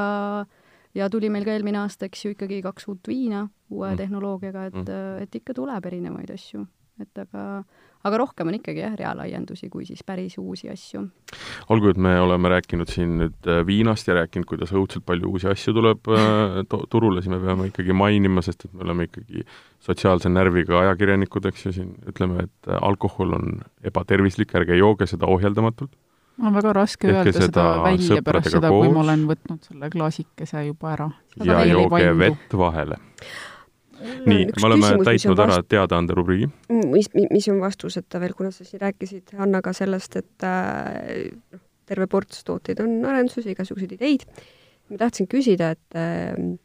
ja 0.95 1.09
tuli 1.11 1.29
meil 1.31 1.45
ka 1.45 1.51
eelmine 1.57 1.79
aasta, 1.85 2.07
eks 2.07 2.25
ju, 2.25 2.35
ikkagi 2.37 2.63
kaks 2.63 2.89
uut 2.89 3.09
viina 3.11 3.49
uue 3.71 3.91
Mm. 3.91 3.97
tehnoloogiaga, 3.99 4.67
et 4.71 4.75
Mm. 4.85 5.23
et 5.23 5.35
ikka 5.41 5.55
tuleb 5.55 5.85
erinevaid 5.87 6.31
asju, 6.31 6.67
et 7.01 7.19
aga, 7.19 7.65
aga 8.05 8.19
rohkem 8.21 8.47
on 8.49 8.55
ikkagi 8.55 8.79
jah, 8.85 8.95
reaalaiendusi 8.97 9.69
kui 9.71 9.85
siis 9.85 10.05
päris 10.07 10.37
uusi 10.39 10.69
asju. 10.71 11.09
olgu, 11.69 11.89
et 11.91 11.97
me 11.97 12.13
oleme 12.21 12.49
rääkinud 12.49 12.87
siin 12.89 13.19
nüüd 13.19 13.47
äh, 13.51 13.65
viinast 13.67 14.07
ja 14.07 14.15
rääkinud, 14.15 14.47
kuidas 14.47 14.71
õudselt 14.71 15.03
palju 15.05 15.27
uusi 15.33 15.49
asju 15.51 15.75
tuleb 15.75 16.07
äh, 16.09 16.63
to- 16.69 16.87
turule, 16.91 17.23
siis 17.23 17.31
me 17.35 17.41
peame 17.43 17.67
ikkagi 17.73 17.93
mainima, 17.93 18.43
sest 18.43 18.67
et 18.67 18.73
me 18.75 18.83
oleme 18.85 19.09
ikkagi 19.09 19.43
sotsiaalse 19.81 20.29
närviga 20.31 20.79
ajakirjanikud, 20.85 21.47
eks 21.47 21.67
ju, 21.67 21.73
siin 21.73 21.95
ütleme, 22.07 22.45
et 22.45 22.69
äh, 22.71 22.79
alkohol 22.83 23.35
on 23.35 23.63
ebatervislik, 23.83 24.55
ärge 24.55 24.79
jooge 24.79 25.07
seda 25.11 25.27
ohjeldamatult. 25.27 25.91
Mul 26.37 26.51
on 26.51 26.55
väga 26.59 26.73
raske 26.73 27.09
Tehke 27.09 27.19
öelda 27.19 27.33
seda, 27.33 27.49
seda 27.49 27.65
välja 27.85 28.23
pärast 28.27 28.51
seda, 28.57 28.71
kui 28.75 28.93
ma 28.93 29.03
olen 29.05 29.27
võtnud 29.31 29.69
selle 29.69 29.91
klaasikese 29.93 30.65
juba 30.69 30.95
ära. 30.95 31.11
ja 31.45 31.61
jooge 31.69 32.15
vett 32.19 32.57
vahele. 32.59 32.99
nii, 34.27 34.49
me 34.49 34.67
oleme 34.69 34.91
täitnud 35.07 35.45
ära 35.47 35.61
teadaande 35.63 36.17
rubriigi. 36.19 36.51
mis, 36.91 37.11
mis 37.31 37.49
on 37.53 37.63
vastuseta 37.63 38.21
veel, 38.21 38.35
kuna 38.35 38.51
sa 38.55 38.67
siin 38.67 38.83
rääkisid 38.83 39.37
Hannaga 39.39 39.73
sellest, 39.77 40.17
et 40.21 40.49
äh, 40.49 41.31
noh, 41.55 41.63
terve 41.87 42.09
ports 42.11 42.45
tooteid 42.45 42.81
on 42.83 43.01
arenduses 43.07 43.47
ja 43.47 43.55
igasuguseid 43.55 43.97
ideid. 43.99 44.27
ma 44.91 45.01
tahtsin 45.01 45.31
küsida, 45.31 45.71
et 45.77 45.99
äh, 45.99 46.35
noh, 46.39 46.59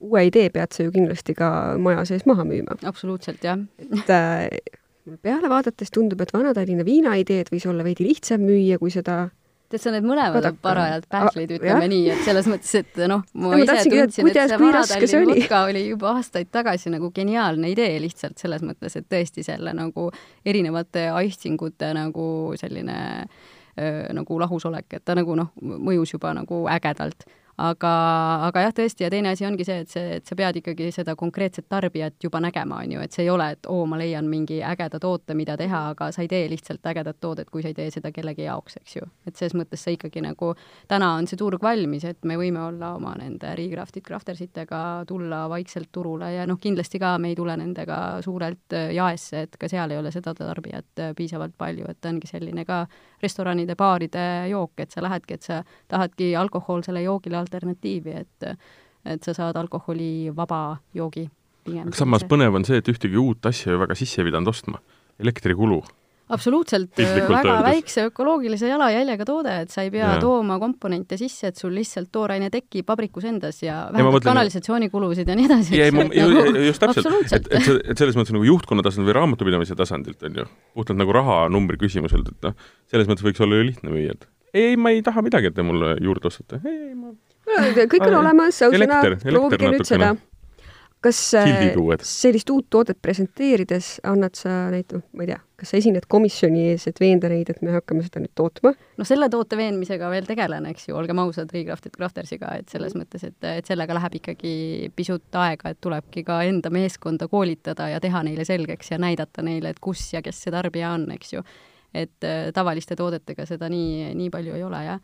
uue 0.00 0.22
idee 0.30 0.48
pead 0.54 0.72
sa 0.72 0.86
ju 0.86 0.92
kindlasti 0.94 1.34
ka 1.36 1.50
maja 1.82 2.06
sees 2.08 2.24
maha 2.30 2.46
müüma. 2.46 2.78
absoluutselt, 2.86 3.42
jah. 3.44 3.58
et 3.80 4.14
äh, 4.14 4.78
peale 5.22 5.50
vaadates 5.50 5.90
tundub, 5.94 6.20
et 6.20 6.32
Vana-Tallinna 6.34 6.86
viina 6.86 7.16
ideed 7.18 7.50
võis 7.52 7.66
olla 7.70 7.86
veidi 7.86 8.06
lihtsam 8.06 8.42
müüa 8.46 8.78
kui 8.78 8.92
seda 8.94 9.28
tead 9.70 9.82
sa, 9.84 9.92
need 9.94 10.06
mõlemad 10.06 10.46
on 10.48 10.56
parajad 10.62 11.04
pähklid, 11.10 11.52
ütleme 11.54 11.84
jah. 11.84 11.90
nii, 11.92 12.06
et 12.10 12.24
selles 12.26 12.48
mõttes, 12.50 12.72
et 12.80 12.98
noh, 13.10 13.22
ma 13.38 13.52
ise 13.54 13.76
tundsin, 13.84 14.02
et 14.02 14.16
see 14.16 14.24
kui 14.26 14.66
vana 14.66 14.72
raske 14.80 14.98
see 15.06 15.20
Tallinna 15.20 15.20
oli? 15.20 15.36
vodka 15.44 15.60
oli 15.68 15.82
juba 15.86 16.14
aastaid 16.18 16.50
tagasi 16.50 16.90
nagu 16.90 17.12
geniaalne 17.14 17.70
idee 17.70 18.00
lihtsalt 18.02 18.42
selles 18.42 18.64
mõttes, 18.66 18.98
et 18.98 19.06
tõesti 19.10 19.46
selle 19.46 19.74
nagu 19.76 20.08
erinevate 20.44 21.06
aistingute 21.14 21.92
nagu 21.94 22.26
selline 22.58 22.98
öö, 23.78 24.08
nagu 24.18 24.40
lahusolek, 24.42 24.88
et 24.98 25.06
ta 25.06 25.14
nagu 25.18 25.38
noh, 25.38 25.52
mõjus 25.62 26.16
juba 26.16 26.34
nagu 26.36 26.64
ägedalt. 26.70 27.28
Aga, 27.60 27.92
aga 28.48 28.64
jah, 28.64 28.74
tõesti, 28.76 29.04
ja 29.04 29.10
teine 29.12 29.32
asi 29.34 29.46
ongi 29.46 29.66
see, 29.66 29.82
et 29.84 29.92
see, 29.92 30.16
et 30.18 30.28
sa 30.28 30.36
pead 30.38 30.60
ikkagi 30.60 30.90
seda 30.94 31.14
konkreetset 31.18 31.66
tarbijat 31.70 32.16
juba 32.24 32.40
nägema, 32.42 32.80
on 32.84 32.94
ju, 32.96 33.04
et 33.04 33.16
see 33.16 33.26
ei 33.26 33.30
ole, 33.32 33.50
et 33.54 33.68
oo, 33.70 33.84
ma 33.90 33.98
leian 34.00 34.28
mingi 34.30 34.60
ägeda 34.64 35.00
toote, 35.02 35.36
mida 35.38 35.56
teha, 35.60 35.82
aga 35.94 36.10
sa 36.14 36.24
ei 36.24 36.30
tee 36.30 36.48
lihtsalt 36.50 36.86
ägedat 36.92 37.20
toodet, 37.20 37.50
kui 37.52 37.64
sa 37.64 37.72
ei 37.72 37.76
tee 37.76 37.90
seda 37.92 38.12
kellegi 38.14 38.46
jaoks, 38.46 38.78
eks 38.80 38.96
ju. 38.96 39.08
et 39.28 39.36
selles 39.36 39.56
mõttes 39.58 39.84
sa 39.84 39.94
ikkagi 39.94 40.22
nagu, 40.24 40.54
täna 40.90 41.12
on 41.18 41.28
see 41.30 41.40
turg 41.40 41.62
valmis, 41.62 42.06
et 42.08 42.24
me 42.28 42.38
võime 42.40 42.62
olla 42.64 42.94
oma 42.96 43.14
nende 43.20 43.52
Recrafted 43.58 44.06
Craftersitega, 44.06 44.82
tulla 45.08 45.44
vaikselt 45.52 45.90
turule 45.92 46.32
ja 46.34 46.46
noh, 46.48 46.60
kindlasti 46.60 47.00
ka 47.02 47.16
me 47.18 47.34
ei 47.34 47.38
tule 47.38 47.56
nendega 47.60 48.00
suurelt 48.24 48.76
äh, 48.76 48.90
jaesse, 48.96 49.46
et 49.46 49.60
ka 49.60 49.68
seal 49.70 49.92
ei 49.92 50.00
ole 50.00 50.12
seda 50.14 50.34
tarbijat 50.36 51.04
äh, 51.04 51.14
piisavalt 51.16 51.56
palju, 51.58 51.88
et 51.90 52.00
ta 52.00 52.12
ongi 52.12 52.30
selline 52.30 52.64
ka 52.68 52.84
restoranide, 53.22 53.76
baaride 53.76 54.24
jook, 54.50 54.72
et 54.80 54.90
sa 54.90 55.02
lähedki, 55.04 55.34
et 55.34 55.42
sa 55.42 55.62
tahadki 55.88 56.32
alkohoolsele 56.36 57.02
joogile 57.02 57.40
alternatiivi, 57.40 58.16
et 58.24 58.54
et 59.04 59.24
sa 59.24 59.32
saad 59.32 59.56
alkoholivaba 59.56 60.76
joogi 60.94 61.22
pigem. 61.64 61.86
aga 61.88 61.96
samas 61.96 62.24
põnev 62.28 62.58
on 62.58 62.66
see, 62.68 62.76
et 62.82 62.88
ühtegi 62.92 63.16
uut 63.16 63.46
asja 63.48 63.72
ju 63.72 63.80
väga 63.80 63.96
sisse 63.96 64.20
ei 64.20 64.28
pidanud 64.28 64.52
ostma. 64.52 64.82
elektrikulu 65.20 65.82
absoluutselt 66.34 66.96
väga 66.96 67.26
öeldes. 67.28 67.64
väikse 67.66 68.04
ökoloogilise 68.08 68.70
jalajäljega 68.70 69.26
toode, 69.28 69.54
et 69.64 69.74
sa 69.74 69.84
ei 69.86 69.92
pea 69.94 70.14
ja. 70.14 70.18
tooma 70.22 70.58
komponente 70.62 71.18
sisse, 71.20 71.50
et 71.50 71.60
sul 71.60 71.74
lihtsalt 71.76 72.10
tooraine 72.14 72.50
tekib 72.52 72.88
vabrikus 72.90 73.26
endas 73.30 73.62
ja 73.64 73.82
vähendab 73.90 74.16
mõtlen... 74.16 74.30
kanalisatsioonikulusid 74.30 75.30
ja 75.30 75.38
nii 75.38 75.48
edasi. 75.50 75.80
ei, 75.80 75.94
ma 75.94 76.06
nagu, 76.08 76.56
just 76.66 76.82
täpselt, 76.82 77.10
et, 77.36 77.48
et, 77.50 77.70
et 77.94 78.02
selles 78.02 78.18
mõttes 78.18 78.34
nagu 78.36 78.46
juhtkonna 78.46 78.84
tasandil 78.86 79.10
või 79.10 79.18
raamatupidamise 79.20 79.78
tasandilt 79.78 80.22
on 80.28 80.42
ju, 80.42 80.46
puhtalt 80.78 81.00
nagu 81.00 81.16
rahanumbri 81.18 81.80
küsimuselt, 81.82 82.30
et 82.32 82.50
noh, 82.50 82.70
selles 82.90 83.10
mõttes 83.10 83.26
võiks 83.26 83.42
olla 83.44 83.60
ju 83.60 83.70
lihtne 83.72 83.94
müüa, 83.94 84.16
et 84.16 84.28
ei, 84.54 84.78
ma 84.80 84.94
ei 84.94 85.02
taha 85.06 85.22
midagi, 85.22 85.50
et 85.50 85.58
te 85.58 85.66
mulle 85.66 85.94
juurde 86.02 86.30
ostate. 86.30 86.62
ei, 86.64 86.94
ma 86.94 87.14
kõik 87.90 88.06
on 88.06 88.20
olemas, 88.22 88.62
ausõna, 88.66 89.00
proovige 89.26 89.74
nüüd 89.74 89.88
seda 89.88 90.14
kas 91.04 91.18
äh, 91.34 91.62
sellist 92.04 92.50
uut 92.52 92.66
toodet 92.70 92.98
presenteerides 93.02 94.00
annad 94.08 94.36
sa 94.36 94.52
neid, 94.72 94.92
noh, 94.92 95.04
ma 95.16 95.24
ei 95.24 95.30
tea, 95.30 95.38
kas 95.60 95.72
sa 95.72 95.78
esined 95.80 96.04
komisjoni 96.12 96.66
ees, 96.72 96.84
et 96.90 97.00
veenda 97.00 97.30
neid, 97.32 97.48
et 97.52 97.62
me 97.64 97.72
hakkame 97.72 98.04
seda 98.04 98.20
nüüd 98.22 98.32
tootma? 98.36 98.74
no 99.00 99.06
selle 99.08 99.30
toote 99.32 99.56
veenmisega 99.60 100.10
veel 100.12 100.28
tegelen, 100.28 100.68
eks 100.70 100.90
ju, 100.90 100.96
olgem 101.00 101.22
ausad, 101.22 101.52
Recrafted 101.56 101.96
Craftersiga, 101.96 102.52
et 102.60 102.68
selles 102.72 102.94
mm. 102.94 103.04
mõttes, 103.04 103.24
et, 103.30 103.48
et 103.48 103.72
sellega 103.72 103.96
läheb 103.96 104.20
ikkagi 104.20 104.52
pisut 104.96 105.40
aega, 105.40 105.72
et 105.72 105.80
tulebki 105.80 106.24
ka 106.26 106.42
enda 106.48 106.72
meeskonda 106.74 107.30
koolitada 107.32 107.88
ja 107.94 108.02
teha 108.02 108.24
neile 108.26 108.44
selgeks 108.48 108.92
ja 108.92 109.00
näidata 109.00 109.44
neile, 109.46 109.72
et 109.72 109.80
kus 109.80 110.04
ja 110.12 110.24
kes 110.24 110.44
see 110.44 110.54
tarbija 110.54 110.92
on, 110.98 111.08
eks 111.16 111.36
ju. 111.38 111.44
et 111.94 112.28
äh, 112.28 112.52
tavaliste 112.54 112.96
toodetega 112.96 113.48
seda 113.48 113.72
nii, 113.72 114.12
nii 114.20 114.30
palju 114.30 114.56
ei 114.58 114.68
ole, 114.68 114.84
jah. 114.84 115.00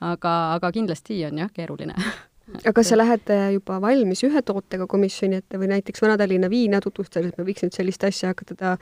aga, 0.00 0.40
aga 0.54 0.72
kindlasti 0.78 1.24
on 1.26 1.42
jah, 1.42 1.50
keeruline 1.54 1.98
aga 2.60 2.72
kas 2.76 2.90
sa 2.92 2.98
lähed 2.98 3.30
äh, 3.30 3.52
juba 3.56 3.78
valmis 3.82 4.24
ühe 4.26 4.42
tootega 4.42 4.86
komisjoni 4.90 5.40
ette 5.40 5.60
või 5.60 5.70
näiteks 5.74 6.02
Vana-Tallinna 6.02 6.50
viina 6.50 6.80
tutvustades, 6.82 7.36
me 7.38 7.46
võiks 7.46 7.64
nüüd 7.64 7.76
sellist 7.76 8.04
asja 8.08 8.32
hakata 8.34 8.56
ta 8.58 8.76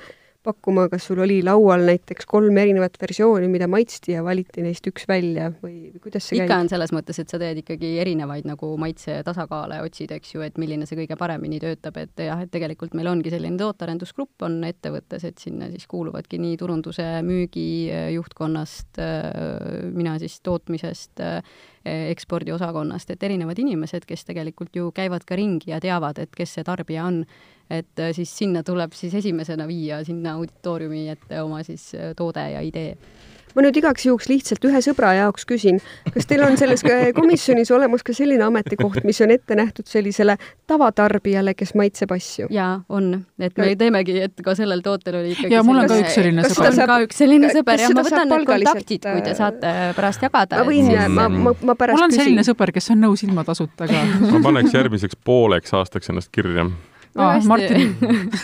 pakkuma, 0.46 0.86
kas 0.90 1.08
sul 1.08 1.18
oli 1.22 1.40
laual 1.44 1.82
näiteks 1.88 2.26
kolm 2.28 2.56
erinevat 2.60 2.94
versiooni, 3.00 3.48
mida 3.50 3.66
maitsti 3.70 4.14
ja 4.14 4.22
valiti 4.24 4.62
neist 4.64 4.86
üks 4.88 5.08
välja 5.10 5.48
või, 5.62 5.90
kuidas 6.02 6.28
see 6.28 6.38
ikka 6.38 6.52
käib? 6.52 6.62
on 6.62 6.70
selles 6.72 6.92
mõttes, 6.94 7.18
et 7.20 7.32
sa 7.32 7.40
teed 7.42 7.60
ikkagi 7.64 7.90
erinevaid 8.02 8.46
nagu 8.48 8.70
maitse 8.80 9.18
tasakaale, 9.26 9.80
otsid, 9.84 10.14
eks 10.14 10.36
ju, 10.36 10.44
et 10.46 10.60
milline 10.60 10.86
see 10.88 10.98
kõige 11.00 11.18
paremini 11.18 11.58
töötab, 11.62 11.98
et 12.00 12.24
jah, 12.28 12.44
et 12.44 12.52
tegelikult 12.54 12.94
meil 12.98 13.10
ongi 13.10 13.32
selline 13.34 13.58
tootearendusgrupp 13.60 14.46
on 14.46 14.60
ettevõttes, 14.68 15.26
et 15.28 15.42
sinna 15.42 15.70
siis 15.72 15.88
kuuluvadki 15.90 16.40
nii 16.42 16.56
turunduse, 16.60 17.06
müügi 17.26 17.68
juhtkonnast, 18.14 19.02
mina 19.98 20.16
siis 20.22 20.38
tootmisest, 20.46 21.26
ekspordiosakonnast, 21.88 23.10
et 23.14 23.22
erinevad 23.26 23.58
inimesed, 23.58 24.06
kes 24.08 24.26
tegelikult 24.28 24.76
ju 24.76 24.90
käivad 24.94 25.24
ka 25.26 25.38
ringi 25.38 25.72
ja 25.72 25.80
teavad, 25.82 26.18
et 26.22 26.34
kes 26.36 26.58
see 26.58 26.66
tarbija 26.66 27.06
on 27.08 27.22
et 27.70 28.00
äh, 28.00 28.12
siis 28.16 28.32
sinna 28.38 28.62
tuleb 28.64 28.94
siis 28.96 29.14
esimesena 29.14 29.68
viia 29.68 30.02
sinna 30.04 30.36
auditooriumi 30.38 31.08
ette 31.14 31.42
oma 31.42 31.62
siis 31.62 31.90
äh, 31.94 32.14
toode 32.16 32.50
ja 32.50 32.62
idee 32.64 32.94
ma 33.58 33.64
nüüd 33.64 33.78
igaks 33.80 34.06
juhuks 34.06 34.28
lihtsalt 34.30 34.64
ühe 34.68 34.80
sõbra 34.84 35.12
jaoks 35.16 35.46
küsin, 35.48 35.80
kas 36.14 36.28
teil 36.30 36.44
on 36.46 36.56
selles 36.60 36.84
komisjonis 37.16 37.70
olemas 37.74 38.04
ka 38.06 38.14
selline 38.16 38.44
ametikoht, 38.46 39.00
mis 39.08 39.20
on 39.24 39.32
ette 39.34 39.56
nähtud 39.58 39.88
sellisele 39.90 40.36
tavatarbijale, 40.70 41.54
kes 41.58 41.74
maitseb 41.78 42.12
asju? 42.14 42.48
jaa, 42.54 42.76
on, 42.94 43.10
et 43.42 43.56
me 43.58 43.72
teemegi, 43.80 44.18
et 44.28 44.44
ka 44.44 44.54
sellel 44.58 44.82
tootel 44.84 45.20
oli 45.22 45.34
ikkagi 45.34 45.56
ja 45.56 45.64
mul 45.66 45.82
on 45.82 45.90
ka 45.90 45.98
üks 46.02 46.18
selline 46.18 46.44
sõber. 46.46 46.70
mul 46.70 46.84
on 46.84 46.92
ka 46.92 46.98
üks 47.06 47.22
selline 47.22 47.52
sõber 47.54 47.82
ja 47.84 47.90
ma 47.94 48.04
võtan 48.06 48.32
need 48.34 48.46
kontaktid, 48.52 49.08
kui 49.08 49.24
te 49.26 49.34
saate 49.38 49.74
pärast 49.96 50.28
jagada. 50.28 50.60
ma 50.60 50.68
võin, 50.68 50.92
ma, 51.16 51.26
ma, 51.32 51.56
ma 51.72 51.78
pärast 51.78 51.98
küsin. 51.98 51.98
mul 51.98 52.06
on 52.06 52.14
küsin. 52.14 52.24
selline 52.24 52.46
sõber, 52.46 52.74
kes 52.78 52.92
on 52.94 53.02
nõus 53.08 53.26
ilma 53.26 53.46
tasuta 53.48 53.90
ka 53.90 54.04
ma 54.36 54.44
paneks 54.50 54.76
järgmiseks 54.78 55.18
pooleks 55.26 55.74
aastaks 55.78 56.14
ennast 56.14 56.30
kirja 56.34 56.68
aa, 57.18 57.40
Martin. 57.48 57.94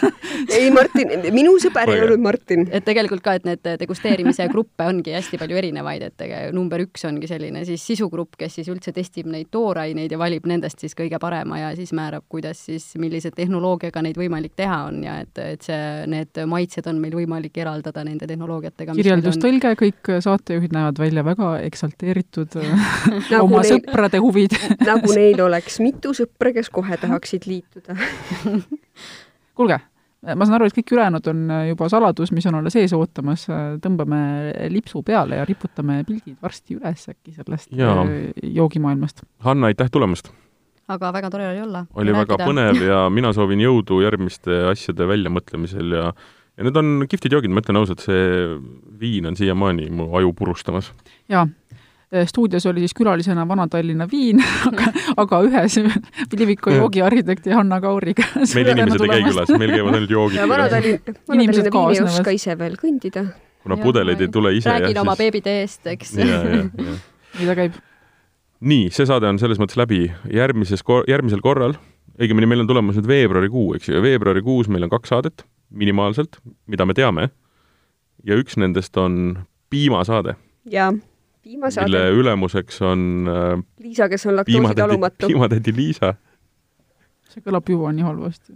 Ei, 0.54 0.70
Martin, 0.74 1.10
minu 1.34 1.54
sõber 1.62 1.88
ei 1.92 2.02
olnud 2.04 2.22
Martin. 2.22 2.66
et 2.74 2.84
tegelikult 2.84 3.22
ka, 3.24 3.36
et 3.38 3.46
need 3.46 3.68
degusteerimise 3.80 4.46
gruppe 4.52 4.86
ongi 4.86 5.14
hästi 5.14 5.38
palju 5.40 5.58
erinevaid, 5.58 6.04
et 6.10 6.24
number 6.54 6.82
üks 6.84 7.06
ongi 7.08 7.28
selline 7.30 7.64
siis 7.66 7.84
sisugrupp, 7.86 8.36
kes 8.38 8.58
siis 8.58 8.68
üldse 8.72 8.92
testib 8.94 9.28
neid 9.30 9.48
tooraineid 9.54 10.12
ja 10.12 10.18
valib 10.20 10.46
nendest 10.50 10.82
siis 10.84 10.96
kõige 10.98 11.18
parema 11.22 11.60
ja 11.60 11.70
siis 11.78 11.94
määrab, 11.96 12.26
kuidas 12.30 12.64
siis, 12.66 12.86
millise 13.00 13.30
tehnoloogiaga 13.34 14.02
neid 14.04 14.18
võimalik 14.20 14.54
teha 14.58 14.82
on 14.88 15.02
ja 15.06 15.18
et, 15.24 15.38
et 15.42 15.64
see, 15.64 15.80
need 16.10 16.42
maitsed 16.50 16.86
on 16.90 17.00
meil 17.02 17.16
võimalik 17.16 17.56
eraldada 17.62 18.04
nende 18.06 18.28
tehnoloogiatega. 18.30 18.96
kirjeldustõlge, 18.98 19.74
kõik 19.80 20.12
saatejuhid 20.24 20.74
näevad 20.74 21.00
välja 21.00 21.24
väga 21.26 21.50
eksalteeritud 21.68 22.58
nagu 23.32 23.44
oma 23.46 23.62
neil, 23.62 23.78
sõprade 23.78 24.20
huvid. 24.22 24.56
nagu 24.84 25.14
neil 25.16 25.40
oleks 25.46 25.80
mitu 25.84 26.14
sõpra, 26.16 26.54
kes 26.56 26.70
kohe 26.74 26.98
tahaksid 27.00 27.48
liituda 27.50 27.96
kuulge, 29.58 29.80
ma 30.24 30.46
saan 30.46 30.58
aru, 30.58 30.68
et 30.68 30.76
kõik 30.78 30.94
ülejäänud 30.96 31.28
on 31.32 31.42
juba 31.70 31.88
saladus, 31.92 32.32
mis 32.36 32.46
on 32.50 32.60
alles 32.60 32.76
ees 32.80 32.94
ootamas, 32.96 33.46
tõmbame 33.84 34.20
lipsu 34.72 35.02
peale 35.06 35.40
ja 35.40 35.48
riputame 35.48 36.00
pildid 36.08 36.38
varsti 36.42 36.78
üles 36.78 37.08
äkki 37.12 37.34
sellest 37.36 37.74
ja. 37.76 37.92
Äh, 38.04 38.30
joogimaailmast. 38.42 39.24
Hanna, 39.44 39.72
aitäh 39.72 39.92
tulemast! 39.92 40.32
aga 40.84 41.14
väga 41.16 41.30
tore 41.32 41.46
oli 41.48 41.60
olla. 41.64 41.86
oli 41.96 42.12
väga 42.12 42.36
rääkida. 42.36 42.46
põnev 42.48 42.80
ja 42.84 43.04
mina 43.16 43.30
soovin 43.32 43.62
jõudu 43.62 44.02
järgmiste 44.04 44.66
asjade 44.68 45.06
väljamõtlemisel 45.08 45.94
ja 45.96 46.10
ja 46.54 46.66
need 46.66 46.76
on 46.76 47.06
kihvtid 47.10 47.32
joogid, 47.34 47.50
ma 47.50 47.64
ütlen 47.64 47.80
ausalt, 47.80 48.04
see 48.04 48.44
viin 49.00 49.26
on 49.26 49.34
siiamaani 49.34 49.88
mu 49.90 50.10
aju 50.14 50.34
purustamas. 50.38 50.92
jaa, 51.28 51.46
Äh, 51.46 51.63
stuudios 52.26 52.66
oli 52.66 52.80
siis 52.84 52.94
külalisena 52.94 53.48
Vana-Tallinna 53.48 54.08
viin, 54.10 54.42
aga, 54.68 54.90
aga 55.16 55.40
ühes 55.46 55.78
Pilviku 56.30 56.74
joogiarhitekti 56.74 57.54
Hanna 57.54 57.80
Kauriga. 57.80 58.26
meil 58.54 58.70
inimesed 58.74 59.06
ei 59.06 59.12
käi 59.14 59.24
külas, 59.28 59.54
meil 59.58 59.72
käivad 59.74 59.98
ainult 59.98 60.14
joogid 60.14 60.38
külas. 60.38 60.52
Vana-Tallinna, 60.52 61.16
Vana-Tallinna 61.28 61.72
viin 61.72 61.96
ei 61.96 62.04
oska 62.04 62.36
ise 62.36 62.58
veel 62.58 62.76
kõndida. 62.80 63.24
kuna 63.64 63.78
pudeleid 63.80 64.20
ei 64.20 64.28
tule 64.28 64.54
ise. 64.56 64.70
räägin 64.70 65.00
oma 65.00 65.16
siis... 65.16 65.24
beebide 65.24 65.56
eest, 65.62 65.86
eks. 65.94 66.14
nii 66.18 67.48
ta 67.48 67.56
käib. 67.58 67.80
nii, 68.60 68.90
see 68.94 69.08
saade 69.08 69.30
on 69.30 69.40
selles 69.42 69.62
mõttes 69.62 69.80
läbi. 69.80 70.06
järgmises, 70.32 70.84
järgmisel 71.08 71.42
korral, 71.44 71.78
õigemini 72.20 72.50
meil 72.50 72.66
on 72.66 72.70
tulemas 72.70 73.00
nüüd 73.00 73.08
veebruarikuu, 73.10 73.72
eks 73.78 73.90
ju, 73.90 73.96
ja 73.98 74.04
veebruarikuus 74.04 74.70
meil 74.72 74.86
on 74.86 74.92
kaks 74.92 75.14
saadet 75.14 75.46
minimaalselt, 75.74 76.38
mida 76.70 76.86
me 76.86 76.94
teame. 76.94 77.30
ja 78.24 78.38
üks 78.38 78.60
nendest 78.60 78.96
on 79.00 79.40
piimasaade. 79.72 80.36
jaa 80.70 80.92
piimasaade. 81.44 81.88
mille 81.88 82.10
ülemuseks 82.10 82.80
on 82.82 83.28
äh, 83.28 83.64
Liisa, 83.82 84.08
kes 84.08 84.26
on 84.26 84.36
laktoositalumatu. 84.36 85.26
piimatädi 85.26 85.74
Liisa. 85.76 86.14
see 87.34 87.42
kõlab 87.42 87.68
juba 87.68 87.90
nii 87.92 88.06
halvasti 88.06 88.54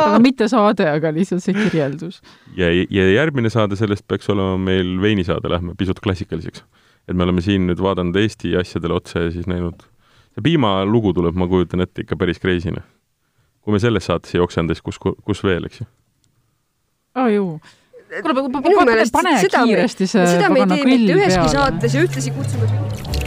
aga 0.00 0.18
mitte 0.22 0.48
saade, 0.50 0.88
aga 0.90 1.12
lihtsalt 1.14 1.44
see 1.44 1.56
kirjeldus. 1.56 2.20
ja, 2.58 2.70
ja 2.72 3.06
järgmine 3.12 3.52
saade 3.52 3.78
sellest 3.78 4.06
peaks 4.08 4.28
olema 4.34 4.58
meil 4.70 4.96
veinisaade, 5.02 5.50
lähme 5.52 5.76
pisut 5.78 6.00
klassikaliseks. 6.04 6.64
et 7.08 7.16
me 7.16 7.24
oleme 7.28 7.44
siin 7.44 7.68
nüüd 7.70 7.82
vaadanud 7.82 8.16
Eesti 8.20 8.56
asjadele 8.60 8.98
otsa 9.00 9.26
ja 9.26 9.32
siis 9.34 9.48
näinud, 9.50 9.88
see 10.34 10.44
piimalugu 10.50 11.14
tuleb, 11.16 11.38
ma 11.38 11.48
kujutan 11.48 11.86
ette, 11.86 12.04
ikka 12.04 12.18
päris 12.20 12.42
crazy'ne. 12.42 12.84
kui 13.60 13.74
me 13.74 13.82
selles 13.82 14.06
saates 14.06 14.34
ei 14.34 14.42
jooksenud, 14.42 14.74
siis 14.74 14.84
kus, 14.84 15.00
kus 15.00 15.44
veel, 15.44 15.70
eks 15.70 15.82
ju? 15.82 15.90
aa 17.16 17.30
juu 17.32 17.60
kuule, 18.22 19.04
pane 19.12 19.36
kiiresti 19.50 20.06
see 20.06 20.26
seda 20.32 20.50
me 20.52 20.62
ei 20.62 20.68
tee 20.72 20.84
mitte 20.90 21.16
üheski 21.18 21.48
saates 21.54 21.96
ja 21.96 22.04
ühtlasi 22.06 22.34
kutsume 22.36 23.25